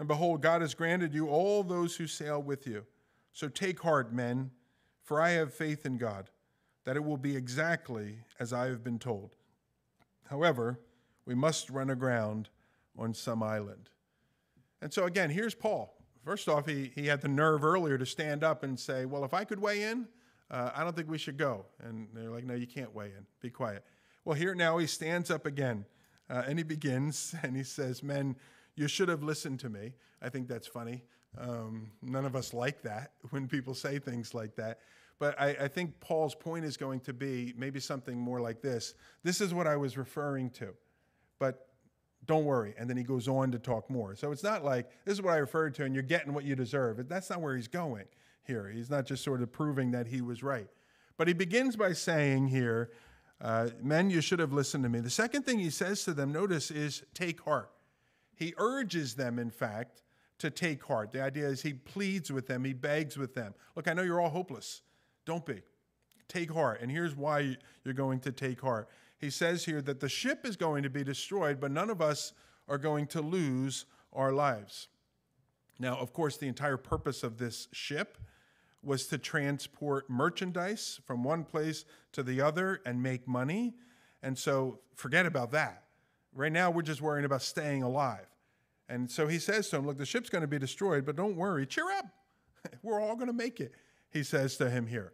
And 0.01 0.09
behold, 0.09 0.43
God 0.43 0.61
has 0.61 0.75
granted 0.75 1.15
you 1.15 1.29
all 1.29 1.63
those 1.63 1.95
who 1.95 2.09
sail 2.09 2.43
with 2.43 2.67
you. 2.67 2.85
So 3.33 3.47
take 3.47 3.79
heart, 3.79 4.13
men, 4.13 4.51
for 5.05 5.21
I 5.21 5.31
have 5.31 5.55
faith 5.55 5.87
in 5.87 5.99
God, 5.99 6.31
that 6.85 6.97
it 6.97 7.05
will 7.05 7.17
be 7.17 7.37
exactly 7.37 8.17
as 8.41 8.53
I 8.53 8.67
have 8.67 8.83
been 8.83 8.99
told. 8.99 9.37
However, 10.29 10.81
we 11.25 11.37
must 11.37 11.71
run 11.71 11.91
aground 11.91 12.49
on 12.99 13.15
some 13.15 13.41
island. 13.41 13.89
And 14.83 14.93
so, 14.93 15.05
again, 15.05 15.31
here's 15.31 15.55
Paul. 15.55 15.95
First 16.25 16.49
off, 16.49 16.67
he, 16.67 16.91
he 16.95 17.07
had 17.07 17.21
the 17.21 17.29
nerve 17.29 17.65
earlier 17.65 17.97
to 17.97 18.05
stand 18.05 18.43
up 18.43 18.65
and 18.65 18.79
say, 18.79 19.07
Well, 19.07 19.25
if 19.25 19.33
I 19.33 19.45
could 19.45 19.61
weigh 19.61 19.85
in, 19.85 20.09
uh, 20.51 20.71
I 20.75 20.83
don't 20.83 20.95
think 20.95 21.09
we 21.09 21.19
should 21.19 21.39
go. 21.39 21.65
And 21.81 22.09
they're 22.13 22.31
like, 22.31 22.45
No, 22.45 22.55
you 22.55 22.67
can't 22.67 22.93
weigh 22.93 23.07
in. 23.07 23.25
Be 23.41 23.49
quiet. 23.49 23.85
Well, 24.25 24.35
here 24.35 24.55
now 24.55 24.79
he 24.79 24.87
stands 24.87 25.31
up 25.31 25.47
again 25.47 25.87
uh, 26.29 26.43
and 26.47 26.59
he 26.59 26.65
begins 26.65 27.35
and 27.43 27.57
he 27.57 27.63
says, 27.63 28.03
Men, 28.03 28.37
you 28.75 28.89
should 28.89 29.09
have 29.09 29.23
listened 29.23 29.61
to 29.61 29.71
me. 29.71 29.95
I 30.21 30.29
think 30.29 30.49
that's 30.49 30.67
funny. 30.67 31.03
Um, 31.39 31.93
none 32.03 32.25
of 32.25 32.35
us 32.35 32.53
like 32.53 32.83
that 32.83 33.13
when 33.31 33.47
people 33.47 33.75
say 33.75 34.01
things 34.01 34.35
like 34.35 34.57
that. 34.57 34.81
But 35.21 35.41
I, 35.41 35.51
I 35.61 35.69
think 35.69 36.01
Paul's 36.01 36.35
point 36.35 36.65
is 36.65 36.77
going 36.77 36.99
to 37.01 37.13
be 37.13 37.55
maybe 37.57 37.79
something 37.79 38.19
more 38.19 38.41
like 38.41 38.61
this. 38.61 38.95
This 39.23 39.41
is 39.41 39.55
what 39.55 39.69
I 39.69 39.77
was 39.77 39.97
referring 39.97 40.51
to. 40.51 40.75
But 41.39 41.69
don't 42.27 42.45
worry. 42.45 42.75
And 42.79 42.89
then 42.89 42.97
he 42.97 43.03
goes 43.03 43.27
on 43.29 43.51
to 43.53 43.59
talk 43.59 43.91
more. 43.91 44.15
So 44.15 44.31
it's 44.33 44.43
not 44.43 44.65
like 44.65 44.91
this 45.05 45.15
is 45.15 45.23
what 45.23 45.35
I 45.35 45.39
referred 45.39 45.75
to 45.77 45.85
and 45.85 45.95
you're 45.95 46.03
getting 46.03 46.33
what 46.33 46.45
you 46.45 46.55
deserve. 46.55 47.09
That's 47.09 47.31
not 47.31 47.41
where 47.41 47.57
he's 47.57 47.69
going 47.69 48.05
here. 48.45 48.69
He's 48.69 48.91
not 48.91 49.07
just 49.07 49.25
sort 49.25 49.43
of 49.43 49.51
proving 49.53 49.91
that 49.93 50.07
he 50.07 50.21
was 50.21 50.43
right. 50.43 50.69
But 51.17 51.29
he 51.29 51.35
begins 51.35 51.77
by 51.77 51.93
saying 51.93 52.49
here, 52.49 52.91
uh, 53.41 53.71
Men, 53.83 54.09
you 54.09 54.21
should 54.21 54.39
have 54.39 54.53
listened 54.53 54.85
to 54.85 54.89
me. 54.89 55.01
The 55.01 55.11
second 55.11 55.45
thing 55.45 55.59
he 55.59 55.71
says 55.71 56.05
to 56.05 56.15
them, 56.15 56.33
notice, 56.33 56.71
is 56.71 57.03
take 57.13 57.41
heart. 57.41 57.71
He 58.37 58.55
urges 58.57 59.15
them, 59.15 59.39
in 59.39 59.51
fact, 59.51 60.03
to 60.39 60.51
take 60.51 60.83
heart. 60.85 61.13
The 61.13 61.23
idea 61.23 61.49
is 61.49 61.63
he 61.63 61.75
pleads 61.75 62.33
with 62.33 62.47
them, 62.47 62.65
he 62.65 62.73
begs 62.73 63.17
with 63.17 63.35
them. 63.35 63.55
Look, 63.75 63.89
I 63.89 63.95
know 63.95 64.03
you're 64.03 64.21
all 64.21 64.31
hopeless. 64.31 64.83
Don't 65.25 65.45
be. 65.45 65.63
Take 66.29 66.53
heart. 66.53 66.81
And 66.81 66.91
here's 66.91 67.17
why 67.17 67.57
you're 67.85 67.95
going 67.95 68.21
to 68.21 68.33
take 68.33 68.61
heart 68.61 68.89
he 69.23 69.31
says 69.31 69.65
here 69.65 69.81
that 69.81 70.01
the 70.01 70.09
ship 70.09 70.45
is 70.45 70.57
going 70.57 70.83
to 70.83 70.91
be 70.91 71.05
destroyed, 71.05 71.61
but 71.61 71.71
none 71.71 71.91
of 71.91 72.03
us 72.03 72.33
are 72.69 72.77
going 72.77 73.07
to 73.07 73.23
lose 73.23 73.87
our 74.13 74.33
lives. 74.33 74.89
Now, 75.79 75.97
of 75.97 76.13
course, 76.13 76.37
the 76.37 76.49
entire 76.49 76.77
purpose 76.77 77.23
of 77.23 77.39
this 77.39 77.69
ship 77.73 78.19
was 78.83 79.07
to 79.07 79.19
transport 79.19 80.11
merchandise 80.11 81.01
from 81.07 81.23
one 81.23 81.45
place 81.45 81.85
to 82.11 82.25
the 82.25 82.41
other 82.41 82.81
and 82.85 83.01
make 83.01 83.29
money. 83.29 83.75
And 84.25 84.37
so 84.37 84.81
forget 84.97 85.25
about 85.25 85.53
that. 85.53 85.85
Right 86.35 86.53
now, 86.53 86.73
we're 86.73 86.83
just 86.83 87.01
worrying 87.01 87.25
about 87.25 87.43
staying 87.43 87.85
alive. 87.85 88.27
And 88.89 89.09
so 89.09 89.29
he 89.29 89.39
says 89.39 89.69
to 89.69 89.77
him, 89.77 89.87
Look, 89.87 89.99
the 89.99 90.07
ship's 90.07 90.31
going 90.31 90.43
to 90.43 90.49
be 90.49 90.59
destroyed, 90.59 91.07
but 91.07 91.15
don't 91.15 91.37
worry, 91.37 91.65
cheer 91.65 91.89
up. 91.93 92.07
We're 92.83 93.01
all 93.01 93.15
going 93.15 93.29
to 93.29 93.33
make 93.33 93.61
it, 93.61 93.73
he 94.11 94.25
says 94.25 94.57
to 94.57 94.69
him 94.69 94.89
here. 94.89 95.13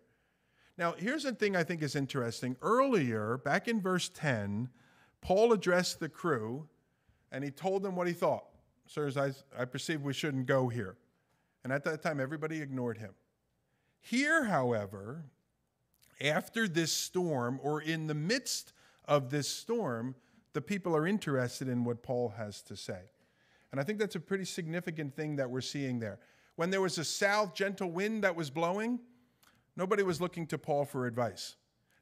Now, 0.79 0.95
here's 0.97 1.25
the 1.25 1.33
thing 1.33 1.57
I 1.57 1.65
think 1.65 1.83
is 1.83 1.97
interesting. 1.97 2.57
Earlier, 2.63 3.39
back 3.39 3.67
in 3.67 3.81
verse 3.81 4.09
10, 4.15 4.69
Paul 5.21 5.53
addressed 5.53 5.99
the 5.99 6.09
crew 6.09 6.69
and 7.33 7.43
he 7.43 7.51
told 7.51 7.83
them 7.83 7.97
what 7.97 8.07
he 8.07 8.13
thought. 8.13 8.45
Sirs, 8.87 9.17
I, 9.17 9.33
I 9.59 9.65
perceive 9.65 10.03
we 10.03 10.13
shouldn't 10.13 10.47
go 10.47 10.69
here. 10.69 10.97
And 11.65 11.73
at 11.73 11.83
that 11.85 12.01
time, 12.01 12.21
everybody 12.21 12.63
ignored 12.63 12.97
him. 12.97 13.11
Here, 14.01 14.45
however, 14.45 15.25
after 16.21 16.69
this 16.69 16.93
storm, 16.93 17.59
or 17.63 17.83
in 17.83 18.07
the 18.07 18.15
midst 18.15 18.73
of 19.07 19.31
this 19.31 19.49
storm, 19.49 20.15
the 20.53 20.61
people 20.63 20.97
are 20.97 21.07
interested 21.07 21.69
in 21.69 21.85
what 21.85 22.03
Paul 22.03 22.33
has 22.37 22.63
to 22.63 22.77
say. 22.77 23.01
And 23.73 23.81
I 23.81 23.85
think 23.85 23.99
that's 23.99 24.15
a 24.15 24.21
pretty 24.21 24.45
significant 24.45 25.15
thing 25.15 25.37
that 25.37 25.51
we're 25.51 25.61
seeing 25.61 25.99
there. 25.99 26.21
When 26.55 26.71
there 26.71 26.81
was 26.81 26.99
a 26.99 27.05
south 27.05 27.55
gentle 27.55 27.91
wind 27.91 28.25
that 28.25 28.35
was 28.35 28.49
blowing, 28.49 29.01
Nobody 29.79 30.03
was 30.03 30.21
looking 30.21 30.47
to 30.49 30.59
Paul 30.59 30.85
for 30.85 31.07
advice. 31.07 31.55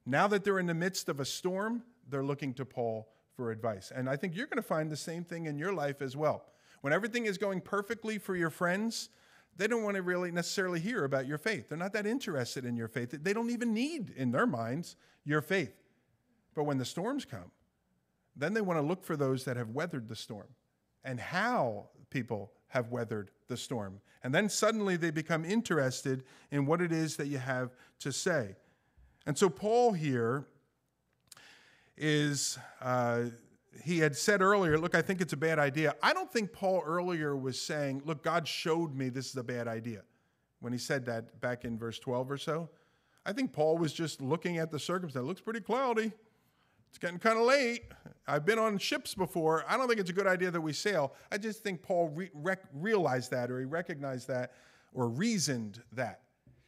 Now 0.07 0.27
that 0.29 0.45
they're 0.45 0.59
in 0.59 0.67
the 0.67 0.75
midst 0.75 1.11
of 1.11 1.21
a 1.21 1.27
storm, 1.27 1.83
they're 2.09 2.25
looking 2.25 2.55
to 2.55 2.65
Paul 2.65 3.07
for 3.37 3.51
advice. 3.51 3.93
And 3.95 4.09
I 4.09 4.17
think 4.17 4.35
you're 4.35 4.47
going 4.47 4.57
to 4.57 4.63
find 4.63 4.91
the 4.91 4.97
same 4.97 5.25
thing 5.25 5.45
in 5.45 5.59
your 5.59 5.75
life 5.75 6.01
as 6.01 6.17
well. 6.17 6.47
When 6.81 6.95
everything 6.95 7.27
is 7.27 7.37
going 7.37 7.61
perfectly 7.61 8.17
for 8.17 8.35
your 8.35 8.49
friends, 8.49 9.11
they 9.59 9.67
don't 9.67 9.83
want 9.83 9.97
to 9.97 10.03
really 10.03 10.31
necessarily 10.31 10.81
hear 10.81 11.05
about 11.05 11.27
your 11.27 11.37
faith. 11.37 11.69
They're 11.69 11.77
not 11.77 11.93
that 11.93 12.07
interested 12.07 12.65
in 12.65 12.77
your 12.77 12.89
faith. 12.89 13.11
They 13.11 13.35
don't 13.35 13.51
even 13.51 13.75
need, 13.75 14.11
in 14.17 14.31
their 14.31 14.47
minds, 14.47 14.97
your 15.25 15.43
faith. 15.43 15.75
But 16.55 16.65
when 16.65 16.79
the 16.79 16.85
storms 16.87 17.27
come, 17.27 17.51
then 18.35 18.55
they 18.55 18.63
want 18.63 18.79
to 18.79 18.87
look 18.87 19.05
for 19.05 19.19
those 19.19 19.45
that 19.45 19.59
have 19.59 19.71
weathered 19.71 20.09
the 20.09 20.17
storm 20.17 20.49
and 21.05 21.21
how 21.21 21.89
people 22.09 22.53
have 22.69 22.91
weathered 22.91 23.31
the 23.49 23.57
storm. 23.57 24.01
And 24.23 24.35
then 24.35 24.49
suddenly 24.49 24.97
they 24.97 25.11
become 25.11 25.45
interested 25.45 26.25
in 26.51 26.67
what 26.67 26.81
it 26.81 26.93
is 26.93 27.17
that 27.17 27.29
you 27.29 27.39
have 27.39 27.71
to 28.01 28.13
say. 28.13 28.57
And 29.27 29.37
so, 29.37 29.49
Paul 29.49 29.93
here 29.93 30.47
is, 31.97 32.59
uh, 32.81 33.27
he 33.83 33.99
had 33.99 34.17
said 34.17 34.43
earlier, 34.43 34.79
look, 34.79 34.95
I 34.95 35.03
think 35.03 35.21
it's 35.21 35.33
a 35.33 35.37
bad 35.37 35.59
idea. 35.59 35.95
I 36.03 36.13
don't 36.13 36.33
think 36.33 36.53
Paul 36.53 36.83
earlier 36.85 37.37
was 37.37 37.61
saying, 37.61 38.03
look, 38.05 38.23
God 38.23 38.47
showed 38.47 38.95
me 38.95 39.09
this 39.09 39.31
is 39.31 39.37
a 39.37 39.43
bad 39.43 39.69
idea 39.69 40.03
when 40.61 40.73
he 40.73 40.79
said 40.79 41.05
that 41.07 41.41
back 41.41 41.65
in 41.65 41.79
verse 41.79 41.99
12 41.99 42.31
or 42.31 42.39
so. 42.39 42.69
I 43.25 43.33
think 43.33 43.53
Paul 43.53 43.79
was 43.79 43.93
just 43.93 44.21
looking 44.21 44.59
at 44.59 44.71
the 44.71 44.79
circumstance. 44.79 45.23
It 45.25 45.27
looks 45.27 45.41
pretty 45.41 45.61
cloudy. 45.61 46.13
It's 46.89 46.99
getting 46.99 47.19
kind 47.19 47.39
of 47.39 47.45
late. 47.45 47.85
I've 48.27 48.45
been 48.45 48.59
on 48.59 48.79
ships 48.79 49.15
before. 49.15 49.65
I 49.69 49.77
don't 49.77 49.87
think 49.89 50.01
it's 50.01 50.11
a 50.11 50.15
good 50.15 50.27
idea 50.27 50.51
that 50.51 50.61
we 50.61 50.73
sail. 50.73 51.13
I 51.31 51.39
just 51.39 51.63
think 51.63 51.83
Paul 51.83 52.09
re- 52.09 52.31
rec- 52.35 52.65
realized 52.73 53.31
that 53.31 53.51
or 53.51 53.61
he 53.61 53.65
recognized 53.65 54.29
that 54.29 54.53
or 54.93 55.09
reasoned 55.09 55.83
that. 55.93 56.23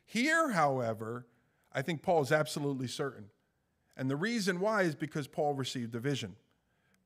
Here, 0.05 0.51
however, 0.51 1.27
I 1.73 1.83
think 1.83 2.03
Paul 2.03 2.23
is 2.23 2.33
absolutely 2.33 2.87
certain. 2.87 3.27
And 3.97 4.09
the 4.09 4.17
reason 4.17 4.61
why 4.61 4.83
is 4.83 4.95
because 4.95 5.27
Paul 5.27 5.55
received 5.55 5.95
a 5.95 5.99
vision. 5.99 6.37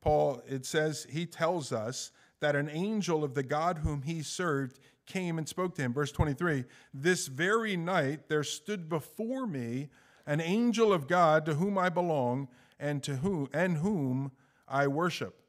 Paul, 0.03 0.43
it 0.47 0.67
says, 0.67 1.07
he 1.11 1.25
tells 1.27 1.73
us 1.73 2.13
that 2.41 2.57
an 2.57 2.69
angel 2.69 3.25
of 3.25 3.35
the 3.35 3.43
God 3.43 3.79
whom 3.79 4.03
he 4.03 4.23
served 4.23 4.79
came 5.07 5.39
and 5.39 5.49
spoke 5.49 5.75
to 5.77 5.83
him. 5.83 5.93
Verse 5.93 6.13
23 6.13 6.65
This 6.93 7.29
very 7.29 7.77
night 7.77 8.29
there 8.29 8.45
stood 8.45 8.89
before 8.89 9.47
me 9.47 9.89
an 10.27 10.41
angel 10.41 10.93
of 10.93 11.09
God 11.09 11.47
to 11.47 11.55
whom 11.55 11.79
I 11.79 11.89
belong 11.89 12.49
and 12.83 13.03
to 13.05 13.17
whom 13.17 13.49
and 13.55 13.79
whom 13.79 14.33
I 14.69 14.89
worship. 14.89 15.41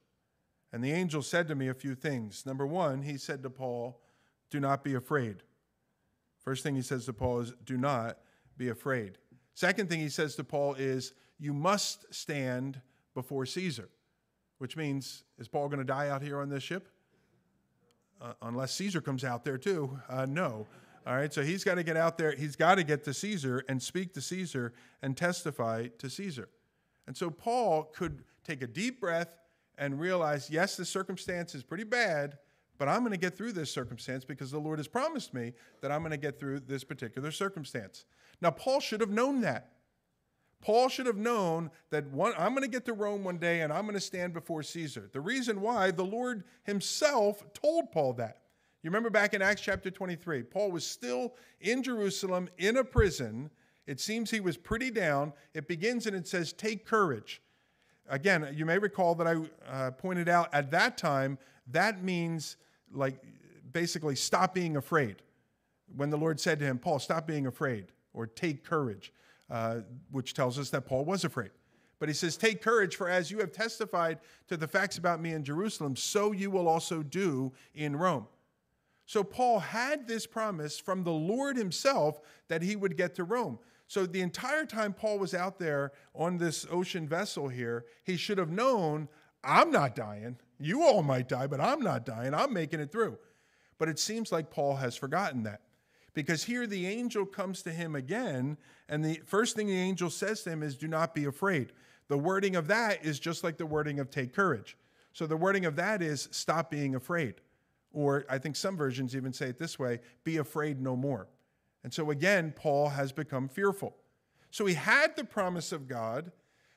And 0.71 0.84
the 0.84 0.91
angel 0.91 1.21
said 1.21 1.47
to 1.49 1.55
me 1.55 1.67
a 1.67 1.73
few 1.73 1.95
things. 1.95 2.45
Number 2.45 2.65
one, 2.65 3.01
he 3.01 3.17
said 3.17 3.43
to 3.43 3.49
Paul, 3.49 3.99
Do 4.51 4.59
not 4.59 4.84
be 4.84 4.93
afraid. 4.93 5.38
First 6.39 6.63
thing 6.63 6.75
he 6.75 6.81
says 6.81 7.05
to 7.05 7.13
Paul 7.13 7.39
is, 7.39 7.53
Do 7.65 7.75
not 7.75 8.19
be 8.55 8.69
afraid. 8.69 9.17
Second 9.55 9.89
thing 9.89 9.99
he 9.99 10.09
says 10.09 10.36
to 10.36 10.43
Paul 10.43 10.75
is, 10.75 11.13
You 11.39 11.53
must 11.53 12.13
stand 12.13 12.79
before 13.15 13.45
Caesar, 13.45 13.89
which 14.59 14.77
means, 14.77 15.23
is 15.39 15.47
Paul 15.47 15.67
going 15.67 15.79
to 15.79 15.86
die 15.86 16.09
out 16.09 16.21
here 16.21 16.39
on 16.39 16.49
this 16.49 16.63
ship? 16.63 16.88
Uh, 18.21 18.34
unless 18.43 18.73
Caesar 18.75 19.01
comes 19.01 19.23
out 19.23 19.43
there 19.43 19.57
too. 19.57 19.99
Uh, 20.07 20.25
no. 20.25 20.67
All 21.05 21.15
right, 21.15 21.34
so 21.34 21.43
he's 21.43 21.63
got 21.63 21.75
to 21.75 21.84
get 21.84 21.97
out 21.97 22.17
there. 22.17 22.34
He's 22.34 22.55
got 22.55 22.75
to 22.75 22.84
get 22.84 23.03
to 23.05 23.13
Caesar 23.13 23.65
and 23.67 23.81
speak 23.81 24.13
to 24.13 24.21
Caesar 24.21 24.73
and 25.01 25.17
testify 25.17 25.88
to 25.97 26.09
Caesar. 26.09 26.47
And 27.08 27.16
so 27.16 27.30
Paul 27.30 27.84
could 27.95 28.24
take 28.43 28.62
a 28.62 28.68
deep 28.68 28.99
breath 28.99 29.38
and 29.78 29.99
realize, 29.99 30.49
yes, 30.49 30.78
the 30.78 30.86
circumstance 30.86 31.56
is 31.56 31.64
pretty 31.64 31.84
bad, 31.84 32.38
but 32.78 32.88
I'm 32.88 32.99
going 32.99 33.12
to 33.12 33.18
get 33.18 33.36
through 33.36 33.54
this 33.54 33.72
circumstance 33.72 34.26
because 34.26 34.51
the 34.51 34.60
Lord 34.60 34.80
has 34.80 34.88
promised 34.88 35.34
me 35.34 35.54
that 35.82 35.91
I'm 35.91 36.01
going 36.01 36.12
to 36.12 36.18
get 36.18 36.39
through 36.39 36.62
this 36.62 36.84
particular 36.84 37.32
circumstance. 37.32 38.06
Now, 38.41 38.51
Paul 38.51 38.80
should 38.80 39.01
have 39.01 39.10
known 39.10 39.41
that. 39.41 39.70
Paul 40.62 40.88
should 40.88 41.08
have 41.08 41.18
known 41.18 41.72
that 41.89 42.08
one, 42.08 42.34
I'm 42.38 42.51
going 42.51 42.64
to 42.64 42.70
get 42.70 42.86
to 42.86 42.93
Rome 42.93 43.26
one 43.26 43.38
day 43.38 43.62
and 43.62 43.74
I'm 43.74 43.84
going 43.84 43.95
to 43.95 44.01
stand 44.01 44.34
before 44.34 44.64
Caesar. 44.64 45.10
The 45.12 45.20
reason 45.20 45.60
why, 45.60 45.91
the 45.91 46.06
Lord 46.06 46.45
himself 46.64 47.43
told 47.54 47.91
Paul 47.91 48.14
that. 48.14 48.39
You 48.82 48.89
remember 48.89 49.10
back 49.10 49.34
in 49.34 49.41
Acts 49.41 49.62
chapter 49.62 49.91
23, 49.91 50.43
Paul 50.43 50.72
was 50.72 50.86
still 50.86 51.36
in 51.60 51.84
Jerusalem 51.84 52.49
in 52.58 52.78
a 52.78 52.84
prison 52.84 53.49
it 53.86 53.99
seems 53.99 54.31
he 54.31 54.39
was 54.39 54.57
pretty 54.57 54.91
down. 54.91 55.34
It 55.53 55.67
begins 55.67 56.07
and 56.07 56.15
it 56.15 56.27
says, 56.27 56.53
Take 56.53 56.86
courage. 56.86 57.41
Again, 58.09 58.53
you 58.53 58.65
may 58.65 58.77
recall 58.77 59.15
that 59.15 59.27
I 59.27 59.36
uh, 59.69 59.91
pointed 59.91 60.27
out 60.29 60.53
at 60.53 60.71
that 60.71 60.97
time, 60.97 61.38
that 61.71 62.03
means 62.03 62.57
like 62.91 63.15
basically 63.71 64.15
stop 64.15 64.53
being 64.53 64.77
afraid. 64.77 65.17
When 65.95 66.09
the 66.09 66.17
Lord 66.17 66.39
said 66.39 66.59
to 66.59 66.65
him, 66.65 66.79
Paul, 66.79 66.99
stop 66.99 67.27
being 67.27 67.47
afraid, 67.47 67.88
or 68.13 68.25
take 68.27 68.63
courage, 68.63 69.13
uh, 69.49 69.81
which 70.11 70.34
tells 70.34 70.57
us 70.57 70.69
that 70.71 70.86
Paul 70.86 71.05
was 71.05 71.23
afraid. 71.23 71.51
But 71.99 72.09
he 72.09 72.15
says, 72.15 72.36
Take 72.36 72.61
courage, 72.61 72.95
for 72.95 73.09
as 73.09 73.31
you 73.31 73.39
have 73.39 73.51
testified 73.51 74.19
to 74.47 74.57
the 74.57 74.67
facts 74.67 74.97
about 74.97 75.21
me 75.21 75.34
in 75.34 75.43
Jerusalem, 75.43 75.95
so 75.95 76.31
you 76.31 76.51
will 76.51 76.67
also 76.67 77.03
do 77.03 77.53
in 77.75 77.95
Rome. 77.95 78.27
So 79.05 79.23
Paul 79.23 79.59
had 79.59 80.07
this 80.07 80.25
promise 80.25 80.79
from 80.79 81.03
the 81.03 81.11
Lord 81.11 81.57
himself 81.57 82.21
that 82.47 82.61
he 82.61 82.75
would 82.75 82.97
get 82.97 83.15
to 83.15 83.23
Rome. 83.23 83.59
So 83.94 84.08
the 84.08 84.22
entire 84.22 84.66
time 84.66 84.91
Paul 84.91 85.20
was 85.20 85.36
out 85.36 85.60
there 85.60 85.91
on 86.16 86.39
this 86.39 86.66
ocean 86.72 87.08
vessel 87.08 87.48
here, 87.48 87.86
he 88.04 88.18
should 88.18 88.39
have 88.39 88.50
known 88.50 89.08
I'm 89.44 89.70
not 89.70 89.96
dying. 89.96 90.38
You 90.60 90.82
all 90.82 91.04
might 91.04 91.30
die, 91.30 91.46
but 91.46 91.62
I'm 91.62 91.80
not 91.80 92.04
dying. 92.04 92.34
I'm 92.34 92.54
making 92.54 92.80
it 92.80 92.91
through. 92.91 93.20
But 93.78 93.89
it 93.89 94.00
seems 94.00 94.32
like 94.32 94.50
Paul 94.50 94.78
has 94.78 94.96
forgotten 94.96 95.44
that. 95.44 95.62
Because 96.16 96.44
here 96.44 96.66
the 96.66 96.88
angel 96.88 97.24
comes 97.24 97.62
to 97.62 97.70
him 97.72 97.94
again, 97.94 98.58
and 98.89 99.06
the 99.06 99.22
first 99.28 99.56
thing 99.56 99.68
the 99.68 99.80
angel 99.80 100.10
says 100.10 100.41
to 100.41 100.50
him 100.50 100.64
is, 100.64 100.76
Do 100.76 100.88
not 100.88 101.14
be 101.14 101.26
afraid. 101.26 101.72
The 102.08 102.18
wording 102.18 102.56
of 102.56 102.66
that 102.70 103.06
is 103.06 103.20
just 103.20 103.44
like 103.44 103.58
the 103.58 103.68
wording 103.68 104.00
of 104.00 104.10
take 104.10 104.34
courage. 104.34 104.76
So 105.12 105.28
the 105.28 105.38
wording 105.38 105.66
of 105.66 105.76
that 105.76 106.02
is 106.02 106.30
stop 106.32 106.72
being 106.72 106.96
afraid. 106.96 107.36
Or 107.91 108.26
I 108.28 108.39
think 108.39 108.56
some 108.56 108.76
versions 108.76 109.16
even 109.16 109.34
say 109.34 109.50
it 109.50 109.60
this 109.60 109.78
way 109.78 110.00
be 110.24 110.38
afraid 110.38 110.82
no 110.82 110.96
more. 110.96 111.28
And 111.84 111.93
so 111.93 112.11
again, 112.11 112.53
Paul 112.55 112.89
has 112.89 113.11
become 113.11 113.49
fearful. 113.49 113.95
So 114.51 114.65
he 114.65 114.73
had 114.75 115.15
the 115.15 115.23
promise 115.23 115.71
of 115.71 115.88
God, 115.88 116.31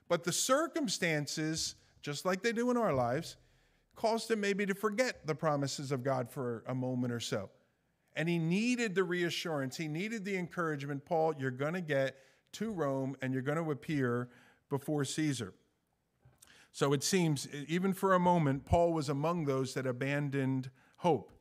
but 0.08 0.24
the 0.24 0.32
circumstances, 0.32 1.74
just 2.02 2.24
like 2.24 2.42
they 2.42 2.52
do 2.52 2.70
in 2.70 2.76
our 2.76 2.92
lives, 2.92 3.36
caused 3.94 4.30
him 4.30 4.40
maybe 4.40 4.66
to 4.66 4.74
forget 4.74 5.26
the 5.26 5.34
promises 5.34 5.92
of 5.92 6.02
God 6.02 6.30
for 6.30 6.64
a 6.66 6.74
moment 6.74 7.12
or 7.12 7.20
so. 7.20 7.50
And 8.14 8.28
he 8.28 8.38
needed 8.38 8.94
the 8.94 9.04
reassurance, 9.04 9.76
he 9.76 9.88
needed 9.88 10.24
the 10.24 10.36
encouragement 10.36 11.04
Paul, 11.04 11.34
you're 11.38 11.50
going 11.50 11.74
to 11.74 11.80
get 11.80 12.16
to 12.52 12.70
Rome 12.70 13.16
and 13.20 13.32
you're 13.32 13.42
going 13.42 13.62
to 13.62 13.70
appear 13.70 14.30
before 14.70 15.04
Caesar. 15.04 15.52
So 16.72 16.92
it 16.92 17.02
seems, 17.02 17.48
even 17.68 17.92
for 17.92 18.14
a 18.14 18.18
moment, 18.18 18.64
Paul 18.64 18.92
was 18.92 19.08
among 19.08 19.44
those 19.44 19.74
that 19.74 19.86
abandoned 19.86 20.70
hope. 20.96 21.32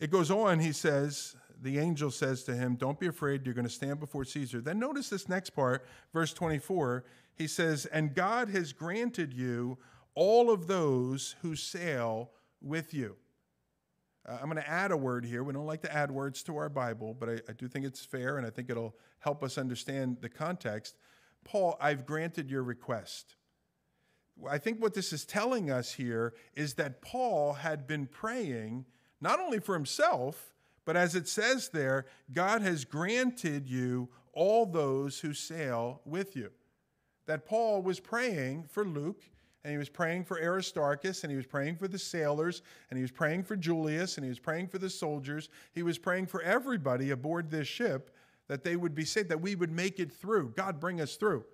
It 0.00 0.10
goes 0.10 0.30
on, 0.30 0.60
he 0.60 0.72
says, 0.72 1.34
the 1.60 1.78
angel 1.78 2.10
says 2.10 2.44
to 2.44 2.54
him, 2.54 2.76
Don't 2.76 2.98
be 2.98 3.06
afraid, 3.06 3.44
you're 3.44 3.54
going 3.54 3.66
to 3.66 3.72
stand 3.72 4.00
before 4.00 4.24
Caesar. 4.24 4.60
Then 4.60 4.78
notice 4.78 5.08
this 5.08 5.28
next 5.28 5.50
part, 5.50 5.86
verse 6.12 6.32
24. 6.32 7.04
He 7.34 7.46
says, 7.46 7.86
And 7.86 8.14
God 8.14 8.48
has 8.50 8.72
granted 8.72 9.32
you 9.32 9.78
all 10.14 10.50
of 10.50 10.66
those 10.66 11.36
who 11.42 11.54
sail 11.54 12.30
with 12.60 12.92
you. 12.92 13.16
Uh, 14.28 14.38
I'm 14.40 14.50
going 14.50 14.56
to 14.62 14.68
add 14.68 14.90
a 14.90 14.96
word 14.96 15.24
here. 15.24 15.42
We 15.42 15.52
don't 15.52 15.66
like 15.66 15.82
to 15.82 15.94
add 15.94 16.10
words 16.10 16.42
to 16.44 16.56
our 16.56 16.68
Bible, 16.68 17.16
but 17.18 17.28
I, 17.28 17.38
I 17.48 17.52
do 17.52 17.68
think 17.68 17.86
it's 17.86 18.04
fair 18.04 18.36
and 18.36 18.46
I 18.46 18.50
think 18.50 18.68
it'll 18.68 18.96
help 19.20 19.42
us 19.42 19.56
understand 19.58 20.18
the 20.20 20.28
context. 20.28 20.96
Paul, 21.44 21.76
I've 21.80 22.04
granted 22.04 22.50
your 22.50 22.62
request. 22.62 23.36
I 24.48 24.58
think 24.58 24.80
what 24.80 24.94
this 24.94 25.12
is 25.12 25.24
telling 25.24 25.70
us 25.70 25.92
here 25.92 26.34
is 26.54 26.74
that 26.74 27.00
Paul 27.00 27.54
had 27.54 27.86
been 27.86 28.06
praying 28.06 28.84
not 29.20 29.40
only 29.40 29.58
for 29.58 29.74
himself, 29.74 30.52
but 30.88 30.96
as 30.96 31.14
it 31.14 31.28
says 31.28 31.68
there, 31.68 32.06
God 32.32 32.62
has 32.62 32.86
granted 32.86 33.68
you 33.68 34.08
all 34.32 34.64
those 34.64 35.20
who 35.20 35.34
sail 35.34 36.00
with 36.06 36.34
you. 36.34 36.50
That 37.26 37.44
Paul 37.44 37.82
was 37.82 38.00
praying 38.00 38.64
for 38.70 38.86
Luke, 38.86 39.20
and 39.62 39.70
he 39.70 39.76
was 39.76 39.90
praying 39.90 40.24
for 40.24 40.40
Aristarchus, 40.40 41.24
and 41.24 41.30
he 41.30 41.36
was 41.36 41.44
praying 41.44 41.76
for 41.76 41.88
the 41.88 41.98
sailors, 41.98 42.62
and 42.88 42.96
he 42.96 43.02
was 43.02 43.10
praying 43.10 43.42
for 43.42 43.54
Julius, 43.54 44.16
and 44.16 44.24
he 44.24 44.30
was 44.30 44.38
praying 44.38 44.68
for 44.68 44.78
the 44.78 44.88
soldiers. 44.88 45.50
He 45.74 45.82
was 45.82 45.98
praying 45.98 46.24
for 46.24 46.40
everybody 46.40 47.10
aboard 47.10 47.50
this 47.50 47.68
ship 47.68 48.16
that 48.46 48.64
they 48.64 48.74
would 48.74 48.94
be 48.94 49.04
saved, 49.04 49.28
that 49.28 49.42
we 49.42 49.56
would 49.56 49.70
make 49.70 50.00
it 50.00 50.10
through. 50.10 50.54
God, 50.56 50.80
bring 50.80 51.02
us 51.02 51.16
through. 51.16 51.44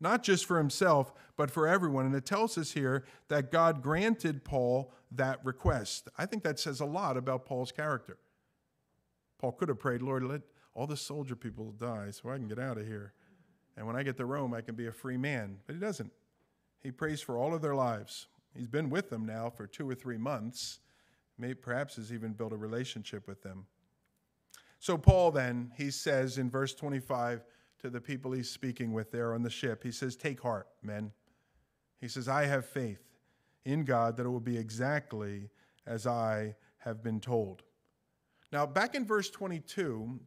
Not 0.00 0.22
just 0.22 0.46
for 0.46 0.56
himself, 0.56 1.12
but 1.36 1.50
for 1.50 1.68
everyone. 1.68 2.06
And 2.06 2.14
it 2.14 2.24
tells 2.24 2.56
us 2.56 2.72
here 2.72 3.04
that 3.28 3.52
God 3.52 3.82
granted 3.82 4.42
Paul 4.42 4.90
that 5.12 5.44
request. 5.44 6.08
I 6.16 6.24
think 6.24 6.42
that 6.44 6.58
says 6.58 6.80
a 6.80 6.86
lot 6.86 7.18
about 7.18 7.44
Paul's 7.44 7.70
character. 7.70 8.16
Paul 9.44 9.52
could 9.52 9.68
have 9.68 9.78
prayed, 9.78 10.00
Lord, 10.00 10.22
let 10.22 10.40
all 10.72 10.86
the 10.86 10.96
soldier 10.96 11.36
people 11.36 11.72
die 11.72 12.10
so 12.12 12.30
I 12.30 12.38
can 12.38 12.48
get 12.48 12.58
out 12.58 12.78
of 12.78 12.86
here. 12.86 13.12
And 13.76 13.86
when 13.86 13.94
I 13.94 14.02
get 14.02 14.16
to 14.16 14.24
Rome, 14.24 14.54
I 14.54 14.62
can 14.62 14.74
be 14.74 14.86
a 14.86 14.90
free 14.90 15.18
man. 15.18 15.58
But 15.66 15.74
he 15.74 15.80
doesn't. 15.82 16.10
He 16.82 16.90
prays 16.90 17.20
for 17.20 17.36
all 17.36 17.52
of 17.52 17.60
their 17.60 17.74
lives. 17.74 18.26
He's 18.56 18.68
been 18.68 18.88
with 18.88 19.10
them 19.10 19.26
now 19.26 19.50
for 19.50 19.66
two 19.66 19.86
or 19.86 19.94
three 19.94 20.16
months. 20.16 20.78
Maybe 21.36 21.52
perhaps 21.56 21.96
has 21.96 22.10
even 22.10 22.32
built 22.32 22.54
a 22.54 22.56
relationship 22.56 23.28
with 23.28 23.42
them. 23.42 23.66
So, 24.78 24.96
Paul 24.96 25.30
then, 25.30 25.72
he 25.76 25.90
says 25.90 26.38
in 26.38 26.48
verse 26.48 26.72
25 26.72 27.44
to 27.80 27.90
the 27.90 28.00
people 28.00 28.32
he's 28.32 28.50
speaking 28.50 28.94
with 28.94 29.12
there 29.12 29.34
on 29.34 29.42
the 29.42 29.50
ship, 29.50 29.82
he 29.82 29.90
says, 29.90 30.16
Take 30.16 30.40
heart, 30.40 30.68
men. 30.82 31.12
He 32.00 32.08
says, 32.08 32.28
I 32.28 32.46
have 32.46 32.64
faith 32.64 33.02
in 33.66 33.84
God 33.84 34.16
that 34.16 34.24
it 34.24 34.30
will 34.30 34.40
be 34.40 34.56
exactly 34.56 35.50
as 35.86 36.06
I 36.06 36.54
have 36.78 37.02
been 37.02 37.20
told. 37.20 37.62
Now, 38.52 38.66
back 38.66 38.94
in 38.94 39.04
verse 39.04 39.30
22, 39.30 40.20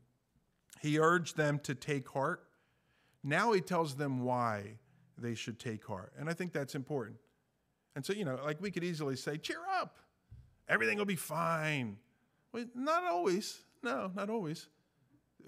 he 0.82 1.00
urged 1.00 1.38
them 1.38 1.60
to 1.60 1.76
take 1.76 2.08
heart. 2.10 2.44
Now 3.24 3.52
he 3.54 3.62
tells 3.62 3.96
them 3.96 4.24
why 4.24 4.78
they 5.18 5.36
should 5.36 5.60
take 5.60 5.86
heart. 5.86 6.14
And 6.18 6.30
I 6.30 6.34
think 6.34 6.54
that's 6.54 6.76
important. 6.76 7.18
And 7.96 8.06
so, 8.06 8.14
you 8.14 8.26
know, 8.26 8.40
like 8.44 8.62
we 8.62 8.72
could 8.72 8.84
easily 8.84 9.16
say, 9.16 9.38
cheer 9.38 9.62
up, 9.80 9.98
everything 10.70 10.98
will 10.98 11.06
be 11.06 11.16
fine. 11.16 11.98
Well, 12.52 12.66
not 12.76 13.04
always. 13.04 13.60
No, 13.84 14.12
not 14.16 14.30
always. 14.30 14.68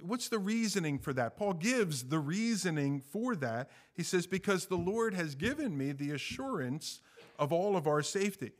What's 0.01 0.30
the 0.30 0.39
reasoning 0.39 0.99
for 0.99 1.13
that? 1.13 1.38
Paul 1.38 1.53
gives 1.53 2.03
the 2.03 2.20
reasoning 2.20 3.01
for 3.01 3.36
that. 3.38 3.70
He 3.93 4.03
says, 4.03 4.28
Because 4.28 4.65
the 4.65 4.78
Lord 4.78 5.13
has 5.13 5.36
given 5.36 5.78
me 5.78 5.91
the 5.91 6.11
assurance 6.11 7.01
of 7.38 7.51
all 7.51 7.76
of 7.76 7.88
our 7.88 8.01
safety. 8.01 8.51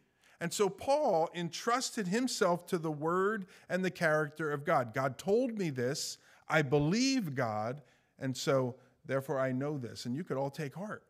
And 0.42 0.54
so 0.54 0.70
Paul 0.70 1.30
entrusted 1.36 2.08
himself 2.08 2.66
to 2.68 2.78
the 2.78 2.92
word 2.92 3.46
and 3.68 3.84
the 3.84 3.92
character 3.92 4.52
of 4.52 4.64
God. 4.64 4.94
God 4.94 5.18
told 5.18 5.58
me 5.58 5.70
this. 5.70 6.18
I 6.48 6.62
believe 6.62 7.36
God. 7.36 7.82
And 8.20 8.36
so, 8.36 8.76
therefore, 9.06 9.40
I 9.40 9.52
know 9.52 9.78
this. 9.78 10.06
And 10.06 10.16
you 10.16 10.24
could 10.24 10.38
all 10.38 10.50
take 10.50 10.76
heart. 10.76 11.04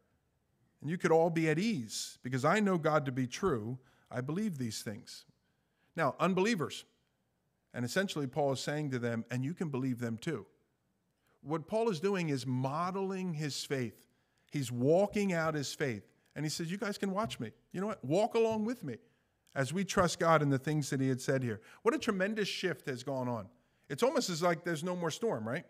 And 0.81 0.89
you 0.89 0.97
could 0.97 1.11
all 1.11 1.29
be 1.29 1.49
at 1.49 1.59
ease 1.59 2.17
because 2.23 2.43
I 2.43 2.59
know 2.59 2.77
God 2.77 3.05
to 3.05 3.11
be 3.11 3.27
true. 3.27 3.77
I 4.09 4.21
believe 4.21 4.57
these 4.57 4.81
things. 4.81 5.25
Now, 5.95 6.15
unbelievers, 6.19 6.85
and 7.73 7.85
essentially, 7.85 8.25
Paul 8.25 8.53
is 8.53 8.59
saying 8.59 8.91
to 8.91 8.99
them, 8.99 9.25
and 9.29 9.43
you 9.43 9.53
can 9.53 9.69
believe 9.69 9.99
them 9.99 10.17
too. 10.17 10.47
What 11.41 11.67
Paul 11.67 11.89
is 11.89 11.99
doing 11.99 12.29
is 12.29 12.47
modeling 12.47 13.33
his 13.33 13.63
faith. 13.63 14.07
He's 14.49 14.71
walking 14.71 15.33
out 15.33 15.53
his 15.53 15.73
faith. 15.73 16.03
And 16.35 16.45
he 16.45 16.49
says, 16.49 16.71
You 16.71 16.77
guys 16.77 16.97
can 16.97 17.11
watch 17.11 17.39
me. 17.39 17.51
You 17.71 17.81
know 17.81 17.87
what? 17.87 18.03
Walk 18.03 18.33
along 18.33 18.65
with 18.65 18.83
me 18.83 18.97
as 19.55 19.73
we 19.73 19.83
trust 19.83 20.19
God 20.19 20.41
in 20.41 20.49
the 20.49 20.57
things 20.57 20.89
that 20.89 21.01
he 21.01 21.09
had 21.09 21.21
said 21.21 21.43
here. 21.43 21.61
What 21.83 21.93
a 21.93 21.97
tremendous 21.97 22.47
shift 22.47 22.87
has 22.87 23.03
gone 23.03 23.27
on. 23.27 23.47
It's 23.89 24.03
almost 24.03 24.29
as 24.29 24.41
like 24.41 24.63
there's 24.63 24.83
no 24.83 24.95
more 24.95 25.11
storm, 25.11 25.47
right? 25.47 25.65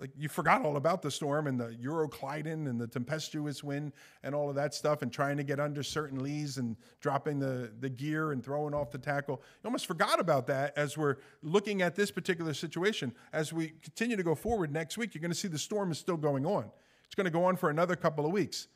Like 0.00 0.10
you 0.16 0.28
forgot 0.28 0.64
all 0.64 0.76
about 0.76 1.02
the 1.02 1.10
storm 1.10 1.46
and 1.46 1.58
the 1.58 1.76
Euroclydon 1.82 2.68
and 2.68 2.80
the 2.80 2.86
tempestuous 2.86 3.64
wind 3.64 3.92
and 4.22 4.34
all 4.34 4.48
of 4.48 4.54
that 4.54 4.74
stuff 4.74 5.02
and 5.02 5.12
trying 5.12 5.36
to 5.38 5.42
get 5.42 5.58
under 5.58 5.82
certain 5.82 6.22
lees 6.22 6.58
and 6.58 6.76
dropping 7.00 7.38
the, 7.40 7.72
the 7.80 7.88
gear 7.88 8.32
and 8.32 8.44
throwing 8.44 8.74
off 8.74 8.90
the 8.90 8.98
tackle. 8.98 9.42
You 9.62 9.68
almost 9.68 9.86
forgot 9.86 10.20
about 10.20 10.46
that 10.46 10.76
as 10.76 10.96
we're 10.96 11.16
looking 11.42 11.82
at 11.82 11.96
this 11.96 12.10
particular 12.10 12.54
situation. 12.54 13.12
As 13.32 13.52
we 13.52 13.72
continue 13.82 14.16
to 14.16 14.22
go 14.22 14.34
forward 14.34 14.72
next 14.72 14.98
week, 14.98 15.14
you're 15.14 15.22
going 15.22 15.32
to 15.32 15.38
see 15.38 15.48
the 15.48 15.58
storm 15.58 15.90
is 15.90 15.98
still 15.98 16.16
going 16.16 16.46
on. 16.46 16.70
It's 17.06 17.14
going 17.14 17.24
to 17.24 17.30
go 17.30 17.44
on 17.44 17.56
for 17.56 17.70
another 17.70 17.96
couple 17.96 18.24
of 18.24 18.32
weeks. 18.32 18.68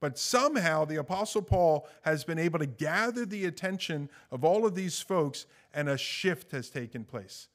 But 0.00 0.18
somehow 0.18 0.84
the 0.84 0.96
Apostle 0.96 1.42
Paul 1.42 1.88
has 2.02 2.24
been 2.24 2.38
able 2.38 2.58
to 2.60 2.66
gather 2.66 3.26
the 3.26 3.46
attention 3.46 4.08
of 4.30 4.44
all 4.44 4.64
of 4.64 4.74
these 4.74 5.00
folks, 5.00 5.46
and 5.74 5.88
a 5.88 5.98
shift 5.98 6.52
has 6.52 6.70
taken 6.70 7.04
place. 7.04 7.48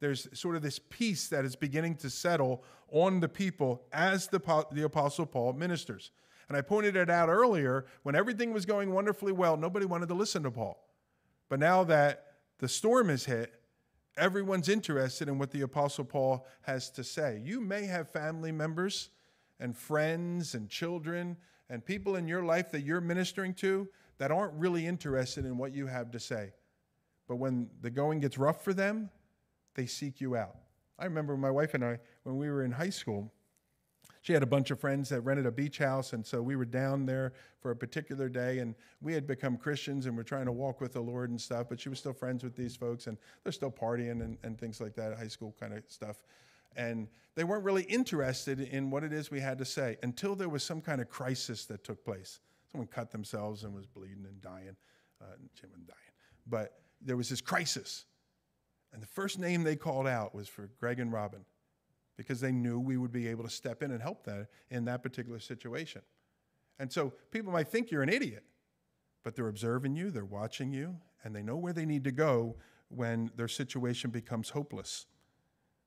There's 0.00 0.28
sort 0.38 0.56
of 0.56 0.62
this 0.62 0.78
peace 0.78 1.28
that 1.28 1.44
is 1.44 1.56
beginning 1.56 1.96
to 1.96 2.10
settle 2.10 2.64
on 2.90 3.20
the 3.20 3.28
people 3.28 3.82
as 3.92 4.28
the, 4.28 4.66
the 4.72 4.82
Apostle 4.84 5.26
Paul 5.26 5.52
ministers. 5.54 6.10
And 6.48 6.56
I 6.56 6.60
pointed 6.60 6.96
it 6.96 7.08
out 7.08 7.28
earlier 7.28 7.86
when 8.02 8.14
everything 8.14 8.52
was 8.52 8.66
going 8.66 8.92
wonderfully 8.92 9.32
well, 9.32 9.56
nobody 9.56 9.86
wanted 9.86 10.08
to 10.08 10.14
listen 10.14 10.42
to 10.42 10.50
Paul. 10.50 10.84
But 11.48 11.60
now 11.60 11.84
that 11.84 12.26
the 12.58 12.68
storm 12.68 13.08
has 13.08 13.24
hit, 13.24 13.52
everyone's 14.16 14.68
interested 14.68 15.28
in 15.28 15.38
what 15.38 15.50
the 15.50 15.62
Apostle 15.62 16.04
Paul 16.04 16.46
has 16.62 16.90
to 16.90 17.04
say. 17.04 17.40
You 17.42 17.60
may 17.60 17.86
have 17.86 18.10
family 18.10 18.52
members 18.52 19.10
and 19.58 19.76
friends 19.76 20.54
and 20.54 20.68
children 20.68 21.36
and 21.72 21.82
people 21.82 22.16
in 22.16 22.28
your 22.28 22.44
life 22.44 22.70
that 22.70 22.82
you're 22.82 23.00
ministering 23.00 23.54
to 23.54 23.88
that 24.18 24.30
aren't 24.30 24.52
really 24.52 24.86
interested 24.86 25.46
in 25.46 25.56
what 25.56 25.72
you 25.74 25.86
have 25.86 26.10
to 26.10 26.20
say. 26.20 26.52
But 27.26 27.36
when 27.36 27.70
the 27.80 27.88
going 27.88 28.20
gets 28.20 28.36
rough 28.36 28.62
for 28.62 28.74
them, 28.74 29.08
they 29.74 29.86
seek 29.86 30.20
you 30.20 30.36
out. 30.36 30.54
I 30.98 31.06
remember 31.06 31.34
my 31.34 31.50
wife 31.50 31.72
and 31.72 31.82
I, 31.82 31.98
when 32.24 32.36
we 32.36 32.50
were 32.50 32.62
in 32.62 32.72
high 32.72 32.90
school, 32.90 33.32
she 34.20 34.34
had 34.34 34.42
a 34.42 34.46
bunch 34.46 34.70
of 34.70 34.78
friends 34.80 35.08
that 35.08 35.22
rented 35.22 35.46
a 35.46 35.50
beach 35.50 35.78
house, 35.78 36.12
and 36.12 36.24
so 36.24 36.42
we 36.42 36.56
were 36.56 36.66
down 36.66 37.06
there 37.06 37.32
for 37.58 37.70
a 37.70 37.76
particular 37.76 38.28
day, 38.28 38.58
and 38.58 38.74
we 39.00 39.14
had 39.14 39.26
become 39.26 39.56
Christians 39.56 40.04
and 40.04 40.14
we're 40.14 40.24
trying 40.24 40.44
to 40.44 40.52
walk 40.52 40.82
with 40.82 40.92
the 40.92 41.00
Lord 41.00 41.30
and 41.30 41.40
stuff, 41.40 41.68
but 41.70 41.80
she 41.80 41.88
was 41.88 41.98
still 41.98 42.12
friends 42.12 42.44
with 42.44 42.54
these 42.54 42.76
folks, 42.76 43.06
and 43.06 43.16
they're 43.42 43.52
still 43.52 43.70
partying 43.70 44.20
and, 44.22 44.36
and 44.42 44.58
things 44.58 44.78
like 44.78 44.94
that, 44.96 45.16
high 45.16 45.26
school 45.26 45.54
kind 45.58 45.72
of 45.72 45.82
stuff 45.88 46.18
and 46.76 47.08
they 47.34 47.44
weren't 47.44 47.64
really 47.64 47.84
interested 47.84 48.60
in 48.60 48.90
what 48.90 49.04
it 49.04 49.12
is 49.12 49.30
we 49.30 49.40
had 49.40 49.58
to 49.58 49.64
say 49.64 49.96
until 50.02 50.34
there 50.34 50.48
was 50.48 50.62
some 50.62 50.80
kind 50.80 51.00
of 51.00 51.08
crisis 51.08 51.64
that 51.66 51.84
took 51.84 52.04
place. 52.04 52.40
Someone 52.70 52.88
cut 52.88 53.10
themselves 53.10 53.64
and 53.64 53.74
was 53.74 53.86
bleeding 53.86 54.24
and 54.26 54.40
dying, 54.40 54.76
uh, 55.20 55.36
Jim 55.54 55.70
and 55.74 55.86
dying. 55.86 55.98
But 56.46 56.80
there 57.00 57.16
was 57.16 57.28
this 57.28 57.40
crisis. 57.40 58.06
And 58.92 59.02
the 59.02 59.06
first 59.06 59.38
name 59.38 59.62
they 59.62 59.76
called 59.76 60.06
out 60.06 60.34
was 60.34 60.48
for 60.48 60.70
Greg 60.78 61.00
and 61.00 61.12
Robin 61.12 61.44
because 62.16 62.40
they 62.40 62.52
knew 62.52 62.78
we 62.78 62.98
would 62.98 63.12
be 63.12 63.28
able 63.28 63.44
to 63.44 63.50
step 63.50 63.82
in 63.82 63.90
and 63.90 64.02
help 64.02 64.24
them 64.24 64.46
in 64.70 64.84
that 64.84 65.02
particular 65.02 65.40
situation. 65.40 66.02
And 66.78 66.92
so 66.92 67.12
people 67.30 67.52
might 67.52 67.68
think 67.68 67.90
you're 67.90 68.02
an 68.02 68.08
idiot, 68.08 68.44
but 69.22 69.34
they're 69.34 69.48
observing 69.48 69.96
you, 69.96 70.10
they're 70.10 70.24
watching 70.24 70.72
you, 70.72 70.96
and 71.24 71.34
they 71.34 71.42
know 71.42 71.56
where 71.56 71.72
they 71.72 71.86
need 71.86 72.04
to 72.04 72.12
go 72.12 72.56
when 72.88 73.30
their 73.36 73.48
situation 73.48 74.10
becomes 74.10 74.50
hopeless. 74.50 75.06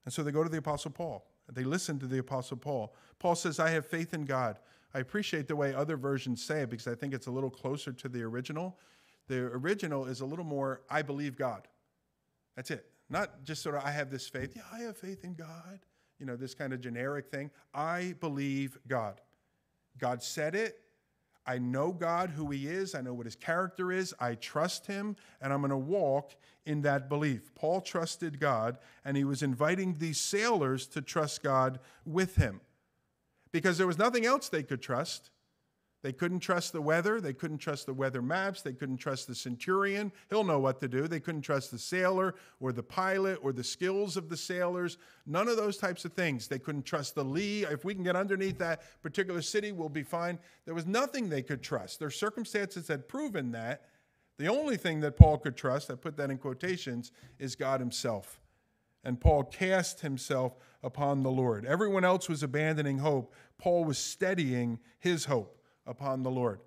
And 0.06 0.14
so 0.14 0.24
they 0.24 0.32
go 0.32 0.44
to 0.44 0.50
the 0.50 0.58
Apostle 0.58 0.92
Paul. 0.92 1.26
They 1.52 1.64
listen 1.64 2.00
to 2.00 2.08
the 2.08 2.20
Apostle 2.20 2.58
Paul. 2.58 2.96
Paul 3.20 3.36
says, 3.36 3.60
I 3.60 3.70
have 3.72 3.86
faith 3.86 4.14
in 4.14 4.26
God. 4.26 4.60
I 4.94 5.00
appreciate 5.00 5.48
the 5.48 5.56
way 5.56 5.74
other 5.74 5.98
versions 5.98 6.44
say 6.44 6.62
it 6.62 6.70
because 6.70 6.88
I 6.88 6.96
think 6.96 7.14
it's 7.14 7.28
a 7.28 7.32
little 7.32 7.50
closer 7.50 7.92
to 7.92 8.10
the 8.10 8.24
original. 8.24 8.78
The 9.28 9.40
original 9.40 10.06
is 10.06 10.22
a 10.22 10.26
little 10.26 10.46
more, 10.46 10.82
I 10.90 11.02
believe 11.02 11.36
God. 11.36 11.68
That's 12.56 12.72
it. 12.72 12.86
Not 13.10 13.44
just 13.44 13.62
sort 13.62 13.76
of, 13.76 13.84
I 13.84 13.92
have 13.92 14.10
this 14.10 14.28
faith. 14.28 14.54
Yeah, 14.56 14.64
I 14.72 14.80
have 14.80 14.98
faith 14.98 15.24
in 15.24 15.34
God. 15.34 15.80
You 16.20 16.26
know, 16.26 16.36
this 16.36 16.54
kind 16.54 16.72
of 16.74 16.82
generic 16.82 17.30
thing. 17.30 17.52
I 17.74 18.16
believe 18.20 18.78
God. 18.88 19.22
God 19.98 20.24
said 20.24 20.56
it. 20.56 20.80
I 21.48 21.60
know 21.60 21.92
God, 21.92 22.32
who 22.32 22.50
He 22.50 22.68
is. 22.68 22.96
I 22.96 23.02
know 23.02 23.14
what 23.14 23.26
His 23.26 23.36
character 23.36 23.92
is. 23.92 24.14
I 24.20 24.36
trust 24.36 24.88
Him, 24.88 25.16
and 25.42 25.54
I'm 25.54 25.62
going 25.62 25.70
to 25.72 25.78
walk 25.78 26.36
in 26.66 26.82
that 26.82 27.08
belief. 27.08 27.54
Paul 27.56 27.82
trusted 27.82 28.40
God, 28.40 28.78
and 29.04 29.16
he 29.16 29.24
was 29.24 29.44
inviting 29.44 29.96
these 30.00 30.20
sailors 30.20 30.88
to 30.88 31.02
trust 31.02 31.44
God 31.44 31.80
with 32.06 32.36
him 32.36 32.62
because 33.52 33.78
there 33.78 33.88
was 33.88 33.98
nothing 33.98 34.26
else 34.26 34.50
they 34.50 34.64
could 34.64 34.82
trust. 34.82 35.30
They 36.06 36.14
couldn't 36.14 36.42
trust 36.42 36.72
the 36.72 36.84
weather. 36.84 37.20
They 37.20 37.34
couldn't 37.34 37.58
trust 37.58 37.88
the 37.88 37.94
weather 37.96 38.22
maps. 38.22 38.62
They 38.62 38.74
couldn't 38.74 38.98
trust 38.98 39.26
the 39.26 39.34
centurion. 39.34 40.12
He'll 40.30 40.44
know 40.44 40.60
what 40.60 40.80
to 40.82 40.88
do. 40.88 41.08
They 41.08 41.20
couldn't 41.20 41.42
trust 41.42 41.72
the 41.72 41.80
sailor 41.80 42.36
or 42.60 42.72
the 42.72 42.84
pilot 42.84 43.40
or 43.42 43.52
the 43.52 43.64
skills 43.64 44.16
of 44.16 44.30
the 44.30 44.38
sailors. 44.38 45.00
None 45.26 45.48
of 45.48 45.58
those 45.58 45.78
types 45.78 46.06
of 46.06 46.14
things. 46.14 46.48
They 46.48 46.60
couldn't 46.60 46.86
trust 46.86 47.16
the 47.16 47.26
lee. 47.26 47.64
If 47.64 47.84
we 47.84 47.96
can 47.96 48.04
get 48.04 48.16
underneath 48.16 48.60
that 48.60 48.84
particular 49.02 49.42
city, 49.42 49.72
we'll 49.72 49.90
be 49.90 50.04
fine. 50.04 50.38
There 50.66 50.76
was 50.76 50.86
nothing 50.86 51.28
they 51.28 51.42
could 51.42 51.64
trust. 51.64 51.98
Their 51.98 52.12
circumstances 52.12 52.88
had 52.88 53.08
proven 53.08 53.52
that. 53.54 53.86
The 54.38 54.48
only 54.48 54.78
thing 54.78 55.00
that 55.00 55.18
Paul 55.18 55.40
could 55.40 55.58
trust, 55.58 55.90
I 55.90 55.96
put 55.96 56.18
that 56.18 56.30
in 56.30 56.38
quotations, 56.38 57.12
is 57.40 57.56
God 57.56 57.80
himself. 57.80 58.40
And 59.04 59.20
Paul 59.20 59.44
cast 59.44 60.02
himself 60.02 60.56
upon 60.84 61.24
the 61.24 61.32
Lord. 61.32 61.66
Everyone 61.66 62.06
else 62.06 62.30
was 62.30 62.44
abandoning 62.44 63.00
hope. 63.00 63.34
Paul 63.58 63.86
was 63.86 63.98
steadying 63.98 64.78
his 65.00 65.26
hope 65.26 65.55
upon 65.86 66.24
the 66.24 66.32
Lord. 66.32 66.60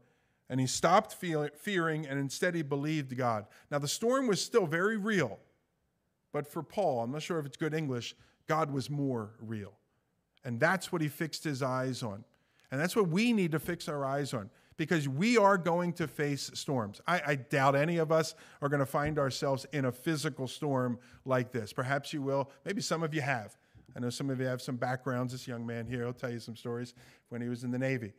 And 0.51 0.59
he 0.61 0.67
stopped 0.67 1.13
fearing 1.13 2.07
and 2.07 2.19
instead 2.19 2.55
he 2.55 2.63
believed 2.63 3.17
God. 3.17 3.47
Now, 3.71 3.79
the 3.79 3.89
storm 3.89 4.27
was 4.27 4.43
still 4.43 4.67
very 4.67 4.97
real, 4.97 5.39
but 6.33 6.47
for 6.47 6.63
Paul, 6.63 7.03
I'm 7.03 7.13
not 7.13 7.23
sure 7.23 7.39
if 7.39 7.47
it's 7.47 7.57
good 7.57 7.75
English, 7.75 8.15
God 8.47 8.73
was 8.73 8.89
more 8.89 9.33
real. 9.41 9.75
And 10.45 10.59
that's 10.59 10.91
what 10.91 11.03
he 11.03 11.09
fixed 11.09 11.45
his 11.45 11.63
eyes 11.63 12.03
on. 12.03 12.25
And 12.71 12.81
that's 12.81 12.97
what 12.97 13.09
we 13.09 13.33
need 13.33 13.53
to 13.53 13.59
fix 13.59 13.89
our 13.89 14.05
eyes 14.05 14.33
on 14.33 14.51
because 14.79 15.09
we 15.09 15.37
are 15.37 15.59
going 15.59 15.93
to 15.95 16.07
face 16.07 16.51
storms. 16.55 17.01
I, 17.07 17.21
I 17.27 17.35
doubt 17.35 17.75
any 17.75 17.99
of 17.99 18.13
us 18.13 18.35
are 18.63 18.69
going 18.69 18.81
to 18.81 18.87
find 18.87 19.19
ourselves 19.19 19.67
in 19.73 19.87
a 19.87 19.93
physical 19.93 20.47
storm 20.47 20.99
like 21.25 21.51
this. 21.51 21.73
Perhaps 21.73 22.13
you 22.13 22.23
will. 22.23 22.51
Maybe 22.65 22.81
some 22.81 23.03
of 23.03 23.13
you 23.13 23.21
have. 23.21 23.57
I 23.97 24.01
know 24.01 24.11
some 24.11 24.31
of 24.31 24.41
you 24.41 24.47
have 24.47 24.63
some 24.63 24.77
backgrounds. 24.77 25.33
This 25.33 25.49
young 25.49 25.67
man 25.67 25.87
here, 25.87 26.05
he'll 26.05 26.13
tell 26.13 26.31
you 26.31 26.39
some 26.39 26.57
stories 26.57 26.95
when 27.31 27.43
he 27.43 27.49
was 27.49 27.65
in 27.65 27.71
the 27.71 27.79
Navy. 27.79 28.13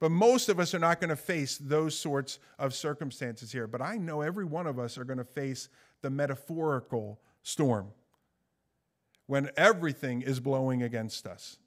But 0.00 0.10
most 0.10 0.48
of 0.48 0.58
us 0.58 0.74
are 0.74 0.78
not 0.78 1.00
going 1.00 1.10
to 1.10 1.16
face 1.16 1.58
those 1.58 1.96
sorts 1.96 2.38
of 2.58 2.74
circumstances 2.74 3.52
here. 3.52 3.66
But 3.66 3.82
I 3.82 3.96
know 3.96 4.22
every 4.22 4.46
one 4.46 4.66
of 4.66 4.78
us 4.78 4.98
are 4.98 5.04
going 5.04 5.18
to 5.18 5.24
face 5.24 5.68
the 6.00 6.10
metaphorical 6.10 7.20
storm 7.42 7.88
when 9.26 9.50
everything 9.56 10.22
is 10.22 10.40
blowing 10.40 10.82
against 10.82 11.26
us 11.26 11.58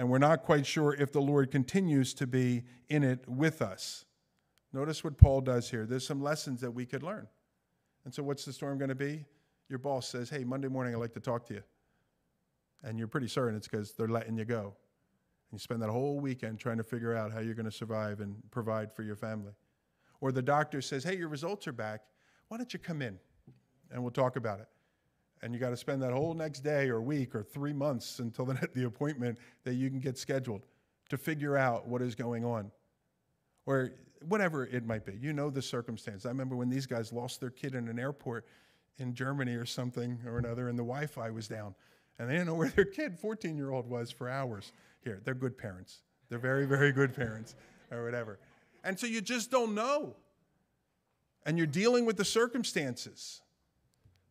and 0.00 0.08
we're 0.08 0.16
not 0.16 0.44
quite 0.44 0.64
sure 0.64 0.94
if 0.94 1.12
the 1.12 1.20
Lord 1.20 1.50
continues 1.50 2.14
to 2.14 2.26
be 2.26 2.62
in 2.88 3.04
it 3.04 3.28
with 3.28 3.60
us. 3.60 4.06
Notice 4.72 5.04
what 5.04 5.18
Paul 5.18 5.42
does 5.42 5.70
here. 5.70 5.84
There's 5.84 6.06
some 6.06 6.22
lessons 6.22 6.62
that 6.62 6.70
we 6.70 6.86
could 6.86 7.02
learn. 7.02 7.28
And 8.06 8.14
so, 8.14 8.22
what's 8.22 8.46
the 8.46 8.52
storm 8.54 8.78
going 8.78 8.88
to 8.88 8.94
be? 8.94 9.26
your 9.68 9.78
boss 9.78 10.08
says, 10.08 10.30
Hey, 10.30 10.42
Monday 10.42 10.68
morning, 10.68 10.94
I'd 10.94 11.00
like 11.00 11.12
to 11.12 11.20
talk 11.20 11.46
to 11.48 11.54
you. 11.54 11.62
And 12.82 12.98
you're 12.98 13.08
pretty 13.08 13.28
certain 13.28 13.56
it's 13.56 13.68
because 13.68 13.92
they're 13.92 14.08
letting 14.08 14.38
you 14.38 14.46
go. 14.46 14.74
And 15.50 15.58
you 15.58 15.62
spend 15.62 15.82
that 15.82 15.90
whole 15.90 16.20
weekend 16.20 16.58
trying 16.58 16.78
to 16.78 16.84
figure 16.84 17.14
out 17.14 17.32
how 17.32 17.40
you're 17.40 17.54
going 17.54 17.66
to 17.66 17.72
survive 17.72 18.20
and 18.20 18.36
provide 18.50 18.92
for 18.92 19.02
your 19.02 19.16
family. 19.16 19.52
Or 20.20 20.32
the 20.32 20.42
doctor 20.42 20.80
says, 20.80 21.02
Hey, 21.02 21.16
your 21.16 21.28
results 21.28 21.66
are 21.66 21.72
back. 21.72 22.02
Why 22.48 22.56
don't 22.56 22.72
you 22.72 22.78
come 22.78 23.02
in 23.02 23.18
and 23.90 24.02
we'll 24.02 24.12
talk 24.12 24.36
about 24.36 24.60
it? 24.60 24.68
And 25.42 25.54
you 25.54 25.60
got 25.60 25.70
to 25.70 25.76
spend 25.76 26.02
that 26.02 26.12
whole 26.12 26.34
next 26.34 26.60
day 26.60 26.88
or 26.88 27.00
week 27.00 27.34
or 27.34 27.42
three 27.42 27.72
months 27.72 28.18
until 28.18 28.44
the, 28.46 28.68
the 28.74 28.84
appointment 28.84 29.38
that 29.64 29.74
you 29.74 29.90
can 29.90 30.00
get 30.00 30.18
scheduled 30.18 30.66
to 31.08 31.16
figure 31.16 31.56
out 31.56 31.88
what 31.88 32.02
is 32.02 32.14
going 32.14 32.44
on. 32.44 32.70
Or 33.66 33.90
whatever 34.28 34.66
it 34.66 34.84
might 34.84 35.04
be. 35.04 35.14
You 35.20 35.32
know 35.32 35.50
the 35.50 35.62
circumstance. 35.62 36.26
I 36.26 36.28
remember 36.28 36.56
when 36.56 36.68
these 36.68 36.86
guys 36.86 37.12
lost 37.12 37.40
their 37.40 37.50
kid 37.50 37.74
in 37.74 37.88
an 37.88 37.98
airport 37.98 38.46
in 38.98 39.14
Germany 39.14 39.54
or 39.54 39.64
something 39.64 40.18
or 40.26 40.38
another, 40.38 40.68
and 40.68 40.78
the 40.78 40.82
Wi 40.82 41.06
Fi 41.06 41.30
was 41.30 41.48
down. 41.48 41.74
And 42.20 42.28
they 42.28 42.34
didn't 42.34 42.48
know 42.48 42.54
where 42.54 42.68
their 42.68 42.84
kid, 42.84 43.18
14 43.18 43.56
year 43.56 43.70
old, 43.70 43.88
was 43.88 44.10
for 44.10 44.28
hours. 44.28 44.72
Here, 45.02 45.22
they're 45.24 45.32
good 45.32 45.56
parents. 45.56 46.02
They're 46.28 46.38
very, 46.38 46.66
very 46.66 46.92
good 46.92 47.14
parents, 47.16 47.56
or 47.90 48.04
whatever. 48.04 48.38
And 48.84 49.00
so 49.00 49.06
you 49.06 49.22
just 49.22 49.50
don't 49.50 49.74
know. 49.74 50.14
And 51.46 51.56
you're 51.56 51.66
dealing 51.66 52.04
with 52.04 52.18
the 52.18 52.24
circumstances. 52.26 53.40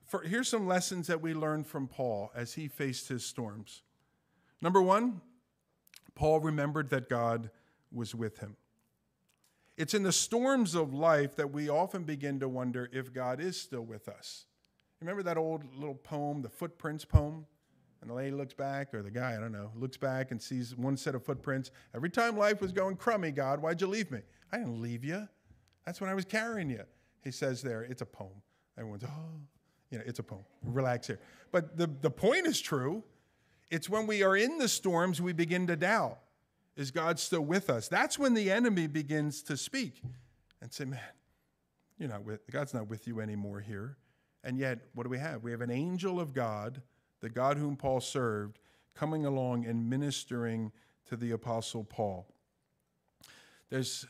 For, 0.06 0.22
here's 0.22 0.48
some 0.48 0.68
lessons 0.68 1.08
that 1.08 1.20
we 1.20 1.34
learned 1.34 1.66
from 1.66 1.88
Paul 1.88 2.32
as 2.36 2.54
he 2.54 2.68
faced 2.68 3.08
his 3.08 3.26
storms. 3.26 3.82
Number 4.62 4.84
one, 4.84 5.22
Paul 6.14 6.40
remembered 6.42 6.92
that 6.92 7.10
God 7.10 7.50
was 7.92 8.14
with 8.14 8.38
him. 8.38 8.56
It's 9.78 9.96
in 9.96 10.04
the 10.04 10.12
storms 10.12 10.76
of 10.76 10.94
life 10.94 11.36
that 11.38 11.52
we 11.52 11.70
often 11.70 12.04
begin 12.04 12.40
to 12.42 12.48
wonder 12.48 12.88
if 12.94 13.12
God 13.12 13.40
is 13.42 13.60
still 13.60 13.82
with 13.82 14.08
us. 14.08 14.46
Remember 15.02 15.24
that 15.24 15.38
old 15.38 15.64
little 15.76 15.96
poem, 15.96 16.44
the 16.44 16.50
Footprints 16.50 17.04
poem? 17.04 17.48
And 18.02 18.10
the 18.10 18.14
lady 18.14 18.32
looks 18.32 18.54
back, 18.54 18.94
or 18.94 19.02
the 19.02 19.12
guy, 19.12 19.36
I 19.36 19.40
don't 19.40 19.52
know, 19.52 19.72
looks 19.76 19.98
back 19.98 20.32
and 20.32 20.42
sees 20.42 20.76
one 20.76 20.96
set 20.96 21.16
of 21.16 21.26
footprints. 21.26 21.72
Every 21.94 22.10
time 22.10 22.38
life 22.38 22.62
was 22.62 22.72
going 22.72 22.96
crummy, 22.96 23.32
God, 23.32 23.62
why'd 23.62 23.82
you 23.82 23.88
leave 23.88 24.10
me? 24.10 24.20
I 24.52 24.58
didn't 24.58 24.82
leave 24.82 25.04
you. 25.04 25.28
That's 25.86 26.00
when 26.00 26.10
I 26.10 26.14
was 26.14 26.26
carrying 26.26 26.70
you. 26.70 26.84
He 27.24 27.32
says 27.32 27.62
there, 27.62 27.82
it's 27.82 28.02
a 28.02 28.06
poem. 28.06 28.42
Everyone's, 28.78 29.04
oh, 29.04 29.42
you 29.92 29.98
know, 29.98 30.04
it's 30.08 30.20
a 30.20 30.24
poem. 30.24 30.46
Relax 30.64 31.08
here. 31.08 31.20
But 31.52 31.78
the, 31.78 31.88
the 31.88 32.12
point 32.12 32.48
is 32.48 32.62
true. 32.62 33.04
It's 33.70 33.90
when 33.90 34.08
we 34.08 34.24
are 34.24 34.38
in 34.38 34.58
the 34.58 34.68
storms 34.68 35.22
we 35.22 35.34
begin 35.34 35.68
to 35.68 35.76
doubt. 35.76 36.20
Is 36.78 36.92
God 36.92 37.20
still 37.20 37.42
with 37.42 37.70
us? 37.70 37.90
That's 37.90 38.18
when 38.18 38.34
the 38.34 38.50
enemy 38.50 38.88
begins 38.88 39.44
to 39.44 39.58
speak 39.58 40.02
and 40.62 40.72
say, 40.72 40.86
man, 40.86 41.02
you're 41.98 42.08
not 42.08 42.24
with, 42.24 42.40
God's 42.50 42.74
not 42.74 42.88
with 42.88 43.06
you 43.06 43.20
anymore 43.20 43.60
here. 43.60 43.98
And 44.44 44.58
yet, 44.58 44.80
what 44.94 45.04
do 45.04 45.10
we 45.10 45.18
have? 45.18 45.44
We 45.44 45.52
have 45.52 45.60
an 45.60 45.72
angel 45.72 46.20
of 46.20 46.34
God, 46.34 46.82
the 47.22 47.30
God 47.30 47.58
whom 47.58 47.76
Paul 47.76 48.02
served, 48.02 48.60
coming 48.96 49.26
along 49.26 49.66
and 49.66 49.90
ministering 49.90 50.72
to 51.08 51.16
the 51.16 51.32
Apostle 51.32 51.84
Paul. 51.84 52.28
There's 53.70 54.06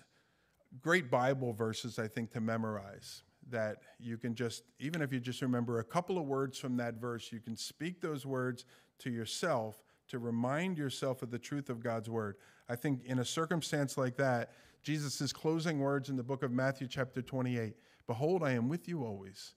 great 0.82 1.10
Bible 1.10 1.54
verses, 1.54 2.00
I 2.00 2.08
think, 2.08 2.32
to 2.32 2.42
memorize 2.42 3.24
that 3.50 3.78
you 4.00 4.18
can 4.18 4.36
just, 4.36 4.64
even 4.80 5.02
if 5.02 5.12
you 5.12 5.20
just 5.20 5.42
remember 5.42 5.80
a 5.80 5.84
couple 5.84 6.18
of 6.18 6.26
words 6.26 6.58
from 6.58 6.78
that 6.78 6.96
verse, 6.96 7.32
you 7.32 7.40
can 7.40 7.56
speak 7.56 8.02
those 8.02 8.26
words 8.26 8.66
to 9.00 9.10
yourself 9.10 9.82
to 10.10 10.20
remind 10.20 10.78
yourself 10.78 11.22
of 11.22 11.32
the 11.32 11.40
truth 11.40 11.70
of 11.70 11.82
God's 11.82 12.10
word. 12.10 12.36
I 12.68 12.76
think 12.76 13.06
in 13.06 13.20
a 13.20 13.26
circumstance 13.26 13.98
like 13.98 14.18
that, 14.18 14.52
Jesus' 14.82 15.32
closing 15.34 15.80
words 15.80 16.10
in 16.10 16.16
the 16.16 16.24
book 16.24 16.44
of 16.44 16.52
Matthew, 16.52 16.88
chapter 16.88 17.22
28 17.22 17.76
Behold, 18.08 18.44
I 18.44 18.54
am 18.54 18.68
with 18.70 18.88
you 18.88 19.04
always, 19.04 19.54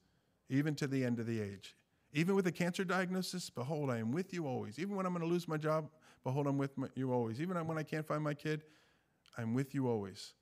even 0.51 0.75
to 0.75 0.87
the 0.87 1.05
end 1.05 1.19
of 1.19 1.27
the 1.27 1.41
age. 1.41 1.75
Even 2.15 2.35
with 2.35 2.47
a 2.47 2.53
cancer 2.53 2.85
diagnosis, 2.85 3.49
behold, 3.49 3.91
I 3.91 3.99
am 3.99 4.13
with 4.13 4.35
you 4.35 4.47
always. 4.47 4.79
Even 4.79 4.97
when 4.97 5.07
I'm 5.07 5.13
going 5.13 5.25
to 5.25 5.33
lose 5.33 5.49
my 5.49 5.57
job, 5.57 5.89
behold, 6.25 6.47
I'm 6.47 6.59
with 6.59 6.73
you 6.95 7.13
always. 7.13 7.41
Even 7.41 7.57
when 7.67 7.79
I 7.79 7.83
can't 7.83 8.07
find 8.07 8.23
my 8.23 8.35
kid, 8.35 8.63
I'm 9.39 9.55
with 9.55 9.75
you 9.75 9.89
always, 9.89 10.35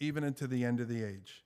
even 0.00 0.24
into 0.24 0.46
the 0.46 0.64
end 0.64 0.80
of 0.80 0.88
the 0.88 1.04
age. 1.04 1.44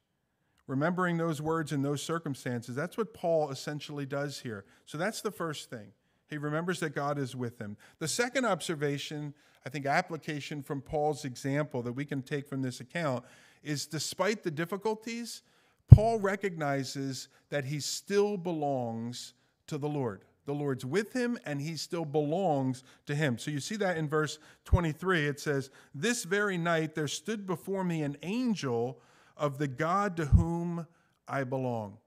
Remembering 0.68 1.16
those 1.16 1.42
words 1.42 1.72
in 1.72 1.82
those 1.82 2.02
circumstances, 2.02 2.74
that's 2.76 2.96
what 2.96 3.12
Paul 3.12 3.50
essentially 3.50 4.06
does 4.06 4.40
here. 4.40 4.64
So 4.84 4.98
that's 4.98 5.20
the 5.20 5.30
first 5.30 5.68
thing. 5.70 5.92
He 6.28 6.38
remembers 6.38 6.80
that 6.80 6.90
God 6.90 7.18
is 7.18 7.36
with 7.36 7.60
him. 7.60 7.76
The 7.98 8.08
second 8.08 8.44
observation, 8.44 9.34
I 9.64 9.68
think, 9.68 9.86
application 9.86 10.62
from 10.62 10.80
Paul's 10.80 11.24
example 11.24 11.82
that 11.82 11.92
we 11.92 12.04
can 12.04 12.22
take 12.22 12.48
from 12.48 12.62
this 12.62 12.80
account 12.80 13.24
is 13.62 13.86
despite 13.86 14.42
the 14.42 14.50
difficulties, 14.50 15.42
Paul 15.88 16.18
recognizes 16.18 17.28
that 17.50 17.64
he 17.64 17.78
still 17.78 18.36
belongs 18.36 19.34
to 19.68 19.78
the 19.78 19.88
Lord. 19.88 20.22
The 20.46 20.54
Lord's 20.54 20.84
with 20.84 21.12
him 21.12 21.38
and 21.44 21.60
he 21.60 21.76
still 21.76 22.04
belongs 22.04 22.84
to 23.06 23.14
him. 23.14 23.36
So 23.38 23.50
you 23.50 23.58
see 23.60 23.76
that 23.76 23.96
in 23.96 24.08
verse 24.08 24.38
23. 24.64 25.26
It 25.26 25.40
says, 25.40 25.70
This 25.94 26.24
very 26.24 26.56
night 26.56 26.94
there 26.94 27.08
stood 27.08 27.46
before 27.46 27.82
me 27.82 28.02
an 28.02 28.16
angel 28.22 29.00
of 29.36 29.58
the 29.58 29.68
God 29.68 30.16
to 30.18 30.26
whom 30.26 30.86
I 31.26 31.44
belong 31.44 31.98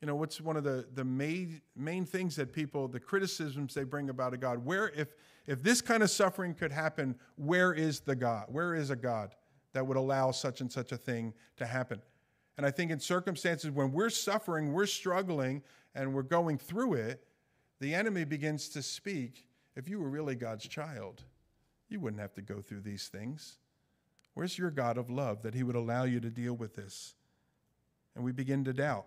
you 0.00 0.06
know 0.06 0.14
what's 0.14 0.40
one 0.40 0.56
of 0.56 0.64
the, 0.64 0.86
the 0.94 1.04
main, 1.04 1.60
main 1.76 2.04
things 2.04 2.36
that 2.36 2.52
people 2.52 2.88
the 2.88 3.00
criticisms 3.00 3.74
they 3.74 3.84
bring 3.84 4.10
about 4.10 4.32
a 4.32 4.36
god 4.36 4.64
where 4.64 4.90
if 4.90 5.14
if 5.46 5.62
this 5.62 5.80
kind 5.80 6.02
of 6.02 6.10
suffering 6.10 6.54
could 6.54 6.72
happen 6.72 7.14
where 7.36 7.72
is 7.72 8.00
the 8.00 8.14
god 8.14 8.46
where 8.48 8.74
is 8.74 8.90
a 8.90 8.96
god 8.96 9.34
that 9.72 9.86
would 9.86 9.96
allow 9.96 10.30
such 10.30 10.60
and 10.60 10.70
such 10.70 10.92
a 10.92 10.96
thing 10.96 11.32
to 11.56 11.66
happen 11.66 12.00
and 12.56 12.66
i 12.66 12.70
think 12.70 12.90
in 12.90 13.00
circumstances 13.00 13.70
when 13.70 13.92
we're 13.92 14.10
suffering 14.10 14.72
we're 14.72 14.86
struggling 14.86 15.62
and 15.94 16.14
we're 16.14 16.22
going 16.22 16.58
through 16.58 16.94
it 16.94 17.24
the 17.80 17.94
enemy 17.94 18.24
begins 18.24 18.68
to 18.68 18.82
speak 18.82 19.46
if 19.76 19.88
you 19.88 19.98
were 19.98 20.08
really 20.08 20.34
god's 20.34 20.66
child 20.66 21.24
you 21.88 22.00
wouldn't 22.00 22.20
have 22.20 22.34
to 22.34 22.42
go 22.42 22.60
through 22.60 22.80
these 22.80 23.08
things 23.08 23.58
where's 24.34 24.58
your 24.58 24.70
god 24.70 24.98
of 24.98 25.10
love 25.10 25.42
that 25.42 25.54
he 25.54 25.62
would 25.62 25.76
allow 25.76 26.04
you 26.04 26.20
to 26.20 26.30
deal 26.30 26.54
with 26.54 26.74
this 26.74 27.14
and 28.14 28.24
we 28.24 28.32
begin 28.32 28.64
to 28.64 28.72
doubt 28.72 29.06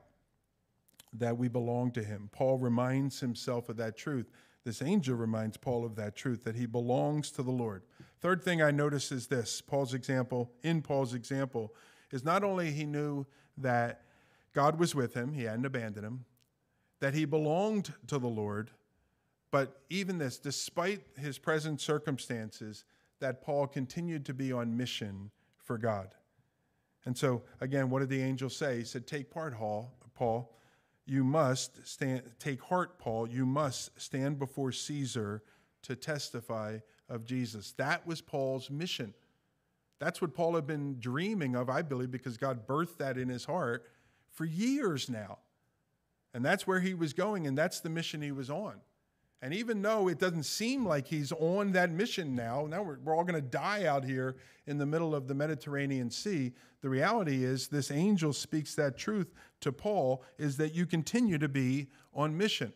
that 1.14 1.38
we 1.38 1.48
belong 1.48 1.92
to 1.92 2.04
him. 2.04 2.30
Paul 2.32 2.58
reminds 2.58 3.20
himself 3.20 3.70
of 3.70 3.78
that 3.78 3.98
truth. 3.98 4.32
This 4.64 4.82
angel 4.82 5.16
reminds 5.16 5.58
Paul 5.58 5.86
of 5.86 5.96
that 5.96 6.16
truth, 6.16 6.44
that 6.44 6.56
he 6.56 6.66
belongs 6.66 7.32
to 7.32 7.44
the 7.44 7.52
Lord. 7.52 7.84
Third 8.22 8.44
thing 8.44 8.62
I 8.62 8.72
notice 8.72 9.12
is 9.12 9.28
this 9.28 9.60
Paul's 9.60 9.94
example, 9.94 10.52
in 10.64 10.82
Paul's 10.82 11.14
example, 11.14 11.74
is 12.12 12.24
not 12.24 12.44
only 12.44 12.72
he 12.72 12.86
knew 12.86 13.26
that 13.58 14.04
God 14.54 14.80
was 14.80 14.94
with 14.94 15.14
him, 15.14 15.34
he 15.34 15.44
hadn't 15.44 15.66
abandoned 15.66 16.06
him, 16.06 16.26
that 17.02 17.14
he 17.14 17.26
belonged 17.26 17.94
to 18.08 18.18
the 18.18 18.28
Lord, 18.28 18.72
but 19.52 19.82
even 19.90 20.18
this, 20.18 20.38
despite 20.38 21.02
his 21.18 21.38
present 21.38 21.82
circumstances, 21.82 22.86
that 23.20 23.42
Paul 23.42 23.68
continued 23.68 24.26
to 24.26 24.34
be 24.34 24.54
on 24.54 24.78
mission 24.78 25.30
for 25.58 25.78
God. 25.78 26.16
And 27.06 27.18
so, 27.18 27.44
again, 27.60 27.90
what 27.90 28.00
did 28.00 28.10
the 28.10 28.22
angel 28.22 28.50
say? 28.50 28.78
He 28.78 28.84
said, 28.86 29.06
Take 29.06 29.30
part, 29.30 29.54
Paul 30.16 30.54
you 31.06 31.24
must 31.24 31.86
stand, 31.86 32.22
take 32.40 32.62
heart, 32.62 32.98
Paul, 32.98 33.28
you 33.28 33.46
must 33.46 34.00
stand 34.00 34.40
before 34.40 34.72
Caesar 34.72 35.44
to 35.84 35.96
testify 35.96 36.78
of 37.10 37.26
Jesus. 37.26 37.74
That 37.74 38.06
was 38.06 38.22
Paul's 38.22 38.70
mission. 38.70 39.14
That's 40.00 40.22
what 40.22 40.34
Paul 40.34 40.56
had 40.56 40.66
been 40.66 41.00
dreaming 41.00 41.56
of, 41.56 41.70
I 41.70 41.82
believe, 41.82 42.12
because 42.12 42.38
God 42.38 42.66
birthed 42.66 42.98
that 42.98 43.18
in 43.18 43.30
his 43.30 43.46
heart 43.46 43.88
for 44.32 44.46
years 44.46 45.10
now. 45.10 45.40
And 46.34 46.46
that's 46.46 46.66
where 46.66 46.80
he 46.80 46.94
was 46.94 47.14
going, 47.14 47.46
and 47.48 47.58
that's 47.58 47.82
the 47.82 47.90
mission 47.90 48.22
he 48.22 48.32
was 48.32 48.50
on. 48.50 48.76
And 49.42 49.54
even 49.54 49.82
though 49.82 50.08
it 50.08 50.20
doesn't 50.20 50.44
seem 50.44 50.86
like 50.86 51.08
he's 51.08 51.32
on 51.32 51.72
that 51.72 51.92
mission 51.92 52.36
now, 52.36 52.68
now 52.70 52.84
we're, 52.84 53.00
we're 53.04 53.16
all 53.16 53.24
going 53.24 53.42
to 53.42 53.50
die 53.50 53.86
out 53.86 54.04
here 54.04 54.36
in 54.68 54.78
the 54.78 54.86
middle 54.86 55.16
of 55.16 55.28
the 55.28 55.34
Mediterranean 55.34 56.12
Sea, 56.12 56.54
the 56.82 56.90
reality 56.90 57.44
is 57.44 57.68
this 57.68 57.90
angel 57.90 58.34
speaks 58.34 58.76
that 58.76 58.98
truth 58.98 59.34
to 59.62 59.72
Paul 59.72 60.24
is 60.38 60.58
that 60.58 60.76
you 60.76 60.86
continue 60.86 61.40
to 61.40 61.50
be 61.50 61.88
on 62.14 62.38
mission. 62.38 62.72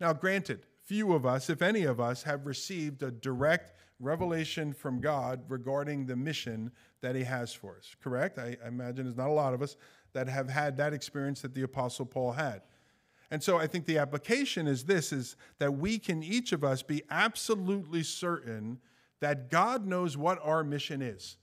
Now, 0.00 0.14
granted, 0.14 0.66
few 0.84 1.12
of 1.12 1.26
us, 1.26 1.50
if 1.50 1.60
any 1.60 1.84
of 1.84 2.00
us, 2.00 2.22
have 2.22 2.46
received 2.46 3.02
a 3.02 3.10
direct 3.10 3.74
revelation 3.98 4.72
from 4.72 5.00
God 5.00 5.42
regarding 5.48 6.06
the 6.06 6.16
mission 6.16 6.70
that 7.02 7.14
he 7.14 7.24
has 7.24 7.52
for 7.52 7.76
us, 7.76 7.94
correct? 8.02 8.38
I, 8.38 8.56
I 8.64 8.68
imagine 8.68 9.04
there's 9.04 9.16
not 9.16 9.28
a 9.28 9.32
lot 9.32 9.52
of 9.52 9.60
us 9.60 9.76
that 10.14 10.28
have 10.28 10.48
had 10.48 10.78
that 10.78 10.94
experience 10.94 11.42
that 11.42 11.54
the 11.54 11.62
Apostle 11.62 12.06
Paul 12.06 12.32
had. 12.32 12.62
And 13.30 13.42
so 13.42 13.58
I 13.58 13.66
think 13.66 13.86
the 13.86 13.98
application 13.98 14.66
is 14.66 14.84
this 14.84 15.12
is 15.12 15.36
that 15.58 15.74
we 15.74 15.98
can 15.98 16.22
each 16.22 16.52
of 16.52 16.64
us 16.64 16.82
be 16.82 17.02
absolutely 17.10 18.02
certain 18.02 18.80
that 19.20 19.50
God 19.50 19.86
knows 19.86 20.16
what 20.16 20.40
our 20.42 20.64
mission 20.64 21.00
is. 21.00 21.36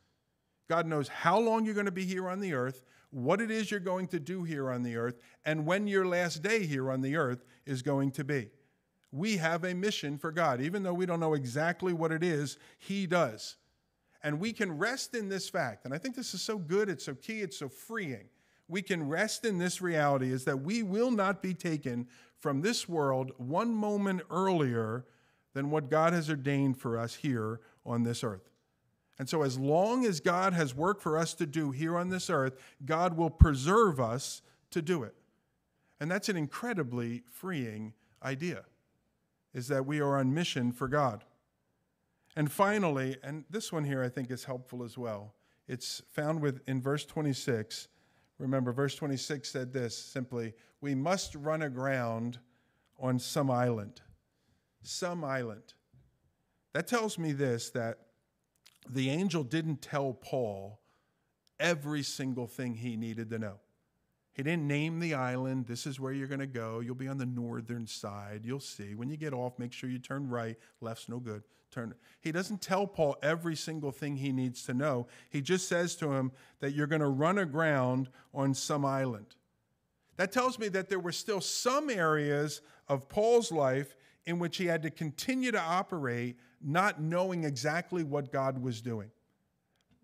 God 0.67 0.85
knows 0.85 1.07
how 1.07 1.39
long 1.39 1.63
you're 1.63 1.73
going 1.73 1.85
to 1.85 1.91
be 1.91 2.05
here 2.05 2.27
on 2.27 2.41
the 2.41 2.53
earth, 2.53 2.83
what 3.11 3.39
it 3.39 3.49
is 3.49 3.71
you're 3.71 3.79
going 3.79 4.07
to 4.07 4.19
do 4.19 4.43
here 4.43 4.69
on 4.69 4.83
the 4.83 4.97
earth, 4.97 5.17
and 5.45 5.65
when 5.65 5.87
your 5.87 6.05
last 6.05 6.41
day 6.41 6.65
here 6.65 6.91
on 6.91 7.01
the 7.01 7.15
earth 7.15 7.45
is 7.65 7.81
going 7.81 8.11
to 8.11 8.23
be. 8.25 8.49
We 9.11 9.37
have 9.37 9.63
a 9.63 9.73
mission 9.73 10.17
for 10.17 10.31
God. 10.31 10.59
Even 10.61 10.83
though 10.83 10.93
we 10.93 11.05
don't 11.05 11.21
know 11.21 11.33
exactly 11.33 11.93
what 11.93 12.11
it 12.11 12.23
is, 12.23 12.57
He 12.77 13.07
does. 13.07 13.55
And 14.21 14.39
we 14.39 14.51
can 14.51 14.77
rest 14.77 15.15
in 15.15 15.29
this 15.29 15.47
fact. 15.47 15.85
And 15.85 15.93
I 15.93 15.97
think 15.97 16.15
this 16.15 16.33
is 16.33 16.41
so 16.41 16.57
good, 16.57 16.89
it's 16.89 17.05
so 17.05 17.15
key, 17.15 17.41
it's 17.41 17.57
so 17.57 17.69
freeing. 17.69 18.27
We 18.67 18.81
can 18.81 19.07
rest 19.07 19.45
in 19.45 19.57
this 19.57 19.81
reality 19.81 20.31
is 20.31 20.45
that 20.45 20.61
we 20.61 20.83
will 20.83 21.11
not 21.11 21.41
be 21.41 21.53
taken 21.53 22.07
from 22.37 22.61
this 22.61 22.87
world 22.87 23.31
one 23.37 23.73
moment 23.73 24.21
earlier 24.29 25.05
than 25.53 25.69
what 25.69 25.89
God 25.89 26.13
has 26.13 26.29
ordained 26.29 26.77
for 26.77 26.99
us 26.99 27.15
here 27.15 27.59
on 27.85 28.03
this 28.03 28.23
earth. 28.23 28.49
And 29.19 29.27
so, 29.27 29.41
as 29.41 29.57
long 29.57 30.05
as 30.05 30.19
God 30.19 30.53
has 30.53 30.75
work 30.75 31.01
for 31.01 31.17
us 31.17 31.33
to 31.35 31.47
do 31.47 31.71
here 31.71 31.97
on 31.97 32.09
this 32.09 32.29
earth, 32.29 32.55
God 32.85 33.17
will 33.17 33.31
preserve 33.31 33.99
us 33.99 34.43
to 34.69 34.81
do 34.81 35.01
it. 35.01 35.15
And 35.99 36.11
that's 36.11 36.29
an 36.29 36.37
incredibly 36.37 37.23
freeing 37.31 37.93
idea, 38.21 38.65
is 39.53 39.67
that 39.69 39.87
we 39.87 39.99
are 39.99 40.17
on 40.17 40.33
mission 40.33 40.71
for 40.71 40.87
God. 40.87 41.23
And 42.35 42.51
finally, 42.51 43.17
and 43.23 43.45
this 43.49 43.71
one 43.71 43.83
here 43.83 44.03
I 44.03 44.09
think 44.09 44.29
is 44.29 44.43
helpful 44.43 44.83
as 44.83 44.95
well. 44.95 45.33
It's 45.67 46.03
found 46.11 46.39
with 46.39 46.61
in 46.67 46.81
verse 46.81 47.03
26. 47.03 47.87
Remember, 48.39 48.71
verse 48.71 48.95
26 48.95 49.49
said 49.49 49.73
this 49.73 49.97
simply, 49.97 50.53
we 50.81 50.93
must 50.93 51.33
run 51.35 51.63
aground 51.63 52.39
on 52.99 53.19
some 53.19 53.49
island. 53.49 54.01
Some 54.83 55.23
island. 55.23 55.73
That 56.73 56.87
tells 56.87 57.17
me 57.17 57.31
this 57.31 57.71
that 57.71 57.97
the 58.89 59.09
angel 59.09 59.43
didn't 59.43 59.81
tell 59.81 60.13
Paul 60.13 60.79
every 61.59 62.03
single 62.03 62.47
thing 62.47 62.75
he 62.75 62.95
needed 62.95 63.29
to 63.31 63.39
know. 63.39 63.55
He 64.33 64.43
didn't 64.43 64.67
name 64.67 64.99
the 64.99 65.15
island. 65.15 65.65
This 65.65 65.87
is 65.87 65.99
where 65.99 66.13
you're 66.13 66.27
going 66.27 66.39
to 66.39 66.45
go. 66.45 66.79
You'll 66.79 66.93
be 66.93 67.07
on 67.07 67.17
the 67.17 67.25
northern 67.25 67.87
side. 67.87 68.41
You'll 68.43 68.59
see. 68.59 68.93
When 68.93 69.09
you 69.09 69.17
get 69.17 69.33
off, 69.33 69.57
make 69.57 69.73
sure 69.73 69.89
you 69.89 69.97
turn 69.97 70.29
right. 70.29 70.55
Left's 70.79 71.09
no 71.09 71.19
good. 71.19 71.41
Turn. 71.71 71.93
He 72.21 72.31
doesn't 72.31 72.61
tell 72.61 72.87
Paul 72.87 73.17
every 73.21 73.55
single 73.55 73.91
thing 73.91 74.15
he 74.15 74.31
needs 74.31 74.63
to 74.63 74.73
know. 74.73 75.07
He 75.29 75.41
just 75.41 75.67
says 75.67 75.95
to 75.97 76.13
him 76.13 76.31
that 76.59 76.73
you're 76.73 76.87
going 76.87 77.01
to 77.01 77.07
run 77.07 77.37
aground 77.37 78.09
on 78.33 78.53
some 78.53 78.85
island. 78.85 79.35
That 80.15 80.31
tells 80.31 80.57
me 80.57 80.67
that 80.69 80.89
there 80.89 80.99
were 80.99 81.11
still 81.11 81.41
some 81.41 81.89
areas 81.89 82.61
of 82.87 83.09
Paul's 83.09 83.51
life 83.51 83.95
in 84.25 84.39
which 84.39 84.57
he 84.57 84.65
had 84.65 84.81
to 84.83 84.89
continue 84.89 85.51
to 85.51 85.61
operate 85.61 86.37
not 86.61 87.01
knowing 87.01 87.43
exactly 87.43 88.03
what 88.03 88.31
God 88.31 88.61
was 88.61 88.81
doing. 88.81 89.11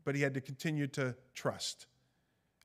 But 0.06 0.16
he 0.16 0.22
had 0.22 0.34
to 0.36 0.42
continue 0.42 0.88
to 0.88 1.16
trust. 1.34 1.88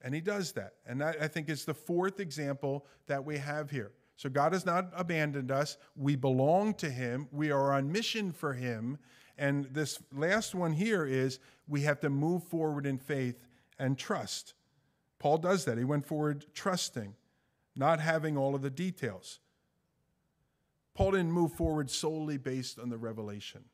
And 0.03 0.14
he 0.14 0.20
does 0.20 0.53
that. 0.53 0.74
And 0.86 1.01
that, 1.01 1.20
I 1.20 1.28
think, 1.28 1.49
is 1.49 1.64
the 1.64 1.74
fourth 1.74 2.20
example 2.20 2.86
that 3.07 3.24
we 3.24 3.38
have 3.38 3.70
here. 3.70 3.92
So 4.18 4.28
God 4.28 4.52
has 4.52 4.66
not 4.66 4.92
abandoned 4.94 5.50
us. 5.50 5.78
We 5.96 6.14
belong 6.14 6.74
to 6.74 6.90
him. 6.90 7.28
We 7.32 7.50
are 7.50 7.72
on 7.72 7.90
mission 7.90 8.32
for 8.32 8.52
him. 8.52 8.98
And 9.38 9.64
this 9.72 9.98
last 10.14 10.54
one 10.54 10.74
here 10.74 11.06
is 11.06 11.38
we 11.66 11.80
have 11.82 12.00
to 12.00 12.10
move 12.10 12.44
forward 12.44 12.84
in 12.84 12.98
faith 12.98 13.46
and 13.78 13.96
trust. 13.96 14.52
Paul 15.18 15.38
does 15.38 15.64
that. 15.64 15.78
He 15.78 15.84
went 15.84 16.06
forward 16.06 16.44
trusting, 16.52 17.14
not 17.74 18.00
having 18.00 18.36
all 18.36 18.54
of 18.54 18.60
the 18.60 18.68
details. 18.68 19.40
Paul 20.92 21.12
didn't 21.12 21.32
move 21.32 21.54
forward 21.54 21.90
solely 21.90 22.36
based 22.36 22.78
on 22.78 22.90
the 22.90 22.98
revelation 22.98 23.64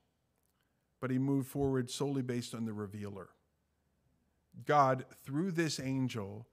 but 1.04 1.10
he 1.10 1.18
moved 1.18 1.48
forward 1.48 1.90
solely 1.90 2.22
based 2.22 2.54
on 2.54 2.64
the 2.64 2.72
revealer. 2.72 3.28
God, 4.64 5.04
through 5.22 5.50
this 5.50 5.78
angel, 5.78 6.46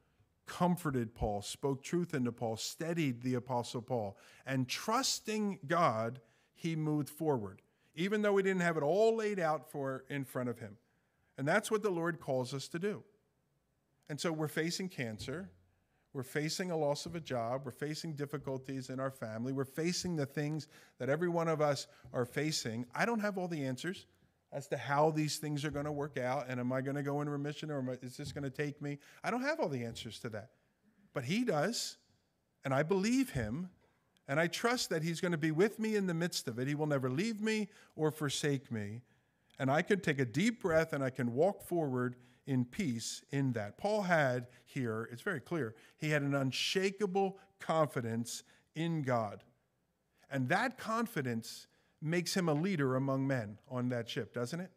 comforted 0.52 1.16
Paul, 1.16 1.41
spoke 1.41 1.82
truth 1.82 2.14
into 2.14 2.34
Paul, 2.34 2.58
steadied 2.58 3.22
the 3.22 3.36
Apostle 3.36 3.82
Paul, 3.82 4.18
and 4.45 4.68
trusting 4.68 5.60
God, 5.66 6.20
he 6.54 6.76
moved 6.76 7.08
forward, 7.10 7.62
even 7.95 8.22
though 8.22 8.36
he 8.36 8.43
didn't 8.43 8.62
have 8.62 8.76
it 8.76 8.84
all 8.84 9.16
laid 9.16 9.39
out 9.39 9.72
for 9.72 10.04
in 10.10 10.26
front 10.26 10.49
of 10.49 10.60
him. 10.60 10.76
And 11.38 11.47
that's 11.47 11.72
what 11.72 11.84
the 11.84 11.89
Lord 11.89 12.20
calls 12.20 12.54
us 12.54 12.68
to 12.68 12.80
do. 12.80 13.02
And 14.10 14.20
so 14.20 14.34
we're 14.34 14.49
facing 14.49 14.89
cancer. 14.89 15.49
We're 16.12 16.24
facing 16.24 16.70
a 16.70 16.78
loss 16.78 17.06
of 17.06 17.16
a 17.16 17.22
job. 17.22 17.62
We're 17.64 17.72
facing 17.72 18.16
difficulties 18.16 18.89
in 18.89 18.99
our 18.99 19.10
family. 19.10 19.54
We're 19.54 19.64
facing 19.64 20.18
the 20.18 20.26
things 20.26 20.68
that 20.99 21.08
every 21.08 21.30
one 21.30 21.47
of 21.47 21.62
us 21.62 21.88
are 22.12 22.26
facing. 22.26 22.86
I 22.93 23.06
don't 23.06 23.22
have 23.22 23.38
all 23.38 23.47
the 23.47 23.64
answers 23.64 24.06
as 24.54 24.68
to 24.68 24.78
how 24.78 25.12
these 25.12 25.38
things 25.38 25.64
are 25.64 25.72
going 25.72 25.86
to 25.86 25.91
work 25.91 26.18
out 26.18 26.45
and 26.49 26.60
am 26.60 26.74
I 26.74 26.82
going 26.82 26.95
to 26.95 27.04
go 27.04 27.22
in 27.22 27.30
remission 27.30 27.72
or 27.72 27.97
is 28.02 28.18
this 28.18 28.32
going 28.32 28.43
to 28.43 28.49
take 28.49 28.82
me? 28.82 28.97
I 29.24 29.32
don't 29.32 29.41
have 29.41 29.60
all 29.60 29.70
the 29.70 29.84
answers 29.84 30.20
to 30.20 30.30
that. 30.30 30.49
But 31.14 31.24
He 31.24 31.43
does, 31.43 31.97
and 32.64 32.74
I 32.74 32.84
believe 32.84 33.32
Him, 33.32 33.70
and 34.28 34.39
I 34.39 34.47
trust 34.47 34.89
that 34.89 35.04
He's 35.04 35.22
going 35.22 35.32
to 35.32 35.38
be 35.38 35.52
with 35.52 35.80
me 35.80 35.95
in 35.95 36.08
the 36.08 36.14
midst 36.14 36.47
of 36.47 36.60
it. 36.60 36.68
He 36.68 36.76
will 36.76 36.88
never 36.88 37.10
leave 37.10 37.41
me 37.41 37.70
or 37.95 38.12
forsake 38.12 38.72
me. 38.72 39.02
And 39.60 39.70
I 39.70 39.82
can 39.82 39.99
take 39.99 40.20
a 40.20 40.26
deep 40.26 40.62
breath 40.62 40.93
and 40.93 41.04
I 41.04 41.10
can 41.10 41.34
walk 41.34 41.62
forward 41.64 42.16
in 42.47 42.66
peace 42.66 43.24
in 43.32 43.54
that. 43.54 43.78
Paul 43.78 44.02
had 44.02 44.47
here, 44.66 45.08
it's 45.12 45.22
very 45.22 45.39
clear, 45.39 45.76
he 45.97 46.10
had 46.10 46.24
an 46.24 46.36
unshakable 46.36 47.38
confidence 47.60 48.43
in 48.76 49.04
God. 49.04 49.43
And 50.30 50.49
that 50.49 50.78
confidence 50.78 51.68
makes 52.02 52.36
him 52.36 52.49
a 52.49 52.54
leader 52.54 52.95
among 52.95 53.28
men 53.28 53.58
on 53.70 53.89
that 53.89 54.10
ship, 54.10 54.34
doesn't 54.34 54.60
it? 54.60 54.72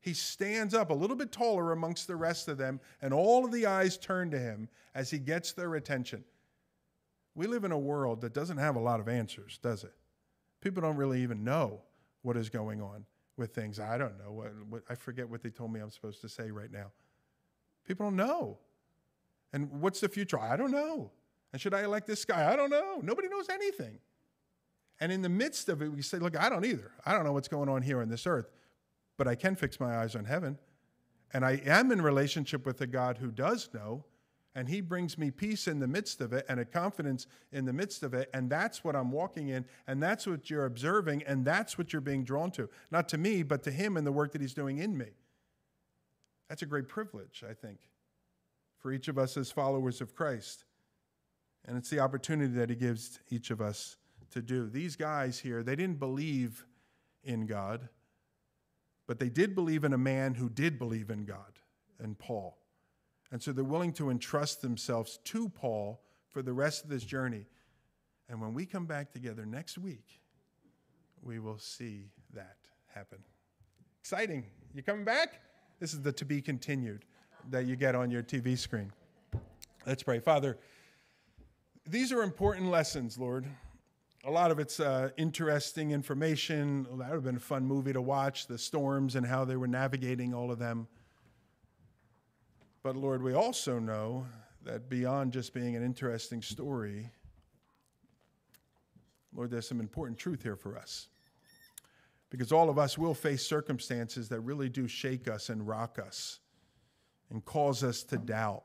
He 0.00 0.14
stands 0.14 0.74
up 0.74 0.90
a 0.90 0.94
little 0.94 1.16
bit 1.16 1.30
taller 1.30 1.72
amongst 1.72 2.06
the 2.06 2.16
rest 2.16 2.48
of 2.48 2.58
them, 2.58 2.80
and 3.02 3.12
all 3.12 3.44
of 3.44 3.52
the 3.52 3.66
eyes 3.66 3.98
turn 3.98 4.30
to 4.30 4.38
him 4.38 4.68
as 4.94 5.10
he 5.10 5.18
gets 5.18 5.52
their 5.52 5.74
attention. 5.74 6.24
We 7.34 7.46
live 7.46 7.64
in 7.64 7.72
a 7.72 7.78
world 7.78 8.22
that 8.22 8.32
doesn't 8.32 8.56
have 8.56 8.76
a 8.76 8.80
lot 8.80 9.00
of 9.00 9.08
answers, 9.08 9.58
does 9.62 9.84
it? 9.84 9.94
People 10.60 10.82
don't 10.82 10.96
really 10.96 11.22
even 11.22 11.44
know 11.44 11.80
what 12.22 12.36
is 12.36 12.48
going 12.48 12.80
on 12.80 13.04
with 13.36 13.54
things. 13.54 13.78
I 13.78 13.98
don't 13.98 14.18
know. 14.18 14.32
What, 14.32 14.52
what, 14.68 14.82
I 14.88 14.94
forget 14.94 15.28
what 15.28 15.42
they 15.42 15.50
told 15.50 15.72
me 15.72 15.80
I'm 15.80 15.90
supposed 15.90 16.20
to 16.22 16.28
say 16.28 16.50
right 16.50 16.70
now. 16.70 16.92
People 17.86 18.06
don't 18.06 18.16
know. 18.16 18.58
And 19.52 19.70
what's 19.80 20.00
the 20.00 20.08
future? 20.08 20.38
I 20.38 20.56
don't 20.56 20.70
know. 20.70 21.10
And 21.52 21.60
should 21.60 21.74
I 21.74 21.82
elect 21.82 22.06
this 22.06 22.24
guy? 22.24 22.52
I 22.52 22.56
don't 22.56 22.70
know. 22.70 23.00
Nobody 23.02 23.28
knows 23.28 23.48
anything. 23.48 23.98
And 25.00 25.10
in 25.10 25.22
the 25.22 25.28
midst 25.28 25.68
of 25.68 25.80
it, 25.80 25.90
we 25.90 26.02
say, 26.02 26.18
look, 26.18 26.38
I 26.38 26.48
don't 26.48 26.64
either. 26.64 26.92
I 27.06 27.12
don't 27.12 27.24
know 27.24 27.32
what's 27.32 27.48
going 27.48 27.68
on 27.68 27.82
here 27.82 28.02
on 28.02 28.08
this 28.08 28.26
earth, 28.26 28.50
but 29.16 29.26
I 29.26 29.34
can 29.34 29.56
fix 29.56 29.80
my 29.80 29.98
eyes 29.98 30.14
on 30.14 30.26
heaven. 30.26 30.58
And 31.32 31.44
I 31.44 31.60
am 31.64 31.90
in 31.90 32.02
relationship 32.02 32.66
with 32.66 32.80
a 32.80 32.86
God 32.86 33.18
who 33.18 33.30
does 33.30 33.70
know, 33.72 34.04
and 34.54 34.68
he 34.68 34.80
brings 34.80 35.16
me 35.16 35.30
peace 35.30 35.68
in 35.68 35.78
the 35.78 35.86
midst 35.86 36.20
of 36.20 36.32
it 36.32 36.44
and 36.48 36.58
a 36.60 36.64
confidence 36.64 37.26
in 37.52 37.64
the 37.64 37.72
midst 37.72 38.02
of 38.02 38.14
it. 38.14 38.28
And 38.34 38.50
that's 38.50 38.82
what 38.82 38.96
I'm 38.96 39.10
walking 39.10 39.48
in, 39.48 39.64
and 39.86 40.02
that's 40.02 40.26
what 40.26 40.50
you're 40.50 40.66
observing, 40.66 41.22
and 41.22 41.44
that's 41.44 41.78
what 41.78 41.92
you're 41.92 42.02
being 42.02 42.24
drawn 42.24 42.50
to. 42.52 42.68
Not 42.90 43.08
to 43.10 43.18
me, 43.18 43.42
but 43.42 43.62
to 43.62 43.70
him 43.70 43.96
and 43.96 44.06
the 44.06 44.12
work 44.12 44.32
that 44.32 44.40
he's 44.40 44.54
doing 44.54 44.78
in 44.78 44.98
me. 44.98 45.06
That's 46.48 46.62
a 46.62 46.66
great 46.66 46.88
privilege, 46.88 47.44
I 47.48 47.54
think, 47.54 47.78
for 48.80 48.92
each 48.92 49.06
of 49.06 49.18
us 49.18 49.36
as 49.36 49.52
followers 49.52 50.00
of 50.00 50.16
Christ. 50.16 50.64
And 51.64 51.78
it's 51.78 51.90
the 51.90 52.00
opportunity 52.00 52.52
that 52.54 52.70
he 52.70 52.76
gives 52.76 53.20
each 53.30 53.50
of 53.50 53.60
us 53.60 53.96
to 54.30 54.42
do. 54.42 54.68
These 54.68 54.96
guys 54.96 55.38
here, 55.38 55.62
they 55.62 55.76
didn't 55.76 55.98
believe 55.98 56.66
in 57.24 57.46
God, 57.46 57.88
but 59.06 59.18
they 59.18 59.28
did 59.28 59.54
believe 59.54 59.84
in 59.84 59.92
a 59.92 59.98
man 59.98 60.34
who 60.34 60.48
did 60.48 60.78
believe 60.78 61.10
in 61.10 61.24
God, 61.24 61.58
and 61.98 62.18
Paul. 62.18 62.56
And 63.32 63.42
so 63.42 63.52
they're 63.52 63.64
willing 63.64 63.92
to 63.94 64.10
entrust 64.10 64.62
themselves 64.62 65.18
to 65.24 65.48
Paul 65.48 66.00
for 66.28 66.42
the 66.42 66.52
rest 66.52 66.84
of 66.84 66.90
this 66.90 67.04
journey. 67.04 67.46
And 68.28 68.40
when 68.40 68.54
we 68.54 68.66
come 68.66 68.86
back 68.86 69.12
together 69.12 69.44
next 69.44 69.78
week, 69.78 70.20
we 71.22 71.38
will 71.38 71.58
see 71.58 72.10
that 72.34 72.56
happen. 72.86 73.18
Exciting. 74.00 74.44
You 74.74 74.82
coming 74.82 75.04
back? 75.04 75.42
This 75.78 75.92
is 75.92 76.02
the 76.02 76.12
to 76.12 76.24
be 76.24 76.40
continued 76.40 77.04
that 77.50 77.66
you 77.66 77.76
get 77.76 77.94
on 77.94 78.10
your 78.10 78.22
TV 78.22 78.56
screen. 78.56 78.92
Let's 79.86 80.02
pray. 80.02 80.18
Father, 80.18 80.58
these 81.88 82.12
are 82.12 82.22
important 82.22 82.70
lessons, 82.70 83.18
Lord 83.18 83.46
a 84.24 84.30
lot 84.30 84.50
of 84.50 84.58
it's 84.58 84.80
uh, 84.80 85.10
interesting 85.16 85.92
information. 85.92 86.82
That 86.82 87.08
would 87.08 87.14
have 87.14 87.24
been 87.24 87.36
a 87.36 87.40
fun 87.40 87.64
movie 87.64 87.92
to 87.92 88.02
watch 88.02 88.46
the 88.46 88.58
storms 88.58 89.16
and 89.16 89.26
how 89.26 89.44
they 89.44 89.56
were 89.56 89.68
navigating 89.68 90.34
all 90.34 90.50
of 90.50 90.58
them. 90.58 90.88
But 92.82 92.96
Lord, 92.96 93.22
we 93.22 93.32
also 93.32 93.78
know 93.78 94.26
that 94.64 94.90
beyond 94.90 95.32
just 95.32 95.54
being 95.54 95.74
an 95.74 95.82
interesting 95.82 96.42
story, 96.42 97.10
Lord, 99.34 99.50
there's 99.50 99.68
some 99.68 99.80
important 99.80 100.18
truth 100.18 100.42
here 100.42 100.56
for 100.56 100.76
us. 100.76 101.08
Because 102.28 102.52
all 102.52 102.68
of 102.68 102.78
us 102.78 102.96
will 102.96 103.14
face 103.14 103.44
circumstances 103.44 104.28
that 104.28 104.40
really 104.40 104.68
do 104.68 104.86
shake 104.86 105.28
us 105.28 105.48
and 105.48 105.66
rock 105.66 105.98
us 105.98 106.40
and 107.30 107.44
cause 107.44 107.82
us 107.82 108.02
to 108.04 108.18
doubt 108.18 108.64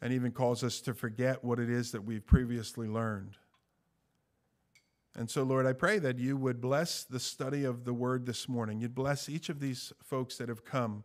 and 0.00 0.12
even 0.12 0.32
cause 0.32 0.64
us 0.64 0.80
to 0.80 0.94
forget 0.94 1.44
what 1.44 1.60
it 1.60 1.70
is 1.70 1.92
that 1.92 2.02
we've 2.02 2.26
previously 2.26 2.88
learned. 2.88 3.36
And 5.14 5.28
so, 5.28 5.42
Lord, 5.42 5.66
I 5.66 5.74
pray 5.74 5.98
that 5.98 6.18
you 6.18 6.36
would 6.38 6.60
bless 6.60 7.04
the 7.04 7.20
study 7.20 7.64
of 7.64 7.84
the 7.84 7.92
word 7.92 8.24
this 8.24 8.48
morning. 8.48 8.80
You'd 8.80 8.94
bless 8.94 9.28
each 9.28 9.50
of 9.50 9.60
these 9.60 9.92
folks 10.02 10.38
that 10.38 10.48
have 10.48 10.64
come, 10.64 11.04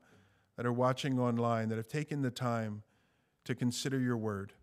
that 0.56 0.66
are 0.66 0.72
watching 0.72 1.20
online, 1.20 1.68
that 1.70 1.76
have 1.76 1.90
taken 1.90 2.22
the 2.22 2.32
time 2.32 2.84
to 3.44 3.54
consider 3.54 4.00
your 4.00 4.18
word. 4.18 4.54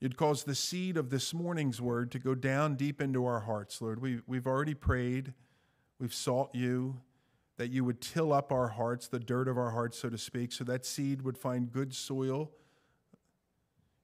You'd 0.00 0.16
cause 0.16 0.42
the 0.42 0.56
seed 0.56 0.96
of 0.96 1.10
this 1.10 1.32
morning's 1.32 1.80
word 1.80 2.10
to 2.12 2.18
go 2.18 2.34
down 2.34 2.74
deep 2.74 3.00
into 3.00 3.24
our 3.26 3.40
hearts, 3.40 3.80
Lord. 3.80 4.02
We, 4.02 4.20
we've 4.26 4.46
already 4.46 4.74
prayed, 4.74 5.32
we've 6.00 6.12
sought 6.12 6.50
you, 6.52 7.00
that 7.56 7.70
you 7.70 7.84
would 7.84 8.00
till 8.00 8.32
up 8.32 8.50
our 8.50 8.68
hearts, 8.68 9.06
the 9.06 9.20
dirt 9.20 9.46
of 9.46 9.56
our 9.56 9.70
hearts, 9.70 9.98
so 9.98 10.10
to 10.10 10.18
speak, 10.18 10.52
so 10.52 10.64
that 10.64 10.84
seed 10.84 11.22
would 11.22 11.38
find 11.38 11.70
good 11.70 11.94
soil 11.94 12.50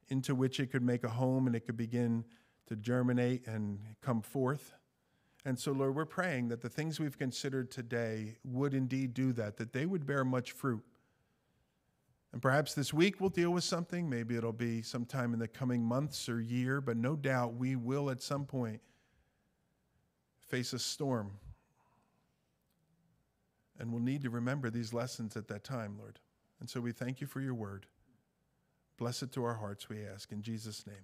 into 0.08 0.34
which 0.34 0.60
it 0.60 0.70
could 0.70 0.82
make 0.82 1.02
a 1.02 1.08
home 1.08 1.46
and 1.46 1.56
it 1.56 1.66
could 1.66 1.76
begin 1.76 2.24
to 2.70 2.76
germinate 2.76 3.48
and 3.48 3.80
come 4.00 4.22
forth. 4.22 4.72
And 5.44 5.58
so, 5.58 5.72
Lord, 5.72 5.96
we're 5.96 6.04
praying 6.04 6.48
that 6.48 6.60
the 6.60 6.68
things 6.68 7.00
we've 7.00 7.18
considered 7.18 7.68
today 7.68 8.36
would 8.44 8.74
indeed 8.74 9.12
do 9.12 9.32
that, 9.32 9.56
that 9.56 9.72
they 9.72 9.86
would 9.86 10.06
bear 10.06 10.24
much 10.24 10.52
fruit. 10.52 10.84
And 12.32 12.40
perhaps 12.40 12.74
this 12.74 12.94
week 12.94 13.20
we'll 13.20 13.30
deal 13.30 13.50
with 13.50 13.64
something. 13.64 14.08
Maybe 14.08 14.36
it'll 14.36 14.52
be 14.52 14.82
sometime 14.82 15.32
in 15.32 15.40
the 15.40 15.48
coming 15.48 15.82
months 15.82 16.28
or 16.28 16.40
year, 16.40 16.80
but 16.80 16.96
no 16.96 17.16
doubt 17.16 17.54
we 17.54 17.74
will 17.74 18.08
at 18.08 18.22
some 18.22 18.44
point 18.44 18.80
face 20.46 20.72
a 20.72 20.78
storm. 20.78 21.32
And 23.80 23.90
we'll 23.90 24.02
need 24.02 24.22
to 24.22 24.30
remember 24.30 24.70
these 24.70 24.92
lessons 24.92 25.36
at 25.36 25.48
that 25.48 25.64
time, 25.64 25.96
Lord. 25.98 26.20
And 26.60 26.70
so 26.70 26.80
we 26.80 26.92
thank 26.92 27.20
you 27.20 27.26
for 27.26 27.40
your 27.40 27.54
word. 27.54 27.86
Bless 28.96 29.24
it 29.24 29.32
to 29.32 29.42
our 29.42 29.54
hearts, 29.54 29.88
we 29.88 30.04
ask. 30.04 30.30
In 30.30 30.40
Jesus' 30.40 30.86
name. 30.86 30.96